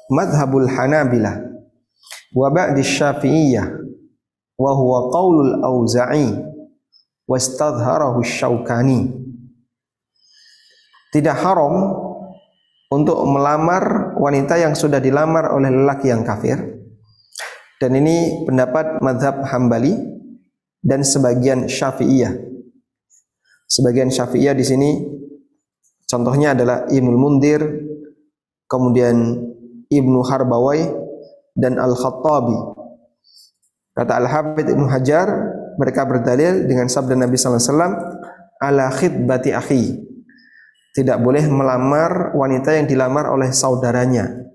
madhabul 0.08 0.72
Hanabilah 0.72 1.44
wa 2.32 2.48
ba'di 2.48 2.80
Syafi'iyah 2.80 3.68
wa 4.56 4.72
huwa 4.72 5.12
qaulul 5.12 5.54
Auza'i 5.68 6.32
wastadharahu 7.28 8.24
Syaukani. 8.24 9.12
Tidak 11.12 11.36
haram 11.44 11.76
untuk 12.88 13.20
melamar 13.28 14.16
wanita 14.16 14.56
yang 14.56 14.80
sudah 14.80 15.04
dilamar 15.04 15.52
oleh 15.52 15.68
lelaki 15.68 16.08
yang 16.08 16.24
kafir. 16.24 16.56
Dan 17.84 18.00
ini 18.00 18.48
pendapat 18.48 19.04
madhab 19.04 19.44
Hambali 19.44 19.92
dan 20.80 21.04
sebagian 21.04 21.68
Syafi'iyah. 21.68 22.57
Sebagian 23.68 24.08
Syafi'iyah 24.08 24.56
di 24.56 24.64
sini 24.64 24.92
contohnya 26.08 26.56
adalah 26.56 26.88
Ibnu 26.88 27.16
Mundir, 27.20 27.62
kemudian 28.72 29.44
Ibnu 29.92 30.20
Harbawai 30.24 30.82
dan 31.52 31.76
Al-Khattabi. 31.76 32.58
Kata 33.92 34.14
Al-Hafidh 34.24 34.72
Ibnu 34.72 34.88
Hajar, 34.88 35.28
mereka 35.76 36.08
berdalil 36.08 36.66
dengan 36.66 36.88
sabda 36.88 37.20
Nabi 37.20 37.36
sallallahu 37.36 37.60
alaihi 37.60 37.72
wasallam 37.72 37.94
ala 38.64 38.86
khidbati 38.94 39.50
akhi. 39.54 39.86
Tidak 40.96 41.18
boleh 41.22 41.46
melamar 41.46 42.34
wanita 42.34 42.74
yang 42.74 42.90
dilamar 42.90 43.30
oleh 43.30 43.54
saudaranya. 43.54 44.48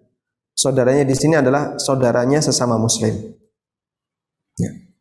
Saudaranya 0.53 1.07
di 1.07 1.15
sini 1.15 1.39
adalah 1.39 1.79
saudaranya 1.79 2.43
sesama 2.43 2.75
muslim. 2.77 3.15
Ya. 4.59 4.92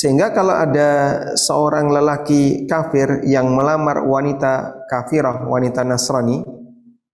Sehingga 0.00 0.32
kalau 0.32 0.56
ada 0.56 0.88
seorang 1.36 1.92
lelaki 1.92 2.64
kafir 2.64 3.20
yang 3.28 3.52
melamar 3.52 4.00
wanita 4.00 4.80
kafirah, 4.88 5.44
wanita 5.44 5.84
Nasrani, 5.84 6.40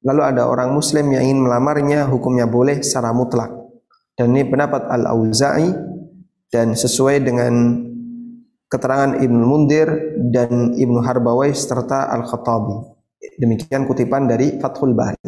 lalu 0.06 0.22
ada 0.22 0.46
orang 0.46 0.70
muslim 0.70 1.10
yang 1.10 1.26
ingin 1.26 1.50
melamarnya, 1.50 2.06
hukumnya 2.06 2.46
boleh 2.46 2.78
secara 2.86 3.10
mutlak. 3.10 3.50
Dan 4.14 4.38
ini 4.38 4.46
pendapat 4.46 4.86
Al-Auza'i 4.86 5.66
dan 6.46 6.78
sesuai 6.78 7.26
dengan 7.26 7.74
keterangan 8.70 9.18
Ibnu 9.18 9.44
Mundir 9.50 9.90
dan 10.30 10.78
Ibnu 10.78 11.02
Harbawai 11.02 11.50
serta 11.58 12.06
Al-Khattabi. 12.14 12.86
Demikian 13.42 13.82
kutipan 13.90 14.30
dari 14.30 14.62
Fathul 14.62 14.94
Bari. 14.94 15.26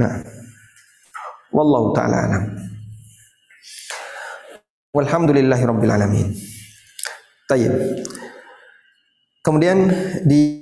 Nah, 0.00 0.24
wallahu 1.52 1.92
taala 1.92 2.16
alam. 2.24 2.69
Walhamdulillahi 4.90 5.64
rabbil 5.66 5.92
alamin. 5.92 6.28
Kemudian 9.40 9.90
di 10.26 10.60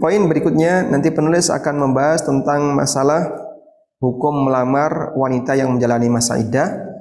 poin 0.00 0.22
berikutnya 0.28 0.86
nanti 0.88 1.10
penulis 1.10 1.48
akan 1.48 1.88
membahas 1.88 2.24
tentang 2.24 2.72
masalah 2.76 3.32
hukum 4.00 4.48
melamar 4.48 5.12
wanita 5.16 5.56
yang 5.56 5.74
menjalani 5.74 6.08
masa 6.12 6.38
iddah 6.38 6.92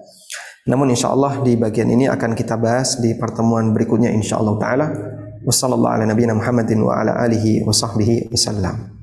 namun 0.70 0.94
insya 0.94 1.10
Allah 1.10 1.42
di 1.42 1.58
bagian 1.58 1.90
ini 1.90 2.06
akan 2.06 2.38
kita 2.38 2.54
bahas 2.54 3.02
di 3.02 3.18
pertemuan 3.18 3.74
berikutnya 3.74 4.14
insya 4.14 4.38
Allah 4.38 4.56
taala. 4.62 4.88
Wassallallahu 5.42 5.94
ala 5.98 6.06
nabiyina 6.06 6.38
Muhammadin 6.38 6.86
wa 6.86 7.02
ala 7.02 7.18
alihi 7.18 7.66
wa 7.66 7.74
sahbihi 7.74 8.30
wasallam. 8.30 9.02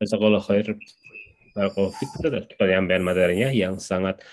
Jazakallah 0.00 0.40
khair. 0.40 0.80
Adalah 1.52 2.46
penyampaian 2.56 3.04
materinya 3.04 3.48
yang 3.52 3.76
sangat 3.76 4.24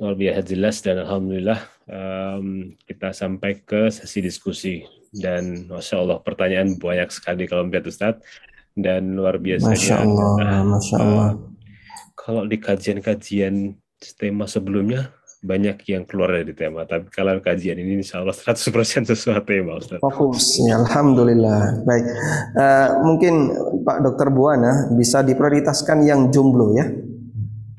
luar 0.00 0.16
biasa 0.16 0.40
jelas 0.46 0.80
dan 0.80 1.04
alhamdulillah 1.04 1.60
em, 1.84 2.72
kita 2.88 3.12
sampai 3.12 3.60
ke 3.60 3.92
sesi 3.92 4.24
diskusi. 4.24 4.80
Dan 5.12 5.68
masya 5.68 6.00
Allah 6.00 6.18
pertanyaan 6.24 6.80
banyak 6.80 7.12
sekali 7.12 7.44
kalau 7.44 7.68
melihat 7.68 7.92
Ustadz 7.92 8.24
dan 8.72 9.12
luar 9.12 9.36
Masya 9.36 9.44
biasanya 9.44 9.96
Allah, 10.00 10.30
adalah 10.40 10.64
Masya 10.64 10.96
Allah. 10.96 11.30
kalau 12.16 12.48
di 12.48 12.56
kajian-kajian 12.56 13.76
tema 14.16 14.48
sebelumnya 14.48 15.12
banyak 15.42 15.82
yang 15.90 16.06
keluar 16.06 16.30
dari 16.30 16.54
tema 16.54 16.86
tapi 16.86 17.10
kalau 17.10 17.34
kajian 17.42 17.74
ini 17.74 17.98
insya 17.98 18.22
Allah 18.22 18.30
100% 18.30 18.62
sesuai 19.10 19.42
tema 19.42 19.74
Ustadz. 19.74 19.98
Fokus, 19.98 20.62
ya, 20.62 20.78
Alhamdulillah. 20.78 21.82
Baik, 21.82 22.04
Eh, 22.54 22.88
mungkin 23.02 23.34
Pak 23.82 24.06
Dokter 24.06 24.30
Buana 24.30 24.86
bisa 24.94 25.18
diprioritaskan 25.20 26.06
yang 26.06 26.30
jomblo 26.30 26.78
ya. 26.78 26.86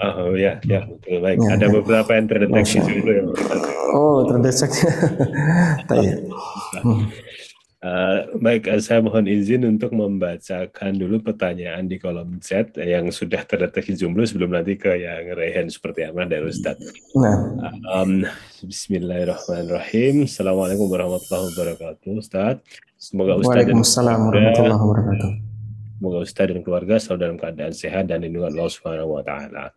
Oh 0.03 0.35
ya, 0.35 0.59
ya 0.67 0.83
betul 0.83 1.23
baik. 1.23 1.39
Ya, 1.39 1.49
Ada 1.55 1.65
ya. 1.65 1.71
beberapa 1.79 2.11
yang 2.11 2.27
terdeteksi 2.27 2.83
yang 2.83 3.27
Ustadz. 3.31 3.67
Oh, 3.95 4.27
terdesak. 4.27 4.71
Tayyib. 5.87 6.27
Eh, 7.83 8.39
baik, 8.39 8.71
eh, 8.71 8.79
saya 8.79 9.03
mohon 9.03 9.27
izin 9.27 9.67
untuk 9.67 9.91
membacakan 9.91 10.95
dulu 10.95 11.19
pertanyaan 11.19 11.83
di 11.83 11.99
kolom 11.99 12.39
chat 12.39 12.71
yang 12.79 13.11
sudah 13.11 13.43
terdeteksi 13.43 13.99
jomblo 13.99 14.23
sebelum 14.23 14.55
nanti 14.55 14.79
ke 14.79 15.03
yang 15.03 15.35
Rehan 15.35 15.67
seperti 15.67 16.07
apa 16.07 16.23
dari 16.23 16.47
Ustadz. 16.47 16.79
Nah, 17.19 17.35
Um, 17.91 18.23
Bismillahirrahmanirrahim. 18.63 20.23
Assalamualaikum 20.23 20.87
warahmatullahi 20.87 21.43
wabarakatuh, 21.51 22.23
Ustadz. 22.23 22.63
Semoga 22.95 23.35
Ustadz 23.35 23.67
dan 23.67 23.75
Waalaikumsalam 23.75 24.15
keluarga, 24.15 24.31
warahmatullahi 24.31 24.79
wabarakatuh. 24.79 25.31
semoga 25.99 26.17
Ustadz 26.23 26.49
dan 26.55 26.61
keluarga 26.63 26.95
selalu 27.03 27.19
dalam 27.19 27.35
keadaan 27.35 27.73
sehat 27.75 28.03
dan 28.07 28.23
lindungan 28.23 28.55
Allah 28.55 28.71
Subhanahu 28.71 29.11
wa 29.19 29.23
taala. 29.27 29.75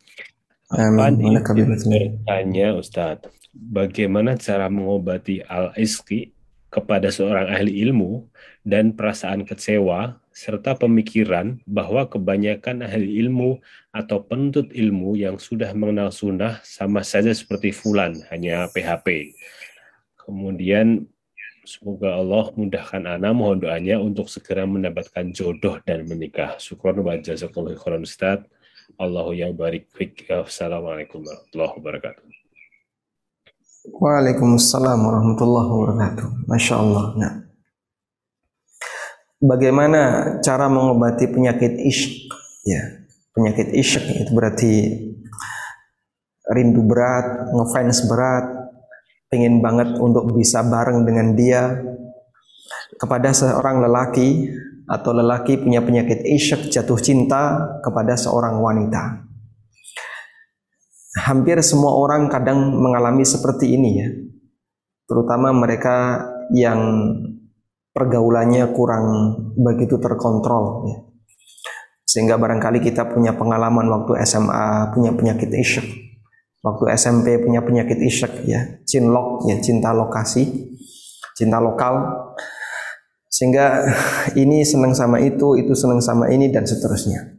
Amin. 0.71 1.43
Bertanya 1.43 2.69
Ustadz, 2.79 3.27
bagaimana 3.51 4.39
cara 4.39 4.71
mengobati 4.71 5.43
al-iski 5.43 6.36
kepada 6.77 7.09
seorang 7.09 7.49
ahli 7.49 7.81
ilmu 7.89 8.29
dan 8.61 8.93
perasaan 8.93 9.49
kecewa 9.49 10.21
serta 10.29 10.77
pemikiran 10.77 11.57
bahwa 11.65 12.05
kebanyakan 12.05 12.85
ahli 12.85 13.17
ilmu 13.25 13.57
atau 13.97 14.21
penuntut 14.21 14.69
ilmu 14.77 15.17
yang 15.17 15.41
sudah 15.41 15.73
mengenal 15.73 16.13
sunnah 16.13 16.61
sama 16.61 17.01
saja 17.01 17.33
seperti 17.33 17.73
fulan, 17.73 18.21
hanya 18.29 18.69
PHP. 18.77 19.33
Kemudian 20.21 21.09
semoga 21.65 22.21
Allah 22.21 22.53
mudahkan 22.53 23.09
Ana 23.09 23.33
mohon 23.33 23.65
doanya 23.65 23.97
untuk 23.97 24.29
segera 24.29 24.69
mendapatkan 24.69 25.33
jodoh 25.33 25.81
dan 25.89 26.05
menikah. 26.05 26.61
Syukron 26.61 27.01
wa 27.01 27.17
jazakallahu 27.17 27.81
khairan 27.81 28.05
Ustaz. 28.05 28.45
Allahu 29.01 29.33
ya 29.33 29.49
barik. 29.57 29.89
Assalamualaikum 30.29 31.25
warahmatullahi 31.25 31.75
wabarakatuh. 31.81 32.46
Waalaikumsalam 33.95 34.99
warahmatullahi 34.99 35.69
wabarakatuh. 35.71 36.51
Masya 36.51 36.75
Allah. 36.75 37.05
Nah, 37.15 37.33
bagaimana 39.39 40.03
cara 40.43 40.67
mengobati 40.67 41.31
penyakit 41.31 41.79
isyk? 41.87 42.27
Ya, 42.67 43.07
penyakit 43.31 43.71
isyk 43.71 44.27
itu 44.27 44.31
berarti 44.35 44.73
rindu 46.51 46.83
berat, 46.83 47.55
ngefans 47.55 48.11
berat, 48.11 48.47
pengen 49.31 49.63
banget 49.63 49.95
untuk 50.03 50.35
bisa 50.35 50.67
bareng 50.67 51.07
dengan 51.07 51.39
dia. 51.39 51.63
Kepada 52.97 53.31
seorang 53.31 53.85
lelaki 53.85 54.51
atau 54.89 55.15
lelaki 55.15 55.63
punya 55.63 55.85
penyakit 55.85 56.27
isyk 56.27 56.75
jatuh 56.75 56.99
cinta 56.99 57.77
kepada 57.87 58.19
seorang 58.19 58.59
wanita. 58.59 59.26
Hampir 61.17 61.57
semua 61.65 61.97
orang 61.97 62.29
kadang 62.29 62.77
mengalami 62.77 63.25
seperti 63.25 63.73
ini 63.73 63.91
ya. 63.97 64.09
Terutama 65.09 65.55
mereka 65.57 66.29
yang 66.53 66.81
pergaulannya 67.97 68.69
kurang 68.77 69.05
begitu 69.57 69.97
terkontrol 69.97 70.85
ya. 70.93 70.97
Sehingga 72.05 72.37
barangkali 72.37 72.85
kita 72.85 73.09
punya 73.09 73.33
pengalaman 73.35 73.89
waktu 73.89 74.21
SMA 74.29 74.93
punya 74.93 75.17
penyakit 75.17 75.49
isyek. 75.53 75.87
Waktu 76.65 76.85
SMP 76.99 77.39
punya 77.41 77.63
penyakit 77.63 78.01
isyek 78.01 78.43
ya, 78.49 78.83
cinlok 78.89 79.47
ya, 79.47 79.57
cinta 79.61 79.95
lokasi, 79.95 80.75
cinta 81.37 81.61
lokal. 81.63 82.09
Sehingga 83.29 83.85
ini 84.43 84.65
senang 84.65 84.97
sama 84.97 85.21
itu, 85.21 85.61
itu 85.61 85.73
senang 85.77 86.01
sama 86.01 86.33
ini 86.33 86.49
dan 86.49 86.65
seterusnya. 86.65 87.36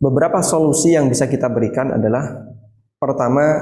Beberapa 0.00 0.40
solusi 0.40 0.96
yang 0.96 1.12
bisa 1.12 1.28
kita 1.28 1.52
berikan 1.52 1.92
adalah 1.92 2.24
pertama 2.96 3.60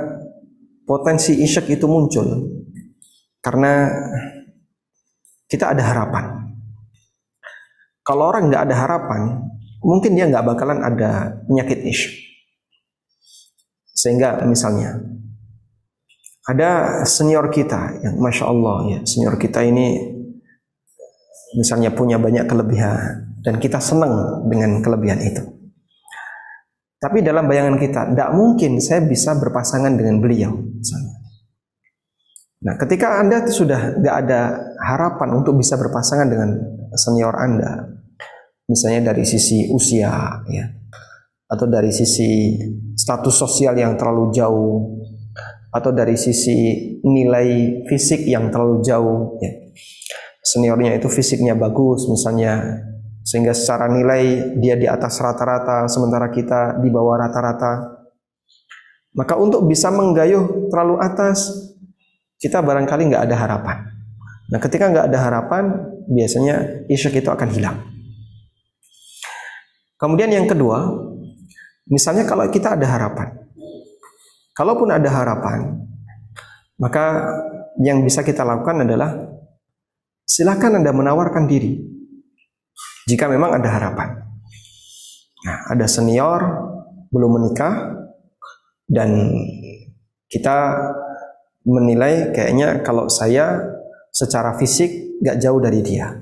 potensi 0.87 1.35
isyek 1.43 1.75
itu 1.75 1.91
muncul 1.91 2.47
karena 3.43 3.91
kita 5.51 5.75
ada 5.75 5.83
harapan. 5.83 6.55
Kalau 8.07 8.31
orang 8.31 8.55
nggak 8.55 8.71
ada 8.71 8.77
harapan, 8.79 9.21
mungkin 9.83 10.15
dia 10.15 10.31
nggak 10.31 10.47
bakalan 10.47 10.79
ada 10.87 11.43
penyakit 11.51 11.83
isyek. 11.83 12.15
Sehingga 13.99 14.39
misalnya 14.47 14.95
ada 16.47 17.03
senior 17.03 17.51
kita 17.51 17.99
yang 17.99 18.15
masya 18.23 18.47
Allah 18.47 18.77
ya 18.89 18.99
senior 19.05 19.37
kita 19.37 19.61
ini 19.67 20.01
misalnya 21.59 21.91
punya 21.93 22.17
banyak 22.17 22.47
kelebihan 22.47 23.27
dan 23.43 23.59
kita 23.59 23.83
senang 23.83 24.47
dengan 24.47 24.79
kelebihan 24.81 25.19
itu. 25.19 25.58
Tapi 26.99 27.23
dalam 27.23 27.47
bayangan 27.47 27.79
kita, 27.79 28.11
tidak 28.11 28.31
mungkin 28.35 28.83
saya 28.83 29.07
bisa 29.07 29.39
berpasangan 29.39 29.95
dengan 29.95 30.19
beliau. 30.19 30.51
Nah, 32.59 32.75
ketika 32.75 33.23
Anda 33.23 33.47
sudah 33.47 34.03
nggak 34.03 34.17
ada 34.27 34.59
harapan 34.83 35.39
untuk 35.39 35.55
bisa 35.55 35.79
berpasangan 35.79 36.27
dengan 36.27 36.59
senior 36.99 37.39
Anda, 37.39 37.87
misalnya 38.67 39.15
dari 39.15 39.23
sisi 39.23 39.71
usia, 39.71 40.11
ya, 40.51 40.67
atau 41.47 41.71
dari 41.71 41.95
sisi 41.95 42.59
status 42.99 43.35
sosial 43.47 43.79
yang 43.79 43.95
terlalu 43.95 44.35
jauh, 44.35 44.99
atau 45.71 45.95
dari 45.95 46.19
sisi 46.19 46.99
nilai 47.07 47.87
fisik 47.87 48.27
yang 48.27 48.51
terlalu 48.51 48.83
jauh, 48.83 49.39
ya. 49.39 49.55
seniornya 50.43 50.99
itu 50.99 51.07
fisiknya 51.07 51.55
bagus, 51.55 52.11
misalnya 52.11 52.83
sehingga 53.29 53.53
secara 53.53 53.93
nilai 53.93 54.57
dia 54.57 54.73
di 54.81 54.89
atas 54.89 55.21
rata-rata 55.21 55.85
sementara 55.85 56.33
kita 56.33 56.81
di 56.81 56.89
bawah 56.89 57.21
rata-rata. 57.21 58.01
Maka 59.13 59.37
untuk 59.37 59.69
bisa 59.69 59.93
menggayuh 59.93 60.73
terlalu 60.73 60.97
atas 60.97 61.53
kita 62.41 62.65
barangkali 62.65 63.13
nggak 63.13 63.29
ada 63.29 63.37
harapan. 63.37 63.85
Nah 64.49 64.59
ketika 64.65 64.89
nggak 64.89 65.07
ada 65.13 65.19
harapan 65.21 65.65
biasanya 66.09 66.89
isyuk 66.89 67.21
itu 67.21 67.29
akan 67.29 67.49
hilang. 67.53 67.77
Kemudian 70.01 70.33
yang 70.33 70.49
kedua 70.49 70.89
misalnya 71.85 72.25
kalau 72.25 72.49
kita 72.49 72.81
ada 72.81 72.87
harapan. 72.89 73.45
Kalaupun 74.57 74.89
ada 74.89 75.11
harapan 75.13 75.85
maka 76.81 77.29
yang 77.77 78.01
bisa 78.03 78.25
kita 78.25 78.41
lakukan 78.41 78.89
adalah 78.89 79.15
silakan 80.25 80.81
anda 80.81 80.91
menawarkan 80.97 81.45
diri 81.45 81.98
jika 83.09 83.25
memang 83.25 83.57
ada 83.57 83.69
harapan. 83.73 84.21
Nah, 85.49 85.59
ada 85.73 85.89
senior 85.89 86.45
belum 87.09 87.41
menikah 87.41 88.05
dan 88.85 89.33
kita 90.29 90.77
menilai 91.65 92.37
kayaknya 92.37 92.85
kalau 92.85 93.09
saya 93.09 93.65
secara 94.13 94.53
fisik 94.61 95.21
gak 95.25 95.41
jauh 95.41 95.57
dari 95.57 95.81
dia. 95.81 96.21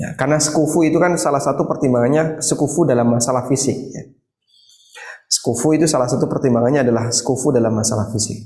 Ya, 0.00 0.16
karena 0.16 0.40
sekufu 0.40 0.80
itu 0.80 0.96
kan 0.96 1.12
salah 1.20 1.44
satu 1.44 1.68
pertimbangannya 1.68 2.40
sekufu 2.40 2.88
dalam 2.88 3.12
masalah 3.12 3.44
fisik. 3.44 3.76
Ya. 3.76 4.08
Sekufu 5.28 5.76
itu 5.76 5.84
salah 5.84 6.08
satu 6.08 6.24
pertimbangannya 6.24 6.80
adalah 6.88 7.12
sekufu 7.12 7.52
dalam 7.52 7.76
masalah 7.76 8.08
fisik. 8.08 8.40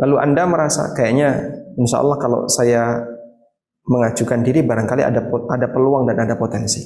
Lalu 0.00 0.16
anda 0.16 0.48
merasa 0.48 0.96
kayaknya 0.96 1.52
insya 1.76 2.00
Allah 2.00 2.16
kalau 2.16 2.48
saya 2.48 3.04
mengajukan 3.84 4.40
diri 4.40 4.64
barangkali 4.64 5.02
ada 5.04 5.20
ada 5.28 5.66
peluang 5.68 6.08
dan 6.08 6.24
ada 6.24 6.34
potensi. 6.40 6.80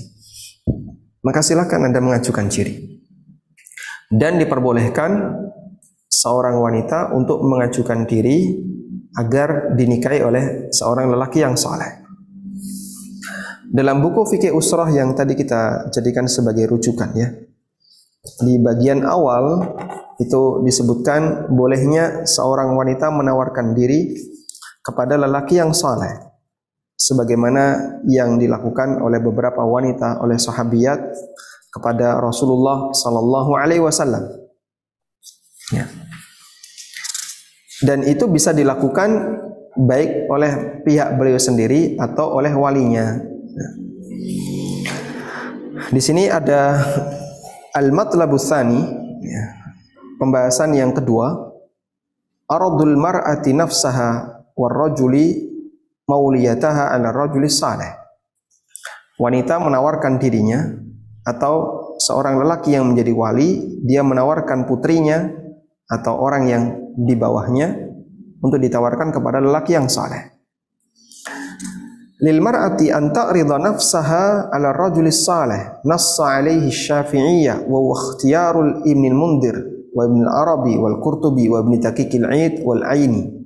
Maka 1.23 1.43
silakan 1.43 1.91
Anda 1.91 2.01
mengajukan 2.03 2.47
diri. 2.51 2.75
Dan 4.09 4.41
diperbolehkan 4.41 5.11
seorang 6.09 6.57
wanita 6.57 7.13
untuk 7.13 7.45
mengajukan 7.45 8.09
diri 8.09 8.57
agar 9.19 9.77
dinikahi 9.77 10.21
oleh 10.25 10.45
seorang 10.73 11.13
lelaki 11.13 11.45
yang 11.45 11.59
soleh. 11.59 12.07
Dalam 13.69 14.01
buku 14.01 14.25
fikih 14.25 14.57
usrah 14.57 14.89
yang 14.89 15.13
tadi 15.13 15.37
kita 15.37 15.93
jadikan 15.93 16.25
sebagai 16.25 16.73
rujukan 16.73 17.13
ya. 17.13 17.29
Di 18.41 18.57
bagian 18.65 19.05
awal 19.05 19.77
itu 20.17 20.65
disebutkan 20.65 21.53
bolehnya 21.53 22.25
seorang 22.25 22.73
wanita 22.73 23.13
menawarkan 23.13 23.77
diri 23.77 24.17
kepada 24.81 25.21
lelaki 25.21 25.61
yang 25.61 25.77
soleh 25.77 26.28
sebagaimana 26.99 27.95
yang 28.11 28.43
dilakukan 28.43 28.99
oleh 28.99 29.23
beberapa 29.23 29.63
wanita 29.63 30.19
oleh 30.19 30.35
sahabiat 30.35 30.99
kepada 31.71 32.19
Rasulullah 32.19 32.91
sallallahu 32.91 33.55
alaihi 33.55 33.81
wasallam. 33.81 34.27
Ya. 35.71 35.87
Dan 37.79 38.03
itu 38.03 38.27
bisa 38.27 38.51
dilakukan 38.51 39.39
baik 39.79 40.27
oleh 40.27 40.83
pihak 40.83 41.15
beliau 41.15 41.39
sendiri 41.39 41.95
atau 42.03 42.35
oleh 42.35 42.51
walinya. 42.51 43.15
Ya. 43.55 43.69
Di 45.95 46.03
sini 46.03 46.27
ada 46.27 46.83
al-matlabus 47.79 48.51
tsani 48.51 48.83
ya. 49.23 49.45
Pembahasan 50.19 50.75
yang 50.75 50.91
kedua, 50.91 51.31
aradul 52.51 52.99
mar'ati 52.99 53.55
nafsaha 53.55 54.43
war 54.59 54.75
rajuli 54.75 55.48
mauliyataha 56.09 56.97
ala 56.97 57.13
rajuli 57.13 57.53
saleh. 57.53 57.93
Wanita 59.21 59.61
menawarkan 59.61 60.17
dirinya 60.17 60.65
atau 61.23 61.85
seorang 62.01 62.41
lelaki 62.41 62.73
yang 62.73 62.89
menjadi 62.91 63.13
wali, 63.13 63.79
dia 63.85 64.01
menawarkan 64.01 64.65
putrinya 64.65 65.29
atau 65.85 66.17
orang 66.17 66.43
yang 66.49 66.63
di 66.97 67.13
bawahnya 67.13 67.89
untuk 68.41 68.63
ditawarkan 68.63 69.13
kepada 69.13 69.43
lelaki 69.43 69.77
yang 69.77 69.91
saleh. 69.91 70.39
Lil 72.19 72.43
mar'ati 72.43 72.91
an 72.91 73.15
ta'rida 73.15 73.63
nafsaha 73.63 74.51
'ala 74.51 74.75
rajuli 74.75 75.15
salih 75.15 75.87
nassa 75.87 76.35
'alaihi 76.35 76.67
Syafi'iyyah 76.67 77.71
wa 77.71 77.79
huwa 77.79 77.95
ikhtiyarul 77.95 78.83
Ibn 78.83 79.05
al-Mundhir 79.07 79.57
wa 79.95 80.03
Ibn 80.03 80.19
al-Arabi 80.27 80.75
wal 80.83 80.99
Qurtubi 80.99 81.47
wa 81.47 81.63
Ibn 81.63 81.79
Taqiq 81.79 82.19
al-Aid 82.19 82.67
wal 82.67 82.83
Aini. 82.83 83.38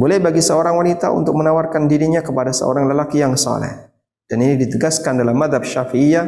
Boleh 0.00 0.16
bagi 0.16 0.40
seorang 0.40 0.80
wanita 0.80 1.12
untuk 1.12 1.36
menawarkan 1.36 1.84
dirinya 1.84 2.24
kepada 2.24 2.56
seorang 2.56 2.88
lelaki 2.88 3.20
yang 3.20 3.36
saleh. 3.36 3.92
Dan 4.24 4.40
ini 4.40 4.56
ditegaskan 4.56 5.20
dalam 5.20 5.36
madhab 5.36 5.60
Syafi'iyah 5.60 6.24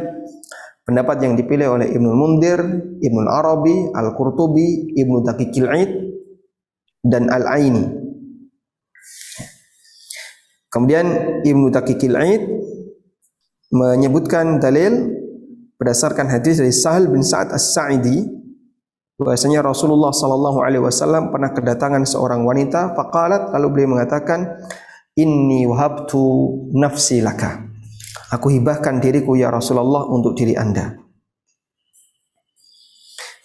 pendapat 0.84 1.24
yang 1.24 1.40
dipilih 1.40 1.80
oleh 1.80 1.88
Ibnu 1.88 2.12
Mundir, 2.12 2.60
Ibnu 3.00 3.20
Arabi, 3.32 3.88
Al-Qurtubi, 3.96 4.92
Ibnu 4.92 5.24
Taqiq 5.24 5.64
al-Aid 5.64 5.90
dan 7.00 7.32
Al-Aini. 7.32 7.86
Kemudian 10.68 11.40
Ibnu 11.40 11.72
Taqiqil 11.72 12.12
Aid 12.12 12.42
menyebutkan 13.72 14.60
dalil 14.60 15.16
berdasarkan 15.80 16.28
hadis 16.28 16.60
dari 16.60 16.76
Sahal 16.76 17.08
bin 17.08 17.24
Sa'ad 17.24 17.56
As-Sa'idi 17.56 18.41
bahwasanya 19.20 19.60
Rasulullah 19.60 20.14
sallallahu 20.14 20.64
alaihi 20.64 20.84
wasallam 20.84 21.28
pernah 21.28 21.52
kedatangan 21.52 22.04
seorang 22.08 22.44
wanita 22.44 22.96
faqalat 22.96 23.52
lalu 23.56 23.66
beliau 23.72 23.98
mengatakan 23.98 24.60
inni 25.18 25.68
wahabtu 25.68 26.20
nafsi 26.72 27.20
laka 27.20 27.68
aku 28.32 28.52
hibahkan 28.52 29.02
diriku 29.02 29.36
ya 29.36 29.52
Rasulullah 29.52 30.08
untuk 30.08 30.32
diri 30.36 30.56
Anda 30.56 31.02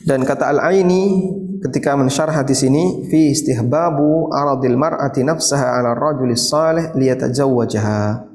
dan 0.07 0.23
kata 0.23 0.53
Al-Aini 0.53 1.25
ketika 1.67 1.97
mensyarah 1.97 2.45
hadis 2.45 2.61
ini 2.61 3.09
fi 3.09 3.33
istihbabu 3.33 4.29
aradil 4.29 4.77
mar'ati 4.77 5.25
nafsaha 5.25 5.73
'ala 5.73 5.97
rajuli 5.97 6.37
salih 6.37 6.93
liyatajawwajaha. 6.93 8.29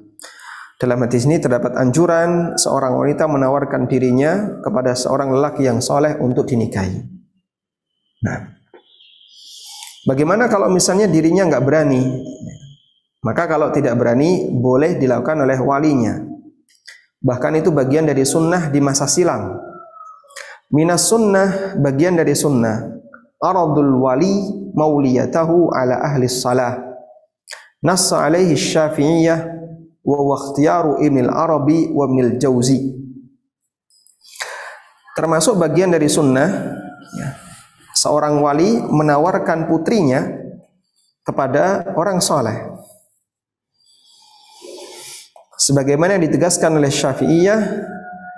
Dalam 0.83 0.99
hadis 1.07 1.31
ini 1.31 1.39
terdapat 1.39 1.79
anjuran 1.79 2.59
seorang 2.59 2.99
wanita 2.99 3.31
menawarkan 3.31 3.87
dirinya 3.87 4.59
kepada 4.67 4.99
seorang 4.99 5.31
lelaki 5.31 5.63
yang 5.63 5.79
soleh 5.79 6.19
untuk 6.19 6.51
dinikahi. 6.51 7.22
Nah, 8.23 8.39
bagaimana 10.07 10.47
kalau 10.47 10.71
misalnya 10.71 11.11
dirinya 11.11 11.47
nggak 11.51 11.65
berani? 11.67 12.03
Maka 13.23 13.47
kalau 13.47 13.71
tidak 13.71 13.95
berani 13.99 14.51
boleh 14.51 14.99
dilakukan 14.99 15.43
oleh 15.47 15.59
walinya. 15.59 16.19
Bahkan 17.23 17.63
itu 17.63 17.71
bagian 17.71 18.07
dari 18.07 18.27
sunnah 18.27 18.67
di 18.71 18.83
masa 18.83 19.07
silam. 19.07 19.55
Minas 20.75 21.07
sunnah 21.07 21.79
bagian 21.79 22.19
dari 22.19 22.35
sunnah 22.35 22.83
aradul 23.43 24.03
wali 24.03 24.71
mauliyatahu 24.75 25.71
ala 25.71 26.03
ahli 26.03 26.27
salah. 26.27 26.79
Nassa 27.83 28.23
alaihi 28.23 28.55
syafi'iyah 28.55 29.39
wa 30.03 30.19
wa 30.23 30.35
ikhtiyaru 30.39 31.03
Ibn 31.03 31.27
arabi 31.31 31.91
wa 31.91 32.07
Ibn 32.07 32.19
al-Jauzi. 32.31 32.79
Termasuk 35.19 35.59
bagian 35.59 35.93
dari 35.93 36.09
sunnah 36.09 36.49
ya, 37.19 37.29
seorang 37.95 38.41
wali 38.41 38.81
menawarkan 38.81 39.69
putrinya 39.69 40.27
kepada 41.23 41.93
orang 41.95 42.19
soleh. 42.19 42.73
Sebagaimana 45.63 46.19
ditegaskan 46.19 46.75
oleh 46.75 46.91
Syafi'iyah 46.91 47.61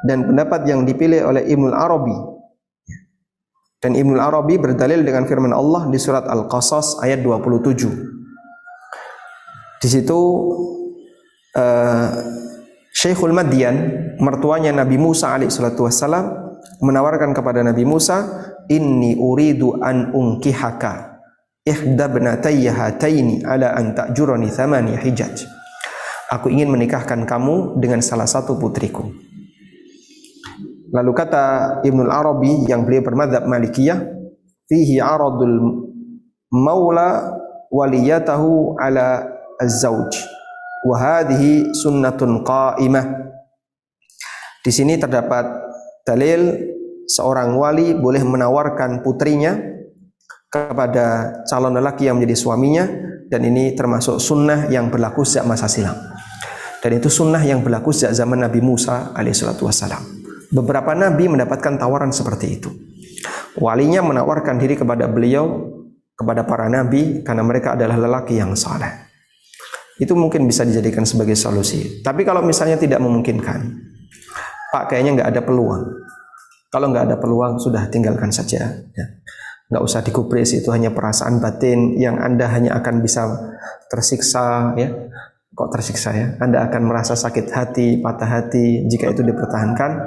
dan 0.05 0.29
pendapat 0.29 0.69
yang 0.69 0.85
dipilih 0.85 1.25
oleh 1.25 1.49
Ibnu 1.49 1.73
Arabi 1.73 2.35
dan 3.85 3.93
Ibnu 3.93 4.17
Arabi 4.17 4.57
berdalil 4.57 5.05
dengan 5.05 5.29
firman 5.29 5.53
Allah 5.53 5.93
di 5.93 6.01
surat 6.01 6.25
Al-Qasas 6.25 7.05
ayat 7.05 7.21
27. 7.21 7.85
Di 9.77 9.89
situ 9.93 10.21
uh, 11.53 12.09
Syekhul 12.97 13.37
Madian, 13.37 13.77
mertuanya 14.25 14.73
Nabi 14.73 14.97
Musa 14.97 15.37
alaihissalatu 15.37 15.85
wassalam, 15.85 16.33
menawarkan 16.81 17.37
kepada 17.37 17.61
Nabi 17.61 17.85
Musa, 17.85 18.25
"Inni 18.69 19.17
uridu 19.19 19.81
an 19.83 20.13
unkihaka 20.13 21.21
ihda 21.65 22.09
bnatayya 22.09 22.73
hataini 22.73 23.45
ala 23.45 23.77
an 23.77 23.93
ta'jurani 23.93 24.49
thamani 24.49 24.97
hijaj." 24.97 25.45
Aku 26.33 26.49
ingin 26.49 26.73
menikahkan 26.73 27.29
kamu 27.29 27.79
dengan 27.79 28.01
salah 28.01 28.27
satu 28.27 28.57
putriku. 28.57 29.07
Lalu 30.95 31.13
kata 31.15 31.45
Ibnu 31.85 32.07
Arabi 32.07 32.71
yang 32.71 32.87
beliau 32.87 33.03
bermadzhab 33.05 33.45
Malikiyah, 33.51 33.99
fihi 34.71 35.03
aradul 35.03 35.85
maula 36.55 37.35
waliyatahu 37.69 38.79
ala 38.79 39.27
az-zauj. 39.59 40.15
Wa 40.87 40.97
hadhihi 40.97 41.75
sunnatun 41.75 42.47
qa'imah. 42.47 43.05
Di 44.65 44.71
sini 44.73 44.97
terdapat 44.97 45.45
dalil 46.09 46.73
seorang 47.09 47.57
wali 47.57 47.93
boleh 47.97 48.23
menawarkan 48.25 49.05
putrinya 49.05 49.57
kepada 50.49 51.41
calon 51.49 51.75
lelaki 51.75 52.07
yang 52.07 52.21
menjadi 52.21 52.37
suaminya 52.39 52.85
dan 53.27 53.43
ini 53.43 53.75
termasuk 53.75 54.23
sunnah 54.23 54.71
yang 54.71 54.93
berlaku 54.93 55.27
sejak 55.27 55.49
masa 55.49 55.67
silam. 55.67 55.97
Dan 56.85 57.01
itu 57.01 57.09
sunnah 57.09 57.41
yang 57.41 57.65
berlaku 57.65 57.91
sejak 57.97 58.13
zaman 58.13 58.45
Nabi 58.45 58.61
Musa 58.61 59.17
alaihissalatu 59.17 59.65
wassalam. 59.65 60.05
Beberapa 60.53 60.95
nabi 60.95 61.27
mendapatkan 61.27 61.81
tawaran 61.81 62.15
seperti 62.15 62.61
itu. 62.61 62.71
Walinya 63.59 64.05
menawarkan 64.05 64.61
diri 64.61 64.79
kepada 64.79 65.11
beliau, 65.11 65.73
kepada 66.15 66.47
para 66.47 66.71
nabi 66.71 67.25
karena 67.27 67.43
mereka 67.43 67.75
adalah 67.75 67.99
lelaki 67.99 68.39
yang 68.39 68.55
saleh. 68.55 69.11
Itu 69.99 70.15
mungkin 70.15 70.47
bisa 70.47 70.63
dijadikan 70.63 71.03
sebagai 71.03 71.35
solusi. 71.35 72.05
Tapi 72.05 72.23
kalau 72.23 72.45
misalnya 72.45 72.79
tidak 72.79 73.03
memungkinkan, 73.03 73.59
Pak 74.71 74.91
kayaknya 74.91 75.23
nggak 75.23 75.31
ada 75.35 75.41
peluang. 75.43 75.83
Kalau 76.75 76.91
nggak 76.91 77.07
ada 77.07 77.17
peluang 77.23 77.63
sudah 77.63 77.87
tinggalkan 77.87 78.35
saja. 78.35 78.83
Ya. 78.91 79.07
Nggak 79.71 79.83
usah 79.87 80.03
dikupris 80.03 80.59
itu 80.59 80.75
hanya 80.75 80.91
perasaan 80.91 81.39
batin 81.39 81.95
yang 81.95 82.19
anda 82.19 82.51
hanya 82.51 82.75
akan 82.75 82.99
bisa 82.99 83.31
tersiksa 83.87 84.75
ya 84.75 84.91
kok 85.55 85.71
tersiksa 85.71 86.11
ya. 86.11 86.27
Anda 86.43 86.67
akan 86.67 86.83
merasa 86.91 87.15
sakit 87.15 87.47
hati, 87.55 88.03
patah 88.03 88.27
hati 88.27 88.85
jika 88.91 89.15
itu 89.15 89.23
dipertahankan. 89.23 90.03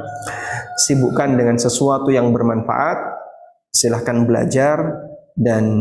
Sibukkan 0.77 1.39
dengan 1.39 1.55
sesuatu 1.57 2.11
yang 2.11 2.29
bermanfaat. 2.35 3.15
Silahkan 3.71 4.27
belajar 4.27 5.07
dan 5.33 5.79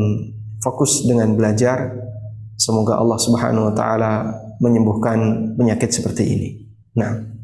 fokus 0.63 1.05
dengan 1.05 1.35
belajar. 1.35 1.93
Semoga 2.57 2.97
Allah 2.97 3.19
Subhanahu 3.21 3.69
wa 3.69 3.75
taala 3.77 4.13
menyembuhkan 4.63 5.53
penyakit 5.59 5.93
seperti 5.93 6.25
ini. 6.25 6.49
Nah, 6.97 7.36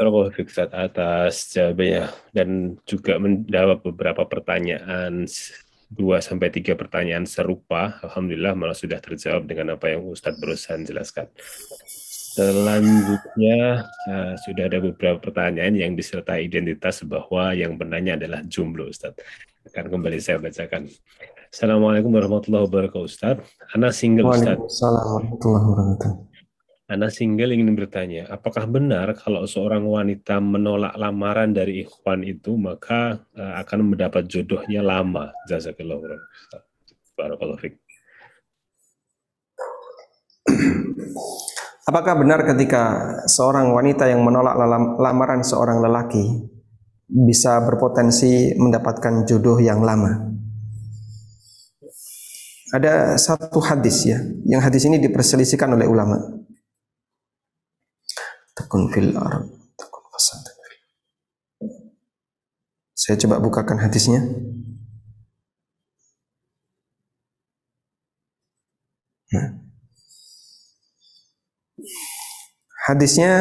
Barakallahu 0.00 0.32
atas 0.72 1.52
jawabannya 1.52 2.08
dan 2.32 2.80
juga 2.88 3.20
menjawab 3.20 3.84
beberapa 3.84 4.24
pertanyaan 4.24 5.28
dua 5.92 6.24
sampai 6.24 6.48
tiga 6.48 6.72
pertanyaan 6.72 7.28
serupa. 7.28 8.00
Alhamdulillah 8.00 8.56
malah 8.56 8.72
sudah 8.72 8.96
terjawab 8.96 9.44
dengan 9.44 9.76
apa 9.76 9.92
yang 9.92 10.08
Ustadz 10.08 10.40
berusaha 10.40 10.80
jelaskan. 10.80 11.28
Selanjutnya 12.32 13.84
uh, 14.08 14.34
sudah 14.40 14.72
ada 14.72 14.80
beberapa 14.80 15.20
pertanyaan 15.20 15.76
yang 15.76 15.92
disertai 15.92 16.48
identitas 16.48 17.04
bahwa 17.04 17.52
yang 17.52 17.76
penanya 17.76 18.16
adalah 18.16 18.40
jumlah 18.40 18.88
Ustadz. 18.88 19.20
Akan 19.68 19.92
kembali 19.92 20.16
saya 20.16 20.40
bacakan. 20.40 20.88
Assalamualaikum 21.50 22.08
warahmatullahi 22.08 22.64
wabarakatuh 22.70 23.04
Ustadz. 23.04 23.44
Ana 23.76 23.92
single 23.92 24.32
Ustadz. 24.32 24.64
Waalaikumsalam 24.64 25.04
warahmatullahi 25.12 25.64
wabarakatuh. 25.68 26.29
Anda 26.90 27.06
single 27.06 27.54
ingin 27.54 27.78
bertanya, 27.78 28.26
apakah 28.26 28.66
benar 28.66 29.14
kalau 29.14 29.46
seorang 29.46 29.86
wanita 29.86 30.42
menolak 30.42 30.90
lamaran 30.98 31.54
dari 31.54 31.86
ikhwan 31.86 32.26
itu 32.26 32.58
maka 32.58 33.22
uh, 33.38 33.62
akan 33.62 33.94
mendapat 33.94 34.26
jodohnya 34.26 34.82
lama? 34.82 35.30
Jazakallah 35.46 36.02
Barakallahu 37.14 37.62
Apakah 41.86 42.18
benar 42.18 42.42
ketika 42.42 42.82
seorang 43.30 43.70
wanita 43.70 44.10
yang 44.10 44.26
menolak 44.26 44.58
lamaran 44.98 45.46
seorang 45.46 45.78
lelaki 45.78 46.26
bisa 47.06 47.62
berpotensi 47.70 48.58
mendapatkan 48.58 49.30
jodoh 49.30 49.62
yang 49.62 49.78
lama? 49.78 50.26
Ada 52.74 53.14
satu 53.14 53.62
hadis 53.62 54.10
ya, 54.10 54.18
yang 54.42 54.58
hadis 54.58 54.90
ini 54.90 54.98
diperselisihkan 54.98 55.70
oleh 55.78 55.86
ulama. 55.86 56.40
Takun 58.60 58.92
fil 58.92 59.16
ard, 59.16 59.48
takun 59.80 60.04
fasad. 60.12 60.44
Saya 62.92 63.16
coba 63.24 63.40
bukakan 63.40 63.80
hadisnya. 63.80 64.20
Nah. 69.32 69.48
Hadisnya 72.84 73.32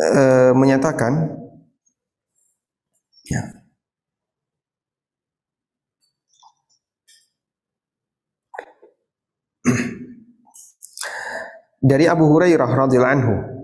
eh, 0.00 0.52
menyatakan 0.56 1.36
ya. 3.28 3.42
Dari 11.84 12.08
Abu 12.08 12.32
Hurairah 12.32 12.70
radhiyallahu 12.72 13.16
anhu 13.20 13.55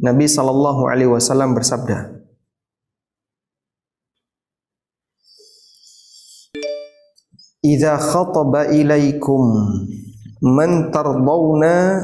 Nabi 0.00 0.24
sallallahu 0.24 0.88
alaihi 0.88 1.12
wasallam 1.12 1.52
bersabda 1.52 2.20
Idza 7.60 8.00
khataba 8.00 8.72
ilaikum 8.72 9.44
man 10.40 10.88
tardawna 10.88 12.00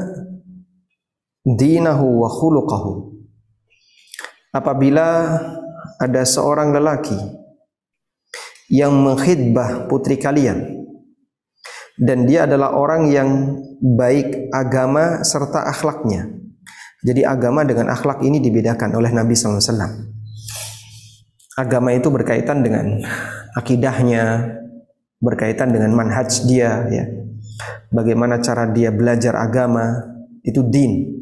dinahu 1.41 2.21
wa 2.21 2.29
khuluquhu 2.29 3.17
Apabila 4.53 5.41
ada 5.97 6.21
seorang 6.21 6.77
lelaki 6.77 7.17
yang 8.69 8.93
mengkhidbah 8.93 9.89
putri 9.89 10.21
kalian 10.21 10.77
dan 11.97 12.29
dia 12.29 12.45
adalah 12.45 12.77
orang 12.77 13.09
yang 13.09 13.29
baik 13.81 14.53
agama 14.53 15.25
serta 15.25 15.65
akhlaknya. 15.65 16.36
Jadi 17.05 17.21
agama 17.21 17.61
dengan 17.61 17.93
akhlak 17.93 18.25
ini 18.25 18.41
dibedakan 18.41 18.97
oleh 18.97 19.13
Nabi 19.13 19.37
SAW. 19.37 20.09
Agama 21.57 21.93
itu 21.93 22.09
berkaitan 22.09 22.65
dengan 22.65 23.01
akidahnya, 23.53 24.57
berkaitan 25.21 25.73
dengan 25.73 25.93
manhaj 25.93 26.45
dia, 26.45 26.85
ya. 26.89 27.05
Bagaimana 27.89 28.41
cara 28.41 28.69
dia 28.69 28.93
belajar 28.93 29.37
agama 29.37 29.93
itu 30.45 30.61
din. 30.65 31.17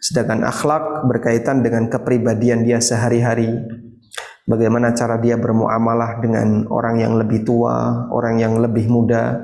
Sedangkan 0.00 0.44
akhlak 0.44 1.04
berkaitan 1.08 1.60
dengan 1.60 1.88
kepribadian 1.92 2.64
dia 2.64 2.80
sehari-hari. 2.80 3.52
Bagaimana 4.48 4.96
cara 4.96 5.20
dia 5.20 5.36
bermuamalah 5.36 6.18
dengan 6.24 6.64
orang 6.72 6.96
yang 6.98 7.14
lebih 7.20 7.44
tua, 7.44 8.08
orang 8.10 8.40
yang 8.40 8.58
lebih 8.58 8.88
muda, 8.88 9.38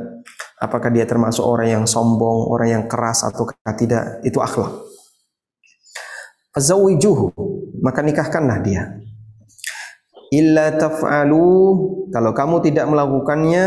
apakah 0.58 0.88
dia 0.90 1.04
termasuk 1.04 1.44
orang 1.44 1.68
yang 1.80 1.84
sombong, 1.86 2.48
orang 2.50 2.68
yang 2.80 2.84
keras 2.88 3.22
atau 3.22 3.46
tidak, 3.76 4.24
itu 4.24 4.40
akhlak. 4.40 4.85
Fazawijuhu, 6.56 7.36
maka 7.84 8.00
nikahkanlah 8.00 8.64
dia. 8.64 8.96
Illa 10.32 10.72
taf'alu, 10.72 11.44
kalau 12.08 12.32
kamu 12.32 12.64
tidak 12.64 12.88
melakukannya, 12.88 13.64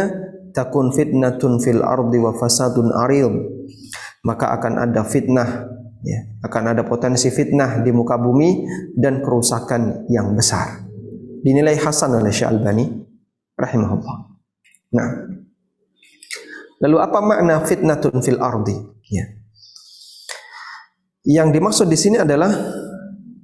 takun 0.57 0.89
fitnatun 0.89 1.61
fil 1.61 1.85
ardi 1.85 2.17
wa 2.17 2.33
fasadun 2.33 2.89
aril. 3.05 3.29
Maka 4.25 4.57
akan 4.57 4.89
ada 4.89 5.05
fitnah, 5.05 5.69
ya, 6.01 6.19
akan 6.41 6.73
ada 6.73 6.81
potensi 6.81 7.29
fitnah 7.29 7.85
di 7.85 7.93
muka 7.93 8.17
bumi 8.17 8.65
dan 8.97 9.21
kerusakan 9.21 10.09
yang 10.09 10.33
besar. 10.33 10.89
Dinilai 11.45 11.77
hasan 11.77 12.17
oleh 12.17 12.33
Syekh 12.33 12.51
Albani 12.51 12.89
rahimahullah. 13.55 14.17
Nah, 14.97 15.09
Lalu 16.79 16.97
apa 17.03 17.19
makna 17.19 17.59
fitnatun 17.67 18.23
fil 18.23 18.39
ardi? 18.39 18.75
Ya. 19.11 19.38
Yang 21.27 21.47
dimaksud 21.59 21.87
di 21.91 21.97
sini 21.99 22.17
adalah 22.19 22.51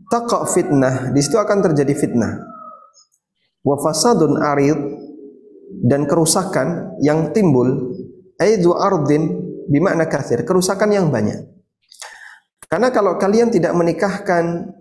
taqa 0.08 0.48
fitnah, 0.48 1.12
di 1.12 1.20
situ 1.20 1.36
akan 1.36 1.60
terjadi 1.72 1.94
fitnah. 1.96 2.40
Wa 3.66 3.76
fasadun 3.82 4.40
arid 4.40 4.80
dan 5.84 6.08
kerusakan 6.08 6.98
yang 7.04 7.36
timbul 7.36 7.92
aidu 8.40 8.78
ardin 8.78 9.44
bimakna 9.68 10.08
kathir, 10.08 10.46
kerusakan 10.48 10.94
yang 10.94 11.08
banyak. 11.12 11.52
Karena 12.66 12.90
kalau 12.90 13.18
kalian 13.20 13.52
tidak 13.52 13.74
menikahkan 13.76 14.72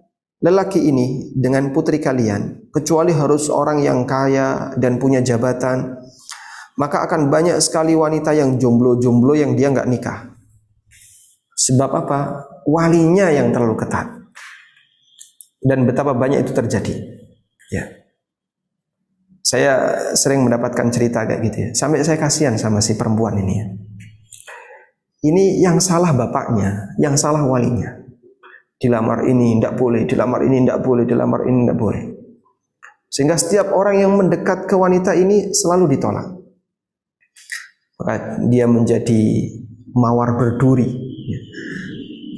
lelaki 0.41 0.89
ini 0.89 1.33
dengan 1.35 1.73
putri 1.73 1.99
kalian, 1.99 2.71
kecuali 2.73 3.13
harus 3.13 3.49
orang 3.49 3.81
yang 3.81 4.05
kaya 4.05 4.77
dan 4.77 5.01
punya 5.01 5.25
jabatan, 5.25 5.99
maka 6.77 7.07
akan 7.07 7.33
banyak 7.33 7.57
sekali 7.63 7.97
wanita 7.97 8.35
yang 8.35 8.61
jomblo-jomblo 8.61 9.35
yang 9.39 9.57
dia 9.57 9.73
nggak 9.73 9.89
nikah. 9.89 10.37
Sebab 11.55 11.91
apa? 11.91 12.21
Walinya 12.65 13.29
yang 13.29 13.53
terlalu 13.53 13.77
ketat. 13.77 14.09
Dan 15.65 15.89
betapa 15.89 16.13
banyak 16.13 16.45
itu 16.45 16.53
terjadi. 16.53 16.95
Ya. 17.73 17.85
Saya 19.45 19.73
sering 20.17 20.45
mendapatkan 20.45 20.89
cerita 20.89 21.25
kayak 21.29 21.41
gitu 21.49 21.57
ya. 21.57 21.69
Sampai 21.77 22.01
saya 22.05 22.17
kasihan 22.17 22.57
sama 22.57 22.81
si 22.81 22.97
perempuan 22.97 23.37
ini 23.41 23.55
ya. 23.55 23.67
Ini 25.25 25.65
yang 25.65 25.81
salah 25.81 26.13
bapaknya, 26.13 26.97
yang 27.01 27.17
salah 27.17 27.45
walinya. 27.49 27.97
Dilamar 28.77 29.25
ini 29.25 29.57
tidak 29.57 29.81
boleh, 29.81 30.05
dilamar 30.05 30.45
ini 30.45 30.69
tidak 30.69 30.81
boleh, 30.85 31.05
dilamar 31.09 31.41
ini 31.49 31.59
tidak 31.65 31.79
boleh. 31.81 32.03
Sehingga 33.09 33.37
setiap 33.41 33.73
orang 33.73 34.05
yang 34.05 34.13
mendekat 34.13 34.69
ke 34.69 34.77
wanita 34.77 35.17
ini 35.17 35.57
selalu 35.57 35.97
ditolak 35.97 36.45
maka 37.99 38.43
dia 38.51 38.67
menjadi 38.67 39.23
mawar 39.95 40.35
berduri. 40.37 41.04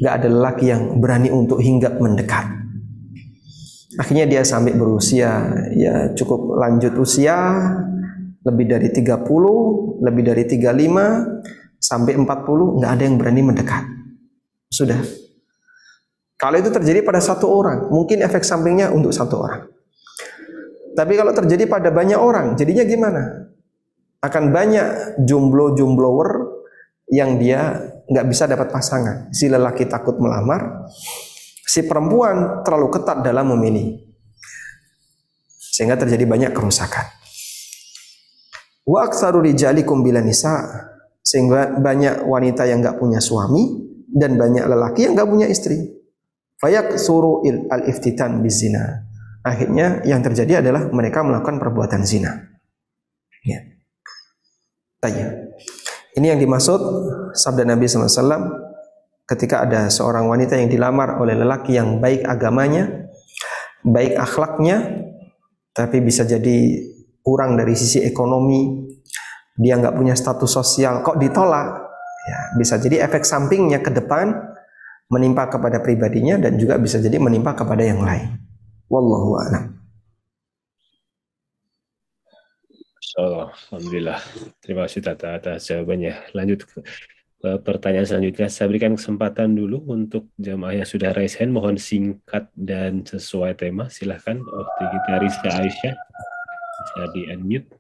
Gak 0.03 0.15
ada 0.23 0.29
lelaki 0.29 0.69
yang 0.69 1.01
berani 1.01 1.33
untuk 1.33 1.61
hinggap 1.61 1.97
mendekat. 2.01 2.47
Akhirnya 3.97 4.29
dia 4.29 4.45
sampai 4.45 4.77
berusia 4.77 5.49
ya 5.73 6.13
cukup 6.13 6.61
lanjut 6.61 7.01
usia 7.01 7.65
lebih 8.45 8.69
dari 8.69 8.93
30, 8.93 9.25
lebih 10.05 10.23
dari 10.23 10.45
35 10.45 11.81
sampai 11.81 12.13
40 12.13 12.77
nggak 12.77 12.93
ada 12.93 13.03
yang 13.09 13.17
berani 13.17 13.41
mendekat. 13.41 13.85
Sudah. 14.69 15.01
Kalau 16.37 16.61
itu 16.61 16.69
terjadi 16.69 17.01
pada 17.01 17.25
satu 17.25 17.49
orang, 17.49 17.89
mungkin 17.89 18.21
efek 18.21 18.45
sampingnya 18.45 18.93
untuk 18.93 19.17
satu 19.17 19.41
orang. 19.41 19.65
Tapi 20.93 21.13
kalau 21.17 21.33
terjadi 21.33 21.65
pada 21.65 21.89
banyak 21.89 22.21
orang, 22.21 22.53
jadinya 22.61 22.85
gimana? 22.85 23.23
akan 24.27 24.45
banyak 24.51 25.21
jomblo-jomblower 25.23 26.29
yang 27.13 27.39
dia 27.39 27.95
nggak 28.07 28.27
bisa 28.31 28.47
dapat 28.47 28.71
pasangan. 28.71 29.31
Si 29.35 29.51
lelaki 29.51 29.87
takut 29.91 30.19
melamar, 30.19 30.89
si 31.67 31.83
perempuan 31.85 32.63
terlalu 32.63 32.89
ketat 32.95 33.23
dalam 33.23 33.53
memilih. 33.55 34.07
Sehingga 35.51 35.99
terjadi 36.01 36.25
banyak 36.25 36.53
kerusakan. 36.57 37.05
Wa 38.87 39.11
aktsaru 39.11 39.43
rijalikum 39.43 40.01
bila 40.07 40.23
nisa 40.23 40.63
sehingga 41.19 41.75
banyak 41.83 42.23
wanita 42.23 42.71
yang 42.71 42.79
nggak 42.79 43.03
punya 43.03 43.19
suami 43.19 43.83
dan 44.07 44.39
banyak 44.39 44.63
lelaki 44.63 45.11
yang 45.11 45.19
nggak 45.19 45.27
punya 45.27 45.51
istri. 45.51 45.91
Fayak 46.57 46.97
suru 46.97 47.45
al 47.69 47.85
iftitan 47.91 48.41
bizina. 48.41 49.05
Akhirnya 49.45 50.01
yang 50.07 50.23
terjadi 50.23 50.65
adalah 50.65 50.89
mereka 50.89 51.23
melakukan 51.27 51.61
perbuatan 51.61 52.03
zina. 52.07 52.47
Ya. 53.45 53.63
Tanya. 54.99 55.46
Ini 56.17 56.33
yang 56.33 56.41
dimaksud 56.41 56.81
sabda 57.37 57.69
Nabi 57.69 57.85
SAW 57.85 58.65
ketika 59.29 59.69
ada 59.69 59.93
seorang 59.93 60.25
wanita 60.33 60.57
yang 60.57 60.73
dilamar 60.73 61.21
oleh 61.21 61.37
lelaki 61.37 61.77
yang 61.77 62.01
baik 62.01 62.25
agamanya, 62.25 63.13
baik 63.85 64.17
akhlaknya, 64.17 65.07
tapi 65.77 66.01
bisa 66.01 66.25
jadi 66.25 66.81
kurang 67.21 67.61
dari 67.61 67.77
sisi 67.77 68.01
ekonomi, 68.01 68.89
dia 69.61 69.77
nggak 69.77 69.93
punya 69.93 70.17
status 70.17 70.49
sosial, 70.49 71.05
kok 71.05 71.21
ditolak? 71.21 71.85
Ya, 72.27 72.41
bisa 72.57 72.81
jadi 72.81 73.05
efek 73.05 73.23
sampingnya 73.23 73.85
ke 73.85 73.93
depan 73.93 74.33
menimpa 75.13 75.47
kepada 75.53 75.85
pribadinya 75.85 76.41
dan 76.41 76.57
juga 76.59 76.81
bisa 76.81 76.99
jadi 76.99 77.21
menimpa 77.21 77.53
kepada 77.55 77.85
yang 77.85 78.03
lain. 78.03 78.41
Wallahu 78.91 79.37
a'lam. 79.37 79.76
Allah, 83.15 83.55
Alhamdulillah. 83.71 84.19
Terima 84.59 84.91
kasih 84.91 85.07
Tata 85.07 85.39
atas 85.39 85.71
jawabannya. 85.71 86.35
Lanjut 86.35 86.67
ke 86.67 86.83
pertanyaan 87.63 88.03
selanjutnya. 88.03 88.51
Saya 88.51 88.67
berikan 88.67 88.99
kesempatan 88.99 89.55
dulu 89.55 89.87
untuk 89.87 90.35
jamaah 90.35 90.83
yang 90.83 90.89
sudah 90.89 91.15
raise 91.15 91.39
hand. 91.39 91.55
Mohon 91.55 91.79
singkat 91.79 92.51
dan 92.59 93.07
sesuai 93.07 93.55
tema. 93.55 93.87
Silahkan. 93.87 94.43
Waktu 94.43 94.83
kita 94.91 95.13
Rizka 95.23 95.51
Aisyah. 95.55 95.95
Bisa 96.77 97.03
di-unmute. 97.15 97.71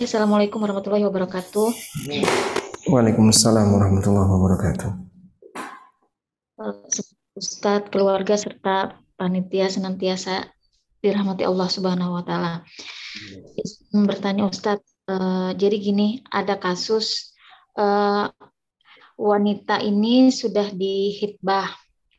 Assalamualaikum 0.00 0.64
warahmatullahi 0.64 1.04
wabarakatuh. 1.04 1.68
Waalaikumsalam 2.88 3.68
warahmatullahi 3.68 4.28
wabarakatuh. 4.32 4.88
Ustadz, 7.36 7.92
keluarga 7.92 8.34
serta 8.40 8.96
panitia 9.20 9.68
senantiasa 9.68 10.48
dirahmati 10.98 11.46
Allah 11.46 11.68
Subhanahu 11.70 12.18
wa 12.18 12.22
taala. 12.26 12.66
Bertanya 13.94 14.50
Ustadz, 14.50 14.84
uh, 15.10 15.54
jadi 15.54 15.76
gini, 15.78 16.22
ada 16.30 16.58
kasus 16.58 17.34
uh, 17.78 18.30
wanita 19.18 19.82
ini 19.82 20.30
sudah 20.30 20.70
dihitbah 20.74 21.70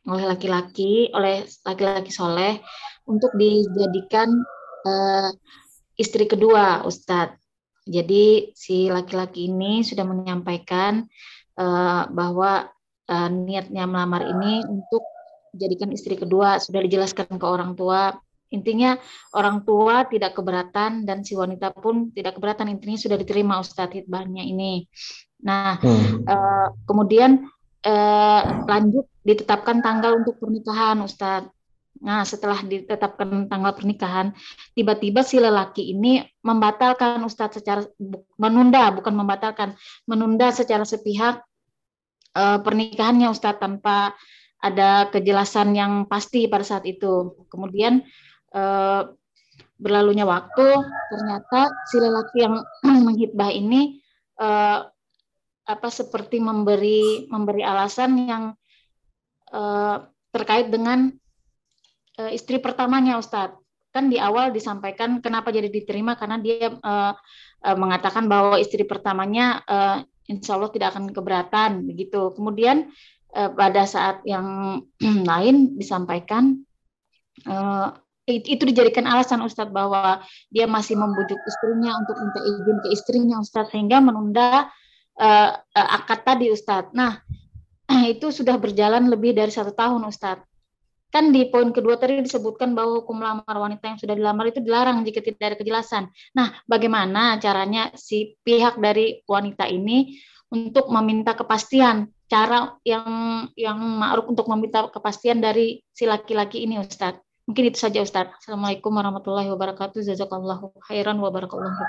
oleh 0.08 0.24
laki-laki, 0.24 1.12
oleh 1.12 1.44
laki-laki 1.64 2.12
soleh 2.12 2.60
untuk 3.04 3.32
dijadikan 3.36 4.28
uh, 4.84 5.30
istri 5.96 6.24
kedua, 6.24 6.84
Ustadz. 6.84 7.36
Jadi 7.88 8.52
si 8.54 8.86
laki-laki 8.92 9.48
ini 9.48 9.80
sudah 9.82 10.04
menyampaikan 10.04 11.08
uh, 11.56 12.06
bahwa 12.12 12.68
uh, 13.08 13.28
niatnya 13.28 13.88
melamar 13.88 14.24
ini 14.24 14.62
untuk 14.68 15.02
jadikan 15.50 15.90
istri 15.90 16.14
kedua 16.14 16.62
sudah 16.62 16.78
dijelaskan 16.86 17.34
ke 17.34 17.46
orang 17.46 17.74
tua 17.74 18.14
intinya 18.50 18.98
orang 19.34 19.62
tua 19.62 20.06
tidak 20.10 20.34
keberatan 20.34 21.06
dan 21.06 21.22
si 21.22 21.38
wanita 21.38 21.70
pun 21.74 22.10
tidak 22.10 22.38
keberatan 22.38 22.70
intinya 22.70 22.98
sudah 22.98 23.16
diterima 23.16 23.62
Ustadz 23.62 23.94
hitbahnya 23.94 24.42
ini 24.42 24.86
nah 25.40 25.78
hmm. 25.80 26.26
uh, 26.28 26.68
kemudian 26.84 27.48
uh, 27.86 28.42
lanjut 28.66 29.06
ditetapkan 29.24 29.80
tanggal 29.80 30.20
untuk 30.20 30.36
pernikahan 30.38 31.00
Ustadz 31.00 31.50
Nah, 32.00 32.24
setelah 32.24 32.64
ditetapkan 32.64 33.44
tanggal 33.44 33.76
pernikahan, 33.76 34.32
tiba-tiba 34.72 35.20
si 35.20 35.36
lelaki 35.36 35.92
ini 35.92 36.24
membatalkan 36.40 37.20
Ustadz 37.20 37.60
secara 37.60 37.84
menunda, 38.40 38.88
bukan 38.88 39.12
membatalkan, 39.12 39.76
menunda 40.08 40.48
secara 40.48 40.88
sepihak 40.88 41.44
uh, 42.32 42.58
pernikahannya 42.64 43.28
Ustadz 43.28 43.60
tanpa 43.60 44.16
ada 44.60 45.12
kejelasan 45.12 45.76
yang 45.76 46.08
pasti 46.08 46.48
pada 46.48 46.64
saat 46.64 46.88
itu. 46.88 47.36
Kemudian 47.52 48.00
uh, 48.54 49.02
berlalunya 49.80 50.28
waktu, 50.28 50.66
ternyata 51.10 51.72
si 51.88 51.96
lelaki 51.98 52.38
yang 52.44 52.56
menghitbah 53.06 53.50
ini 53.50 54.00
uh, 54.38 54.86
apa 55.70 55.88
seperti 55.88 56.42
memberi 56.42 57.30
memberi 57.30 57.62
alasan 57.62 58.10
yang 58.26 58.44
uh, 59.54 59.96
terkait 60.34 60.68
dengan 60.68 61.10
uh, 62.18 62.30
istri 62.30 62.58
pertamanya, 62.58 63.18
Ustadz. 63.18 63.58
Kan 63.90 64.06
di 64.06 64.22
awal 64.22 64.54
disampaikan 64.54 65.18
kenapa 65.18 65.50
jadi 65.50 65.66
diterima 65.66 66.14
karena 66.14 66.38
dia 66.38 66.70
uh, 66.70 67.10
uh, 67.66 67.76
mengatakan 67.76 68.30
bahwa 68.30 68.54
istri 68.54 68.86
pertamanya 68.86 69.66
uh, 69.66 69.98
insya 70.30 70.54
Allah 70.54 70.70
tidak 70.70 70.94
akan 70.94 71.10
keberatan 71.10 71.90
begitu. 71.90 72.30
Kemudian 72.38 72.86
eh, 73.34 73.50
pada 73.50 73.82
saat 73.84 74.22
yang 74.22 74.78
lain 75.30 75.74
disampaikan 75.74 76.62
eh, 77.42 77.88
itu 78.38 78.62
dijadikan 78.62 79.04
alasan 79.10 79.42
Ustadz 79.42 79.74
bahwa 79.74 80.22
dia 80.54 80.70
masih 80.70 80.94
membujuk 80.94 81.38
istrinya 81.42 81.98
untuk 81.98 82.16
minta 82.22 82.40
izin 82.46 82.78
ke 82.86 82.88
istrinya 82.94 83.36
Ustadz 83.42 83.74
sehingga 83.74 83.98
menunda 83.98 84.70
eh, 85.18 85.50
eh 85.58 85.88
akad 85.98 86.22
tadi 86.22 86.54
Ustadz. 86.54 86.94
Nah 86.94 87.18
itu 88.14 88.30
sudah 88.30 88.54
berjalan 88.56 89.10
lebih 89.10 89.34
dari 89.34 89.50
satu 89.50 89.74
tahun 89.74 90.06
Ustadz 90.06 90.50
kan 91.10 91.34
di 91.34 91.50
poin 91.50 91.74
kedua 91.74 91.98
tadi 91.98 92.22
disebutkan 92.22 92.72
bahwa 92.72 93.02
hukum 93.02 93.18
lamar 93.18 93.56
wanita 93.58 93.82
yang 93.90 93.98
sudah 93.98 94.14
dilamar 94.14 94.54
itu 94.54 94.62
dilarang 94.62 95.02
jika 95.02 95.18
tidak 95.18 95.42
ada 95.42 95.56
kejelasan. 95.58 96.06
Nah, 96.38 96.54
bagaimana 96.70 97.36
caranya 97.42 97.90
si 97.98 98.38
pihak 98.46 98.78
dari 98.78 99.18
wanita 99.26 99.66
ini 99.66 100.14
untuk 100.54 100.86
meminta 100.94 101.34
kepastian 101.34 102.06
cara 102.30 102.78
yang 102.86 103.06
yang 103.58 103.78
ma'ruf 103.78 104.30
untuk 104.30 104.46
meminta 104.46 104.86
kepastian 104.86 105.42
dari 105.42 105.82
si 105.90 106.06
laki-laki 106.06 106.62
ini 106.62 106.78
Ustaz. 106.78 107.18
Mungkin 107.50 107.66
itu 107.66 107.82
saja 107.82 107.98
Ustaz. 107.98 108.30
Assalamualaikum 108.38 108.94
warahmatullahi 108.94 109.50
wabarakatuh. 109.50 110.06
Jazakallahu 110.06 110.70
khairan 110.86 111.18
wa 111.18 111.34
barakallahu 111.34 111.82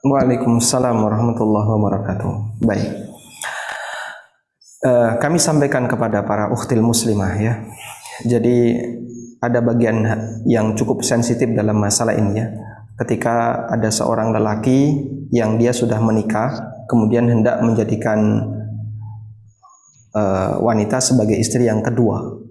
Waalaikumsalam 0.00 0.96
warahmatullahi 0.96 1.68
wabarakatuh. 1.68 2.56
Baik. 2.64 2.88
Uh, 4.80 5.12
kami 5.20 5.36
sampaikan 5.36 5.84
kepada 5.92 6.24
para 6.24 6.48
ukhtil 6.48 6.80
muslimah 6.80 7.36
ya. 7.36 7.68
Jadi 8.24 8.80
ada 9.44 9.60
bagian 9.60 10.08
yang 10.48 10.72
cukup 10.72 11.04
sensitif 11.04 11.52
dalam 11.52 11.76
masalah 11.76 12.16
ini 12.16 12.40
ya. 12.40 12.48
Ketika 12.96 13.68
ada 13.68 13.92
seorang 13.92 14.32
lelaki 14.32 15.04
yang 15.36 15.60
dia 15.60 15.76
sudah 15.76 16.00
menikah, 16.00 16.80
kemudian 16.88 17.28
hendak 17.28 17.60
menjadikan 17.60 18.40
uh, 20.16 20.56
wanita 20.64 20.96
sebagai 21.04 21.36
istri 21.36 21.68
yang 21.68 21.84
kedua. 21.84 22.48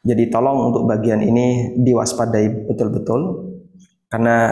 Jadi 0.00 0.32
tolong 0.32 0.72
untuk 0.72 0.88
bagian 0.88 1.20
ini 1.20 1.76
diwaspadai 1.76 2.72
betul-betul 2.72 3.52
karena 4.08 4.48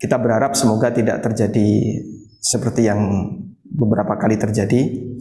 kita 0.00 0.16
berharap 0.18 0.56
semoga 0.56 0.90
tidak 0.90 1.22
terjadi 1.22 2.00
seperti 2.42 2.90
yang 2.90 2.98
beberapa 3.62 4.18
kali 4.18 4.34
terjadi 4.34 5.12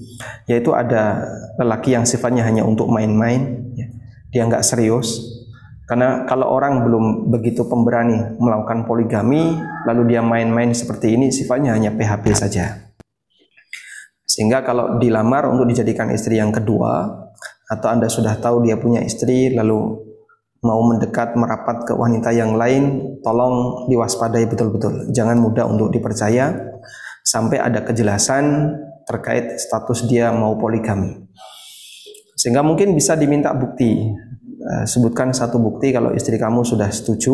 yaitu 0.49 0.73
ada 0.73 1.21
lelaki 1.61 1.93
yang 1.93 2.03
sifatnya 2.03 2.41
hanya 2.41 2.65
untuk 2.65 2.89
main-main 2.89 3.71
ya. 3.77 3.87
dia 4.33 4.43
nggak 4.49 4.65
serius 4.65 5.21
karena 5.85 6.25
kalau 6.25 6.49
orang 6.49 6.81
belum 6.81 7.29
begitu 7.29 7.67
pemberani 7.69 8.39
melakukan 8.41 8.89
poligami 8.89 9.53
lalu 9.85 10.15
dia 10.15 10.25
main-main 10.25 10.73
seperti 10.73 11.13
ini 11.13 11.29
sifatnya 11.29 11.77
hanya 11.77 11.93
PHP 11.93 12.25
saja 12.33 12.89
sehingga 14.25 14.65
kalau 14.65 14.97
dilamar 14.97 15.45
untuk 15.45 15.69
dijadikan 15.69 16.09
istri 16.09 16.41
yang 16.41 16.49
kedua 16.49 17.20
atau 17.71 17.87
Anda 17.87 18.11
sudah 18.11 18.35
tahu 18.35 18.67
dia 18.67 18.75
punya 18.75 18.99
istri 18.99 19.55
lalu 19.55 19.95
mau 20.61 20.83
mendekat 20.85 21.39
merapat 21.39 21.87
ke 21.87 21.93
wanita 21.95 22.35
yang 22.35 22.59
lain 22.59 23.15
tolong 23.23 23.87
diwaspadai 23.87 24.45
betul-betul 24.45 25.09
jangan 25.15 25.39
mudah 25.39 25.65
untuk 25.65 25.89
dipercaya 25.89 26.51
sampai 27.23 27.57
ada 27.63 27.81
kejelasan 27.81 28.75
terkait 29.05 29.57
status 29.59 30.05
dia 30.05 30.29
mau 30.33 30.57
poligami. 30.57 31.27
Sehingga 32.37 32.65
mungkin 32.65 32.97
bisa 32.97 33.13
diminta 33.13 33.53
bukti. 33.53 34.09
Eh, 34.61 34.85
sebutkan 34.85 35.33
satu 35.33 35.57
bukti 35.57 35.89
kalau 35.89 36.13
istri 36.13 36.37
kamu 36.37 36.61
sudah 36.61 36.89
setuju 36.93 37.33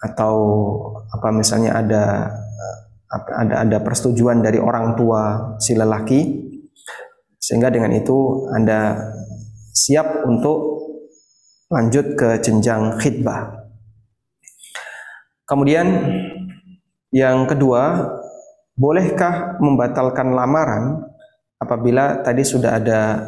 atau 0.00 0.36
apa 1.12 1.28
misalnya 1.28 1.76
ada 1.76 2.04
eh, 2.56 2.76
ada 3.36 3.54
ada 3.68 3.78
persetujuan 3.84 4.40
dari 4.40 4.56
orang 4.56 4.96
tua 4.96 5.54
si 5.60 5.76
lelaki 5.76 6.45
sehingga 7.46 7.70
dengan 7.70 7.94
itu 7.94 8.50
Anda 8.50 8.98
siap 9.70 10.26
untuk 10.26 10.82
lanjut 11.70 12.18
ke 12.18 12.42
jenjang 12.42 12.98
khidbah. 12.98 13.70
Kemudian 15.46 15.86
yang 17.14 17.46
kedua 17.46 18.02
Bolehkah 18.76 19.56
membatalkan 19.56 20.36
lamaran 20.36 21.00
apabila 21.56 22.20
tadi 22.20 22.44
sudah 22.44 22.76
ada 22.76 23.24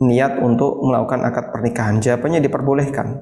niat 0.00 0.40
untuk 0.40 0.80
melakukan 0.80 1.28
akad 1.28 1.52
pernikahan? 1.52 2.00
Jawabannya 2.00 2.40
diperbolehkan. 2.40 3.20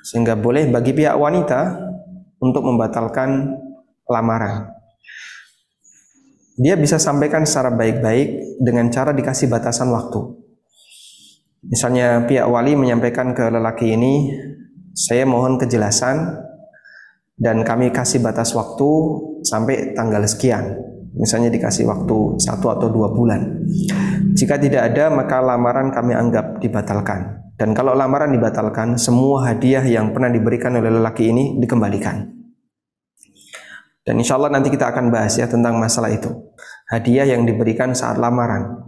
Sehingga 0.00 0.32
boleh 0.32 0.72
bagi 0.72 0.96
pihak 0.96 1.12
wanita 1.12 1.76
untuk 2.40 2.64
membatalkan 2.64 3.52
lamaran. 4.08 4.72
Dia 6.60 6.76
bisa 6.76 7.00
sampaikan 7.00 7.48
secara 7.48 7.72
baik-baik 7.72 8.60
dengan 8.60 8.92
cara 8.92 9.16
dikasih 9.16 9.48
batasan 9.48 9.88
waktu. 9.88 10.20
Misalnya 11.64 12.28
pihak 12.28 12.44
wali 12.44 12.76
menyampaikan 12.76 13.32
ke 13.32 13.48
lelaki 13.48 13.96
ini, 13.96 14.28
saya 14.92 15.24
mohon 15.24 15.56
kejelasan 15.56 16.36
dan 17.40 17.64
kami 17.64 17.88
kasih 17.88 18.20
batas 18.20 18.52
waktu 18.52 18.90
sampai 19.46 19.96
tanggal 19.96 20.20
sekian. 20.28 20.76
Misalnya 21.16 21.48
dikasih 21.48 21.88
waktu 21.88 22.40
satu 22.40 22.68
atau 22.72 22.88
dua 22.88 23.12
bulan. 23.12 23.64
Jika 24.32 24.56
tidak 24.60 24.92
ada, 24.92 25.08
maka 25.12 25.40
lamaran 25.40 25.92
kami 25.92 26.12
anggap 26.12 26.60
dibatalkan. 26.60 27.52
Dan 27.56 27.72
kalau 27.76 27.92
lamaran 27.92 28.32
dibatalkan, 28.32 28.96
semua 28.96 29.48
hadiah 29.48 29.84
yang 29.84 30.12
pernah 30.12 30.32
diberikan 30.32 30.72
oleh 30.76 30.88
lelaki 30.88 31.30
ini 31.30 31.60
dikembalikan. 31.60 32.41
Dan 34.02 34.18
insya 34.18 34.34
Allah 34.34 34.50
nanti 34.50 34.68
kita 34.70 34.90
akan 34.90 35.14
bahas 35.14 35.38
ya 35.38 35.46
tentang 35.46 35.78
masalah 35.78 36.10
itu. 36.10 36.30
Hadiah 36.90 37.26
yang 37.26 37.46
diberikan 37.46 37.94
saat 37.94 38.18
lamaran. 38.18 38.82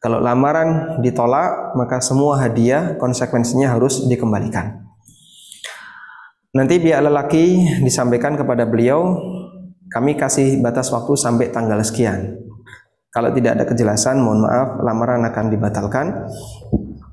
Kalau 0.00 0.20
lamaran 0.20 1.00
ditolak, 1.04 1.76
maka 1.76 2.00
semua 2.00 2.40
hadiah 2.40 2.96
konsekuensinya 2.96 3.76
harus 3.76 4.08
dikembalikan. 4.08 4.80
Nanti 6.56 6.80
pihak 6.80 7.04
lelaki 7.04 7.62
disampaikan 7.84 8.34
kepada 8.34 8.64
beliau, 8.64 9.20
kami 9.92 10.16
kasih 10.16 10.60
batas 10.64 10.88
waktu 10.90 11.14
sampai 11.14 11.52
tanggal 11.52 11.78
sekian. 11.84 12.36
Kalau 13.12 13.30
tidak 13.34 13.60
ada 13.60 13.64
kejelasan, 13.66 14.22
mohon 14.22 14.46
maaf, 14.46 14.80
lamaran 14.80 15.20
akan 15.26 15.46
dibatalkan. 15.52 16.06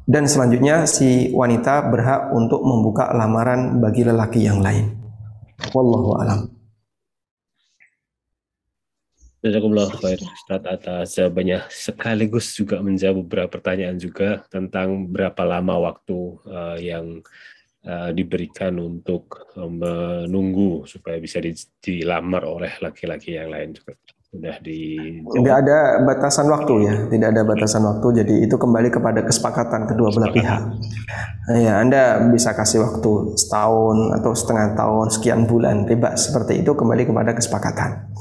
Dan 0.07 0.24
selanjutnya 0.24 0.88
si 0.88 1.36
wanita 1.36 1.91
berhak 1.91 2.32
untuk 2.32 2.64
membuka 2.64 3.11
lamaran 3.11 3.84
bagi 3.84 4.07
lelaki 4.07 4.48
yang 4.48 4.64
lain. 4.64 4.95
Wallahu 5.76 6.15
alam. 6.24 6.57
Jazakumullah 9.48 9.88
khair 9.95 10.19
Ustaz 10.19 10.60
atas 10.68 11.15
jawabannya. 11.15 11.64
Sekaligus 11.72 12.52
juga 12.52 12.84
menjawab 12.84 13.24
beberapa 13.24 13.56
pertanyaan 13.56 13.95
juga 13.95 14.44
tentang 14.52 15.07
berapa 15.07 15.40
lama 15.48 15.88
waktu 15.88 16.19
uh, 16.52 16.76
yang 16.76 17.24
uh, 17.88 18.11
diberikan 18.11 18.76
untuk 18.76 19.48
menunggu 19.56 20.84
supaya 20.84 21.15
bisa 21.24 21.40
di, 21.40 21.56
dilamar 21.80 22.44
oleh 22.44 22.76
laki-laki 22.84 23.40
yang 23.40 23.48
lain 23.48 23.72
juga. 23.72 23.95
Sudah 24.28 24.60
di 24.60 24.99
tidak 25.40 25.56
ada 25.64 26.03
batasan 26.03 26.52
waktu 26.52 26.74
ya 26.84 26.95
tidak 27.07 27.28
ada 27.32 27.41
batasan 27.48 27.88
waktu. 27.88 28.07
Jadi 28.19 28.34
itu 28.44 28.56
kembali 28.60 28.91
kepada 28.91 29.24
kesepakatan 29.24 29.88
kedua 29.88 30.11
belah 30.11 30.36
pihak. 30.36 30.61
Ya 31.64 31.80
anda 31.80 32.19
bisa 32.28 32.52
kasih 32.52 32.84
waktu 32.84 33.40
setahun 33.40 34.19
atau 34.19 34.36
setengah 34.36 34.76
tahun 34.76 35.07
sekian 35.15 35.48
bulan 35.48 35.88
bebas 35.88 36.28
seperti 36.28 36.60
itu 36.60 36.76
kembali 36.76 37.07
kepada 37.07 37.32
kesepakatan 37.32 38.11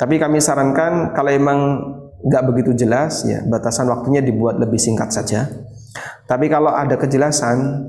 tapi 0.00 0.16
kami 0.16 0.40
sarankan 0.40 1.12
kalau 1.12 1.28
emang 1.28 1.60
nggak 2.24 2.44
begitu 2.48 2.72
jelas 2.72 3.28
ya 3.28 3.44
batasan 3.44 3.92
waktunya 3.92 4.24
dibuat 4.24 4.56
lebih 4.56 4.80
singkat 4.80 5.12
saja 5.12 5.44
tapi 6.24 6.48
kalau 6.48 6.72
ada 6.72 6.96
kejelasan 6.96 7.84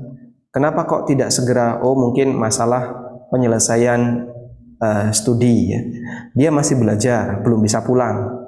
kenapa 0.52 0.84
kok 0.84 1.08
tidak 1.08 1.32
segera 1.32 1.80
oh 1.80 1.96
mungkin 1.96 2.36
masalah 2.36 3.02
penyelesaian 3.32 4.28
uh, 4.82 5.08
studi 5.14 5.72
ya. 5.72 5.80
Dia 6.36 6.50
masih 6.52 6.76
belajar, 6.76 7.40
belum 7.40 7.64
bisa 7.64 7.80
pulang. 7.86 8.42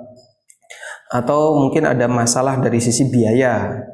Atau 1.09 1.63
mungkin 1.63 1.87
ada 1.87 2.11
masalah 2.11 2.59
dari 2.59 2.83
sisi 2.85 3.07
biaya. 3.07 3.87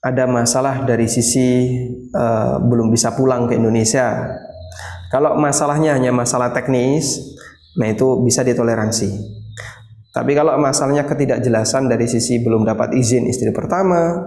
Ada 0.00 0.24
masalah 0.28 0.84
dari 0.88 1.08
sisi 1.08 1.76
uh, 2.12 2.60
belum 2.60 2.92
bisa 2.92 3.16
pulang 3.16 3.46
ke 3.46 3.56
Indonesia. 3.56 4.28
Kalau 5.12 5.36
masalahnya 5.36 5.96
hanya 5.96 6.12
masalah 6.14 6.52
teknis, 6.56 7.36
nah 7.78 7.86
itu 7.86 8.22
bisa 8.24 8.42
ditoleransi. 8.42 9.38
Tapi 10.10 10.34
kalau 10.34 10.58
masalahnya 10.58 11.06
ketidakjelasan 11.06 11.86
dari 11.86 12.10
sisi 12.10 12.42
belum 12.42 12.66
dapat 12.66 12.98
izin 12.98 13.30
istri 13.30 13.54
pertama, 13.54 14.18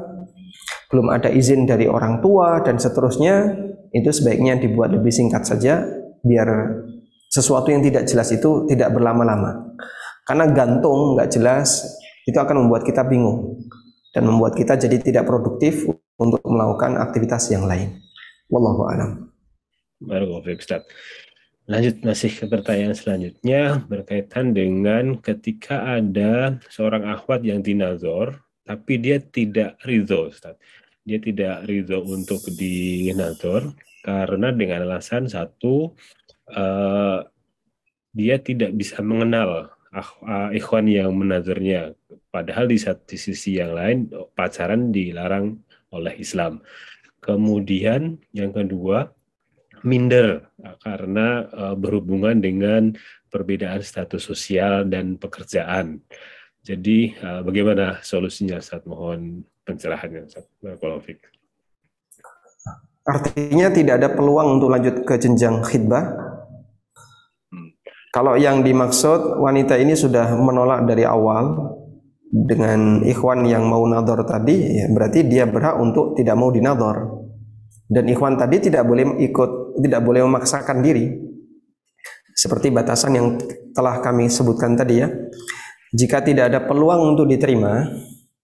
belum 0.88 1.11
ada 1.11 1.28
izin 1.28 1.68
dari 1.68 1.91
orang 1.91 2.24
tua 2.24 2.64
dan 2.64 2.80
seterusnya, 2.80 3.52
itu 3.91 4.10
sebaiknya 4.10 4.61
dibuat 4.64 4.95
lebih 4.95 5.11
singkat 5.11 5.44
saja 5.44 5.84
biar 6.24 6.48
sesuatu 7.28 7.68
yang 7.68 7.84
tidak 7.84 8.07
jelas 8.07 8.32
itu 8.32 8.64
tidak 8.72 8.95
berlama-lama. 8.95 9.76
Karena 10.24 10.48
gantung 10.56 11.20
nggak 11.20 11.36
jelas 11.36 11.84
itu 12.24 12.38
akan 12.40 12.64
membuat 12.64 12.88
kita 12.88 13.03
bingung 13.03 13.60
dan 14.15 14.24
membuat 14.24 14.56
kita 14.56 14.80
jadi 14.80 15.02
tidak 15.03 15.28
produktif 15.28 15.84
untuk 16.15 16.40
melakukan 16.48 16.95
aktivitas 16.95 17.52
yang 17.52 17.68
lain. 17.68 17.99
Wallahu 18.48 18.88
a'lam. 18.88 19.11
Ustaz. 20.61 20.86
Lanjut 21.64 22.03
masih 22.03 22.27
ke 22.27 22.45
pertanyaan 22.52 22.91
selanjutnya 22.91 23.80
berkaitan 23.88 24.52
dengan 24.52 25.15
ketika 25.15 25.95
ada 25.95 26.60
seorang 26.68 27.07
akhwat 27.07 27.40
yang 27.48 27.64
dinazor 27.64 28.44
tapi 28.68 28.99
dia 28.99 29.23
tidak 29.23 29.80
ridho 29.88 30.27
Ustaz. 30.27 30.60
Dia 31.07 31.23
tidak 31.23 31.64
ridho 31.64 32.03
untuk 32.03 32.44
dinazor 32.52 33.76
karena 34.03 34.52
dengan 34.52 34.84
alasan 34.84 35.31
satu 35.31 35.95
uh, 36.52 37.23
dia 38.11 38.35
tidak 38.44 38.76
bisa 38.76 38.99
mengenal 38.99 39.72
uh, 39.95 40.52
ikhwan 40.52 40.91
yang 40.91 41.15
menazarnya. 41.15 41.95
Padahal 42.27 42.68
di 42.68 42.76
satu 42.76 43.15
sisi 43.15 43.56
yang 43.56 43.72
lain 43.72 44.11
pacaran 44.35 44.91
dilarang 44.91 45.64
oleh 45.95 46.11
Islam. 46.19 46.60
Kemudian 47.23 48.19
yang 48.35 48.52
kedua 48.52 49.15
minder 49.84 50.53
karena 50.80 51.48
uh, 51.52 51.76
berhubungan 51.76 52.40
dengan 52.40 52.95
perbedaan 53.27 53.84
status 53.84 54.23
sosial 54.23 54.88
dan 54.88 55.19
pekerjaan. 55.19 55.99
Jadi 56.64 57.11
uh, 57.19 57.44
bagaimana 57.44 57.99
solusinya 57.99 58.64
saat 58.64 58.88
mohon 58.88 59.44
pencerahannya 59.68 60.31
saat 60.31 60.48
Artinya 63.03 63.68
tidak 63.68 63.99
ada 63.99 64.10
peluang 64.15 64.60
untuk 64.60 64.72
lanjut 64.72 65.03
ke 65.03 65.19
jenjang 65.19 65.60
khidbah? 65.60 66.23
Kalau 68.14 68.38
yang 68.38 68.61
dimaksud 68.61 69.41
wanita 69.41 69.76
ini 69.76 69.98
sudah 69.98 70.38
menolak 70.38 70.85
dari 70.85 71.03
awal 71.03 71.73
dengan 72.30 73.02
ikhwan 73.02 73.44
yang 73.44 73.65
mau 73.65 73.84
nador 73.90 74.22
tadi, 74.23 74.81
ya 74.81 74.85
berarti 74.88 75.26
dia 75.26 75.49
berhak 75.49 75.81
untuk 75.81 76.14
tidak 76.14 76.38
mau 76.38 76.53
dinador. 76.53 77.26
Dan 77.90 78.06
ikhwan 78.10 78.38
tadi 78.38 78.69
tidak 78.69 78.85
boleh 78.85 79.18
ikut, 79.18 79.52
tidak 79.80 80.02
boleh 80.06 80.22
memaksakan 80.26 80.84
diri. 80.84 81.14
Seperti 82.34 82.74
batasan 82.74 83.14
yang 83.14 83.28
telah 83.74 84.02
kami 84.02 84.30
sebutkan 84.30 84.74
tadi 84.74 85.02
ya. 85.02 85.10
Jika 85.94 86.26
tidak 86.26 86.50
ada 86.50 86.66
peluang 86.66 87.14
untuk 87.14 87.30
diterima, 87.30 87.86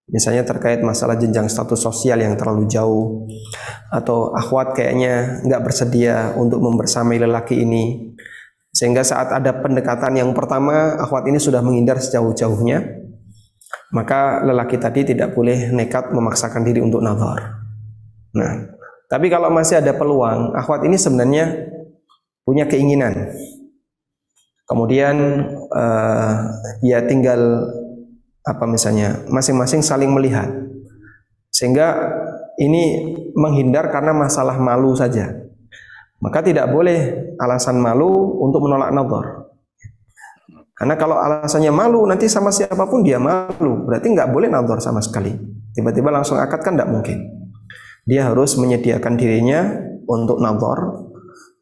misalnya 0.05 0.45
terkait 0.45 0.85
masalah 0.85 1.17
jenjang 1.17 1.49
status 1.49 1.81
sosial 1.81 2.21
yang 2.21 2.37
terlalu 2.37 2.69
jauh, 2.69 3.25
atau 3.89 4.29
akhwat 4.37 4.77
kayaknya 4.77 5.41
nggak 5.45 5.61
bersedia 5.65 6.37
untuk 6.37 6.61
membersamai 6.61 7.17
lelaki 7.17 7.65
ini, 7.65 8.13
sehingga 8.69 9.01
saat 9.01 9.33
ada 9.33 9.49
pendekatan 9.65 10.21
yang 10.21 10.29
pertama, 10.37 10.93
akhwat 11.01 11.25
ini 11.25 11.41
sudah 11.41 11.65
menghindar 11.65 11.97
sejauh-jauhnya, 11.97 12.85
maka 13.89 14.45
lelaki 14.45 14.77
tadi 14.77 15.09
tidak 15.09 15.33
boleh 15.33 15.73
nekat 15.73 16.13
memaksakan 16.13 16.61
diri 16.61 16.85
untuk 16.85 17.01
nazar. 17.01 17.65
Nah, 18.37 18.77
tapi 19.09 19.25
kalau 19.33 19.49
masih 19.49 19.81
ada 19.81 19.89
peluang, 19.97 20.53
akhwat 20.53 20.85
ini 20.85 20.93
sebenarnya 20.93 21.65
punya 22.45 22.69
keinginan. 22.69 23.33
Kemudian 24.69 25.17
uh, 25.73 26.33
ya 26.85 27.01
tinggal 27.09 27.65
apa 28.45 28.69
misalnya 28.69 29.25
masing-masing 29.33 29.81
saling 29.81 30.13
melihat. 30.13 30.45
Sehingga 31.49 31.97
ini 32.61 33.17
menghindar 33.33 33.89
karena 33.89 34.13
masalah 34.13 34.61
malu 34.61 34.93
saja. 34.93 35.33
Maka 36.21 36.45
tidak 36.45 36.69
boleh 36.69 37.33
alasan 37.41 37.81
malu 37.81 38.37
untuk 38.45 38.61
menolak 38.61 38.93
nazar. 38.93 39.49
Karena 40.77 40.95
kalau 41.01 41.17
alasannya 41.17 41.73
malu, 41.73 42.05
nanti 42.05 42.29
sama 42.29 42.53
siapa 42.53 42.85
pun 42.85 43.01
dia 43.01 43.17
malu. 43.17 43.89
Berarti 43.89 44.13
nggak 44.13 44.29
boleh 44.29 44.53
nazar 44.53 44.77
sama 44.85 45.01
sekali. 45.01 45.33
Tiba-tiba 45.73 46.13
langsung 46.13 46.37
akad 46.37 46.61
kan 46.61 46.77
nggak 46.77 46.91
mungkin. 46.93 47.38
Dia 48.09 48.33
harus 48.33 48.57
menyediakan 48.57 49.13
dirinya 49.21 49.69
untuk 50.09 50.41
nazar. 50.41 51.05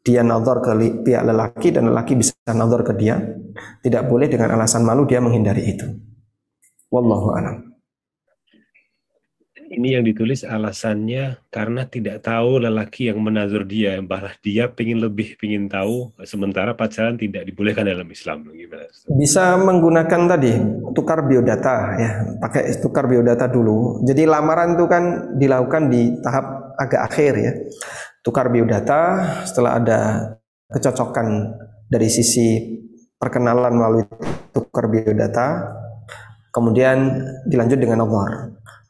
Dia 0.00 0.24
nazar 0.24 0.64
ke 0.64 0.72
pihak 1.04 1.28
lelaki 1.28 1.68
dan 1.76 1.92
lelaki 1.92 2.16
bisa 2.16 2.32
nazar 2.48 2.80
ke 2.80 2.96
dia. 2.96 3.20
Tidak 3.84 4.08
boleh 4.08 4.32
dengan 4.32 4.56
alasan 4.56 4.88
malu 4.88 5.04
dia 5.04 5.20
menghindari 5.20 5.76
itu. 5.76 5.84
Wallahu 6.88 7.36
a'lam 7.36 7.67
ini 9.68 9.94
yang 9.94 10.04
ditulis 10.04 10.42
alasannya 10.42 11.38
karena 11.52 11.84
tidak 11.84 12.24
tahu 12.24 12.64
lelaki 12.64 13.12
yang 13.12 13.20
menazur 13.20 13.68
dia, 13.68 14.00
malah 14.00 14.32
dia 14.40 14.72
pengen 14.72 15.04
lebih 15.04 15.36
pengen 15.36 15.68
tahu, 15.68 16.10
sementara 16.24 16.72
pacaran 16.72 17.20
tidak 17.20 17.44
dibolehkan 17.44 17.84
dalam 17.84 18.08
Islam. 18.08 18.48
Gimana? 18.48 18.88
Bisa 19.12 19.54
menggunakan 19.60 20.20
tadi 20.24 20.52
tukar 20.96 21.28
biodata 21.28 21.76
ya, 22.00 22.10
pakai 22.40 22.80
tukar 22.80 23.04
biodata 23.06 23.46
dulu. 23.46 24.00
Jadi 24.08 24.24
lamaran 24.24 24.74
itu 24.74 24.84
kan 24.88 25.04
dilakukan 25.36 25.82
di 25.92 26.16
tahap 26.24 26.74
agak 26.80 27.00
akhir 27.12 27.32
ya. 27.36 27.52
Tukar 28.24 28.48
biodata 28.48 29.00
setelah 29.44 29.78
ada 29.78 30.00
kecocokan 30.72 31.54
dari 31.88 32.08
sisi 32.08 32.76
perkenalan 33.16 33.72
melalui 33.72 34.04
tukar 34.52 34.88
biodata, 34.88 35.76
kemudian 36.52 37.24
dilanjut 37.48 37.78
dengan 37.78 38.04
nomor. 38.04 38.47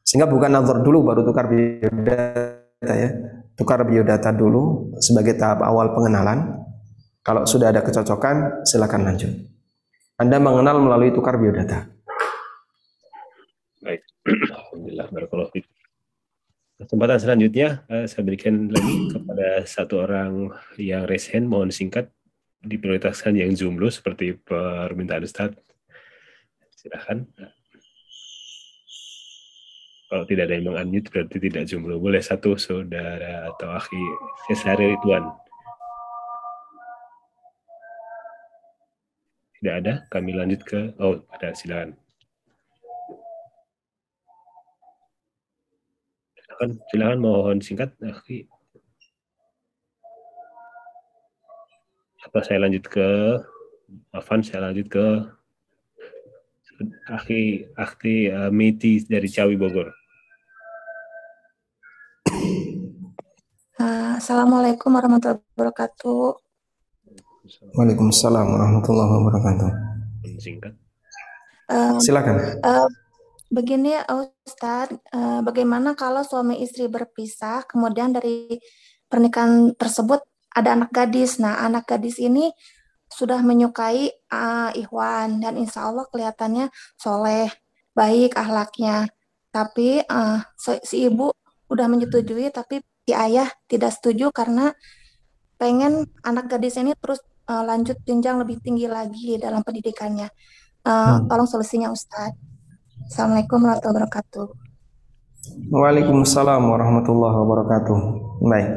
Sehingga 0.09 0.25
bukan 0.25 0.49
nazar 0.49 0.81
dulu 0.81 1.05
baru 1.05 1.21
tukar 1.21 1.53
biodata 1.53 2.95
ya. 2.97 3.13
Tukar 3.53 3.85
biodata 3.85 4.33
dulu 4.33 4.97
sebagai 5.05 5.37
tahap 5.37 5.61
awal 5.61 5.93
pengenalan. 5.93 6.65
Kalau 7.21 7.45
sudah 7.45 7.69
ada 7.69 7.85
kecocokan, 7.85 8.65
silakan 8.65 9.05
lanjut. 9.05 9.29
Anda 10.17 10.41
mengenal 10.41 10.81
melalui 10.81 11.13
tukar 11.13 11.37
biodata. 11.37 11.93
Baik. 13.85 14.01
Alhamdulillah 14.25 15.13
barakallahu 15.13 15.61
Kesempatan 16.79 17.19
selanjutnya 17.21 17.85
eh, 17.93 18.09
saya 18.09 18.23
berikan 18.25 18.71
lagi 18.73 19.13
kepada 19.13 19.67
satu 19.69 20.09
orang 20.09 20.57
yang 20.81 21.05
resen 21.05 21.51
mohon 21.51 21.69
singkat 21.69 22.09
diprioritaskan 22.65 23.37
yang 23.37 23.53
jumlah 23.53 23.93
seperti 23.93 24.41
permintaan 24.41 25.27
Ustaz. 25.27 25.53
Silakan. 26.81 27.29
Kalau 30.09 30.25
tidak 30.25 30.49
ada 30.49 30.57
yang 30.57 30.73
mengunmute 30.73 31.13
berarti 31.13 31.37
tidak 31.37 31.69
jomblo. 31.69 32.01
Boleh 32.01 32.25
satu 32.25 32.57
saudara 32.57 33.45
atau 33.53 33.69
akhi 33.77 34.01
Cesare 34.49 34.97
Ridwan. 34.97 35.29
Tidak 39.61 39.75
ada, 39.85 40.09
kami 40.09 40.33
lanjut 40.33 40.65
ke 40.65 40.97
oh 40.97 41.21
ada 41.29 41.53
silakan. 41.53 41.93
Silakan, 46.41 46.71
silakan 46.89 47.19
mohon 47.21 47.59
singkat 47.61 47.93
akhi. 48.01 48.49
Apa 52.25 52.41
saya 52.49 52.65
lanjut 52.65 52.89
ke 52.89 53.09
Afan, 54.13 54.41
saya 54.45 54.69
lanjut 54.69 54.89
ke 54.89 55.07
Akhi 57.11 57.67
Akhi 57.75 58.31
uh, 58.31 58.53
dari 59.09 59.29
Ciawi 59.29 59.59
Bogor. 59.59 59.98
Uh, 63.79 64.19
Assalamualaikum 64.19 64.91
warahmatullahi 64.91 65.39
wabarakatuh. 65.55 66.35
Waalaikumsalam 67.79 68.51
warahmatullahi 68.51 69.11
wabarakatuh. 69.23 69.71
Singkat. 70.43 70.75
Uh, 71.71 71.95
Silakan. 72.03 72.59
uh, 72.59 72.91
begini 73.55 73.95
Ustadz, 74.11 74.99
uh, 75.15 75.47
bagaimana 75.47 75.95
kalau 75.95 76.27
suami 76.27 76.59
istri 76.59 76.91
berpisah, 76.91 77.63
kemudian 77.71 78.11
dari 78.11 78.59
pernikahan 79.07 79.71
tersebut 79.79 80.27
ada 80.59 80.75
anak 80.75 80.91
gadis. 80.91 81.39
Nah, 81.39 81.63
anak 81.63 81.87
gadis 81.87 82.19
ini 82.19 82.51
sudah 83.07 83.47
menyukai 83.47 84.11
uh, 84.35 84.75
Ikhwan 84.75 85.39
dan 85.39 85.55
insya 85.55 85.87
Allah 85.87 86.03
kelihatannya 86.11 86.67
soleh, 86.99 87.47
baik 87.95 88.35
ahlaknya. 88.35 89.07
Tapi 89.55 90.03
uh, 90.03 90.43
si 90.83 91.07
ibu 91.07 91.31
udah 91.71 91.87
menyetujui, 91.87 92.51
tapi 92.51 92.83
si 93.09 93.17
ayah 93.17 93.49
tidak 93.73 93.97
setuju 93.97 94.29
karena 94.29 94.77
pengen 95.57 96.05
anak 96.21 96.53
gadis 96.53 96.77
ini 96.77 96.93
terus 96.93 97.25
uh, 97.49 97.65
lanjut 97.65 97.97
jenjang 98.05 98.37
lebih 98.37 98.61
tinggi 98.61 98.85
lagi 98.85 99.41
dalam 99.41 99.65
pendidikannya. 99.65 100.29
Uh, 100.85 101.17
hmm. 101.17 101.33
Tolong 101.33 101.49
solusinya 101.49 101.89
Ustadz. 101.89 102.37
Assalamualaikum 103.09 103.65
warahmatullahi 103.65 104.05
wabarakatuh. 104.05 104.47
Waalaikumsalam 105.73 106.61
warahmatullahi 106.69 107.37
wabarakatuh. 107.41 107.99
Baik. 108.45 108.71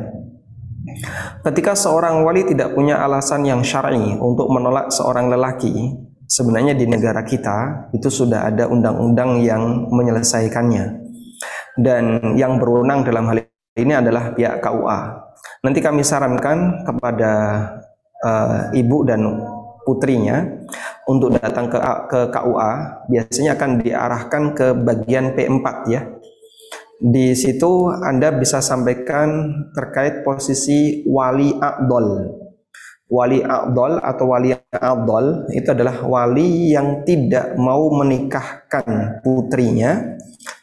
Ketika 1.44 1.76
seorang 1.76 2.24
wali 2.24 2.48
tidak 2.48 2.72
punya 2.72 3.03
alasan 3.03 3.44
yang 3.44 3.60
syar'i 3.68 4.16
untuk 4.16 4.48
menolak 4.48 4.95
seorang 4.95 5.28
lelaki, 5.28 5.91
sebenarnya 6.32 6.72
di 6.72 6.88
negara 6.88 7.28
kita 7.28 7.91
itu 7.91 8.08
sudah 8.08 8.48
ada 8.48 8.72
undang-undang 8.72 9.44
yang 9.44 9.91
menyelesaikannya. 9.91 11.03
Dan 11.76 12.36
yang 12.40 12.56
berwenang 12.60 13.03
dalam 13.03 13.28
hal 13.28 13.51
ini 13.77 13.93
adalah 13.95 14.35
pihak 14.35 14.60
KUA. 14.60 14.99
Nanti 15.64 15.80
kami 15.80 16.02
sarankan 16.03 16.84
kepada 16.84 17.34
uh, 18.26 18.60
ibu 18.76 19.06
dan 19.07 19.22
putrinya 19.85 20.45
untuk 21.07 21.34
datang 21.34 21.72
ke 21.72 21.80
ke 22.07 22.19
KUA 22.30 22.72
biasanya 23.10 23.52
akan 23.57 23.72
diarahkan 23.81 24.43
ke 24.53 24.68
bagian 24.77 25.34
P4 25.34 25.65
ya 25.89 26.02
di 27.02 27.34
situ 27.34 27.89
Anda 27.89 28.30
bisa 28.30 28.61
sampaikan 28.61 29.49
terkait 29.73 30.22
posisi 30.22 31.02
wali 31.10 31.49
akdol. 31.57 32.38
Wali 33.10 33.41
akdol 33.41 33.98
atau 33.98 34.26
wali 34.30 34.53
akdol 34.69 35.49
itu 35.49 35.65
adalah 35.73 36.06
wali 36.06 36.69
yang 36.69 37.02
tidak 37.02 37.57
mau 37.57 37.89
menikahkan 37.89 39.18
putrinya 39.26 40.14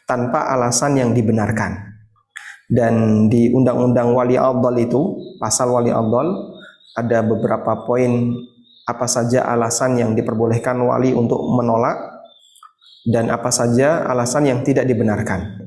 tanpa 0.07 0.47
alasan 0.55 0.95
yang 1.03 1.11
dibenarkan. 1.11 1.88
Dan 2.69 3.25
di 3.33 3.49
undang-undang 3.49 4.13
wali 4.13 4.37
akdol 4.37 4.77
itu, 4.77 5.01
pasal 5.41 5.73
wali 5.73 5.89
akdol 5.89 6.53
ada 6.93 7.25
beberapa 7.25 7.81
poin 7.89 8.37
apa 8.85 9.05
saja 9.09 9.45
alasan 9.49 9.97
yang 9.97 10.13
diperbolehkan 10.13 10.77
wali 10.77 11.13
untuk 11.13 11.41
menolak 11.49 11.97
dan 13.09 13.33
apa 13.33 13.49
saja 13.49 14.05
alasan 14.05 14.49
yang 14.49 14.59
tidak 14.61 14.85
dibenarkan. 14.85 15.65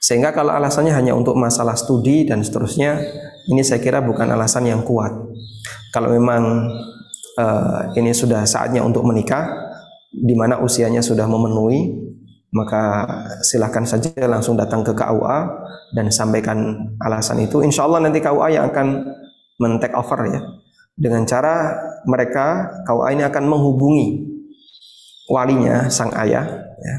Sehingga 0.00 0.34
kalau 0.34 0.54
alasannya 0.54 0.94
hanya 0.94 1.12
untuk 1.12 1.36
masalah 1.36 1.74
studi 1.74 2.26
dan 2.26 2.40
seterusnya, 2.42 2.98
ini 3.50 3.62
saya 3.62 3.78
kira 3.78 3.98
bukan 4.00 4.26
alasan 4.30 4.66
yang 4.66 4.82
kuat. 4.82 5.12
Kalau 5.92 6.10
memang 6.10 6.70
uh, 7.36 7.80
ini 7.94 8.10
sudah 8.10 8.42
saatnya 8.48 8.80
untuk 8.80 9.04
menikah, 9.06 9.46
di 10.10 10.34
mana 10.34 10.58
usianya 10.58 11.04
sudah 11.04 11.28
memenuhi, 11.30 12.09
maka 12.50 13.06
silahkan 13.46 13.86
saja 13.86 14.10
langsung 14.26 14.58
datang 14.58 14.82
ke 14.82 14.90
KUA 14.90 15.38
dan 15.94 16.10
sampaikan 16.10 16.90
alasan 16.98 17.42
itu. 17.42 17.62
Insya 17.62 17.86
Allah 17.86 18.02
nanti 18.02 18.18
KUA 18.18 18.58
yang 18.58 18.70
akan 18.74 18.86
men-take 19.62 19.94
over 19.94 20.20
ya. 20.26 20.40
Dengan 20.98 21.22
cara 21.24 21.78
mereka 22.04 22.68
KUA 22.84 23.14
ini 23.14 23.22
akan 23.24 23.44
menghubungi 23.46 24.08
walinya 25.30 25.86
sang 25.86 26.10
ayah 26.18 26.42
ya, 26.82 26.96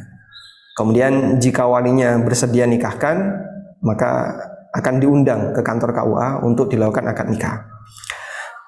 Kemudian 0.71 1.37
jika 1.37 1.67
walinya 1.67 2.15
bersedia 2.23 2.63
nikahkan, 2.63 3.43
maka 3.83 4.39
akan 4.71 5.03
diundang 5.03 5.51
ke 5.51 5.61
kantor 5.61 5.91
KUA 5.91 6.47
untuk 6.47 6.71
dilakukan 6.71 7.11
akad 7.11 7.27
nikah. 7.27 7.67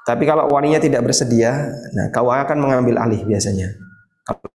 Tapi 0.03 0.27
kalau 0.27 0.51
walinya 0.51 0.83
tidak 0.83 1.07
bersedia, 1.07 1.63
nah 1.95 2.11
KUA 2.11 2.43
akan 2.43 2.57
mengambil 2.59 2.99
alih 2.99 3.23
biasanya. 3.23 3.71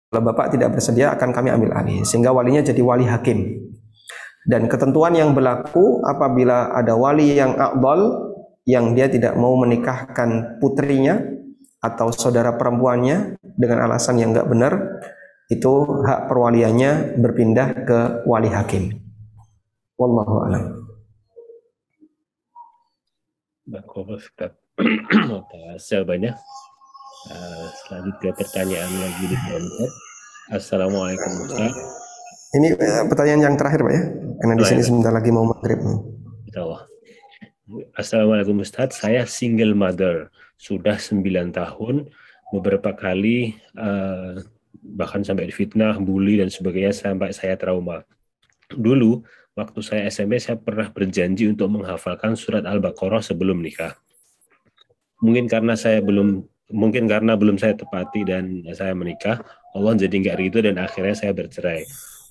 Kalau 0.09 0.23
bapak 0.25 0.57
tidak 0.57 0.73
bersedia, 0.73 1.13
akan 1.13 1.31
kami 1.37 1.53
ambil 1.53 1.77
alih. 1.77 2.01
Sehingga 2.01 2.33
walinya 2.33 2.65
jadi 2.65 2.81
wali 2.81 3.05
hakim. 3.05 3.69
Dan 4.49 4.65
ketentuan 4.65 5.13
yang 5.13 5.37
berlaku 5.37 6.01
apabila 6.01 6.73
ada 6.73 6.97
wali 6.97 7.37
yang 7.37 7.53
akbal, 7.61 8.33
yang 8.65 8.97
dia 8.97 9.13
tidak 9.13 9.37
mau 9.37 9.53
menikahkan 9.61 10.57
putrinya 10.65 11.21
atau 11.85 12.09
saudara 12.09 12.57
perempuannya 12.57 13.37
dengan 13.61 13.85
alasan 13.85 14.17
yang 14.17 14.33
nggak 14.33 14.49
benar, 14.49 14.73
itu 15.53 16.05
hak 16.05 16.33
perwaliannya 16.33 17.21
berpindah 17.21 17.69
ke 17.85 17.99
wali 18.25 18.49
hakim. 18.49 18.97
Wallahu 20.01 20.49
a'lam. 20.49 20.65
Atas 24.79 25.85
jawabannya. 25.93 26.33
Uh, 27.29 27.69
selanjutnya 27.85 28.33
pertanyaan 28.33 28.93
lagi 29.05 29.25
di 29.29 29.37
komentar. 29.37 29.91
Assalamualaikum 30.49 31.33
Ustaz. 31.45 31.77
Ini 32.57 32.69
uh, 32.73 33.05
pertanyaan 33.05 33.53
yang 33.53 33.57
terakhir 33.61 33.85
Pak 33.85 33.93
ya, 33.93 34.03
karena 34.41 34.55
di 34.57 34.65
sini 34.65 34.81
sebentar 34.81 35.13
lagi 35.13 35.29
mau 35.29 35.45
maghrib. 35.45 35.77
Assalamualaikum 37.93 38.65
Ustaz, 38.65 38.97
saya 38.97 39.29
single 39.29 39.77
mother, 39.77 40.33
sudah 40.57 40.97
9 40.97 41.21
tahun, 41.53 42.09
beberapa 42.49 42.97
kali 42.97 43.61
uh, 43.77 44.41
bahkan 44.97 45.21
sampai 45.21 45.53
difitnah, 45.53 46.01
bully 46.01 46.41
dan 46.41 46.49
sebagainya 46.49 46.97
sampai 46.97 47.37
saya 47.37 47.61
trauma. 47.61 48.09
Dulu 48.73 49.21
waktu 49.53 49.81
saya 49.85 50.09
SMP 50.09 50.41
saya 50.41 50.57
pernah 50.57 50.89
berjanji 50.89 51.45
untuk 51.45 51.69
menghafalkan 51.77 52.41
surat 52.41 52.65
Al-Baqarah 52.65 53.21
sebelum 53.21 53.61
nikah. 53.61 54.01
Mungkin 55.21 55.45
karena 55.45 55.77
saya 55.77 56.01
belum 56.01 56.49
mungkin 56.73 57.09
karena 57.09 57.35
belum 57.35 57.57
saya 57.57 57.75
tepati 57.75 58.25
dan 58.29 58.65
saya 58.77 58.93
menikah, 58.93 59.41
Allah 59.73 59.97
jadi 59.97 60.15
nggak 60.15 60.37
ridho 60.39 60.61
dan 60.65 60.77
akhirnya 60.81 61.17
saya 61.17 61.33
bercerai. 61.33 61.85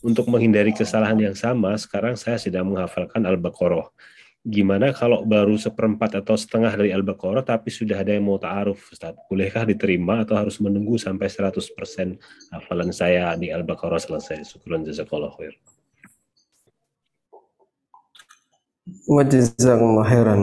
Untuk 0.06 0.30
menghindari 0.30 0.72
kesalahan 0.78 1.18
yang 1.18 1.34
sama, 1.34 1.74
sekarang 1.76 2.14
saya 2.14 2.38
sedang 2.38 2.70
menghafalkan 2.70 3.26
Al-Baqarah 3.26 3.90
gimana 4.48 4.96
kalau 4.96 5.28
baru 5.28 5.60
seperempat 5.60 6.24
atau 6.24 6.40
setengah 6.40 6.72
dari 6.72 6.96
Al-Baqarah 6.96 7.44
tapi 7.44 7.68
sudah 7.68 8.00
ada 8.00 8.16
yang 8.16 8.24
mau 8.24 8.40
ta'aruf 8.40 8.96
Ustaz? 8.96 9.12
Bolehkah 9.28 9.68
diterima 9.68 10.24
atau 10.24 10.40
harus 10.40 10.56
menunggu 10.64 10.96
sampai 10.96 11.28
100% 11.28 11.68
hafalan 12.56 12.90
saya 12.96 13.36
di 13.36 13.52
Al-Baqarah 13.52 14.00
selesai? 14.00 14.48
Syukran 14.48 14.88
jazakallah 14.88 15.36
khair. 15.36 15.54
Wajazakallah 19.12 20.06
khairan. 20.08 20.42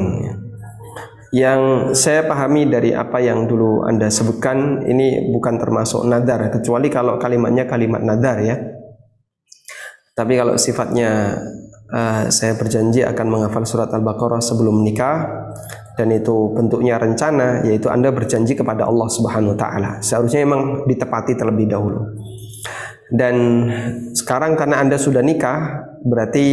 Yang 1.34 1.62
saya 1.98 2.30
pahami 2.30 2.70
dari 2.70 2.94
apa 2.94 3.18
yang 3.18 3.50
dulu 3.50 3.82
Anda 3.82 4.06
sebutkan 4.06 4.86
ini 4.86 5.34
bukan 5.34 5.58
termasuk 5.58 6.06
nadar 6.06 6.46
kecuali 6.54 6.86
kalau 6.86 7.18
kalimatnya 7.18 7.66
kalimat 7.66 8.06
nadar 8.06 8.38
ya. 8.38 8.54
Tapi 10.14 10.38
kalau 10.38 10.54
sifatnya 10.54 11.34
uh, 11.90 12.30
saya 12.30 12.54
berjanji 12.54 13.02
akan 13.02 13.26
menghafal 13.26 13.66
surat 13.66 13.90
Al-Baqarah 13.90 14.38
sebelum 14.38 14.78
menikah 14.86 15.50
dan 15.98 16.14
itu 16.14 16.54
bentuknya 16.54 17.02
rencana 17.02 17.66
yaitu 17.66 17.90
Anda 17.90 18.14
berjanji 18.14 18.54
kepada 18.54 18.86
Allah 18.86 19.10
Subhanahu 19.10 19.54
wa 19.54 19.58
taala. 19.58 19.90
Seharusnya 20.06 20.46
memang 20.46 20.86
ditepati 20.86 21.34
terlebih 21.34 21.66
dahulu. 21.66 22.14
Dan 23.10 23.34
sekarang 24.14 24.54
karena 24.54 24.78
Anda 24.78 25.02
sudah 25.02 25.18
nikah 25.18 25.82
berarti 26.06 26.46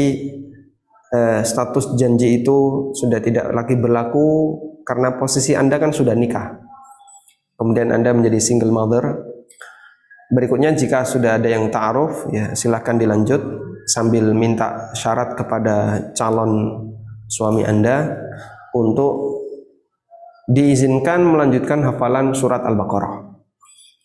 uh, 1.13 1.45
status 1.45 1.93
janji 2.01 2.41
itu 2.41 2.89
sudah 2.97 3.21
tidak 3.21 3.53
lagi 3.53 3.77
berlaku 3.77 4.57
karena 4.91 5.15
posisi 5.15 5.55
Anda 5.55 5.79
kan 5.79 5.95
sudah 5.95 6.11
nikah. 6.11 6.51
Kemudian 7.55 7.95
Anda 7.95 8.11
menjadi 8.11 8.43
single 8.43 8.75
mother. 8.75 9.23
Berikutnya 10.35 10.75
jika 10.75 11.07
sudah 11.07 11.39
ada 11.39 11.47
yang 11.47 11.71
ta'aruf 11.71 12.27
ya 12.27 12.51
silahkan 12.51 12.99
dilanjut 12.99 13.39
sambil 13.87 14.35
minta 14.35 14.91
syarat 14.91 15.39
kepada 15.39 16.07
calon 16.11 16.83
suami 17.31 17.63
Anda 17.63 18.19
untuk 18.75 19.39
diizinkan 20.51 21.23
melanjutkan 21.23 21.87
hafalan 21.87 22.35
surat 22.35 22.67
Al-Baqarah. 22.67 23.31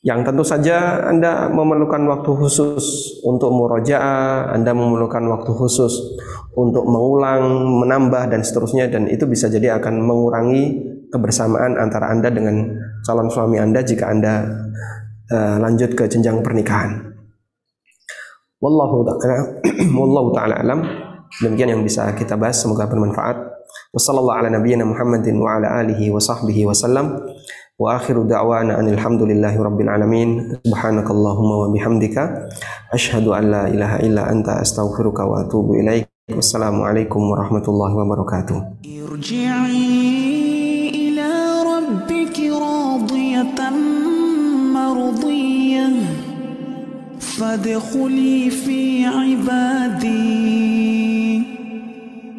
Yang 0.06 0.20
tentu 0.30 0.44
saja 0.46 1.02
Anda 1.02 1.50
memerlukan 1.50 1.98
waktu 2.06 2.30
khusus 2.30 3.18
untuk 3.26 3.50
murojaah, 3.50 4.54
Anda 4.54 4.70
memerlukan 4.70 5.26
waktu 5.34 5.50
khusus 5.50 6.14
untuk 6.56 6.88
mengulang, 6.88 7.68
menambah 7.84 8.32
dan 8.32 8.40
seterusnya 8.40 8.88
dan 8.88 9.06
itu 9.12 9.28
bisa 9.28 9.52
jadi 9.52 9.76
akan 9.76 10.00
mengurangi 10.00 10.64
kebersamaan 11.12 11.76
antara 11.76 12.08
Anda 12.08 12.32
dengan 12.32 12.64
calon 13.04 13.28
suami 13.28 13.60
Anda 13.60 13.84
jika 13.84 14.08
Anda 14.08 14.48
uh, 15.30 15.56
lanjut 15.60 15.92
ke 15.92 16.08
jenjang 16.08 16.40
pernikahan. 16.40 17.12
Wallahu 18.56 19.04
taala 19.04 19.60
wallahu 20.00 20.32
taala 20.32 20.56
alam. 20.56 20.80
Demikian 21.44 21.76
yang 21.76 21.84
bisa 21.84 22.08
kita 22.16 22.40
bahas 22.40 22.56
semoga 22.56 22.88
bermanfaat. 22.88 23.36
Wassallallahu 23.92 24.38
ala 24.40 24.48
nabiyyina. 24.48 24.88
Wassalamualaikum 36.31 37.21
warahmatullahi 37.31 37.93
wabarakatuh. 37.97 38.59
ارجعي 39.11 39.99
إلى 40.89 41.29
ربك 41.67 42.37
راضية 42.39 43.59
مرضية 44.73 45.89
فادخلي 47.19 48.49
في 48.49 49.05
عبادي 49.05 50.31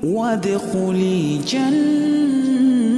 وادخلي 0.04 1.38
جنتي 1.52 2.92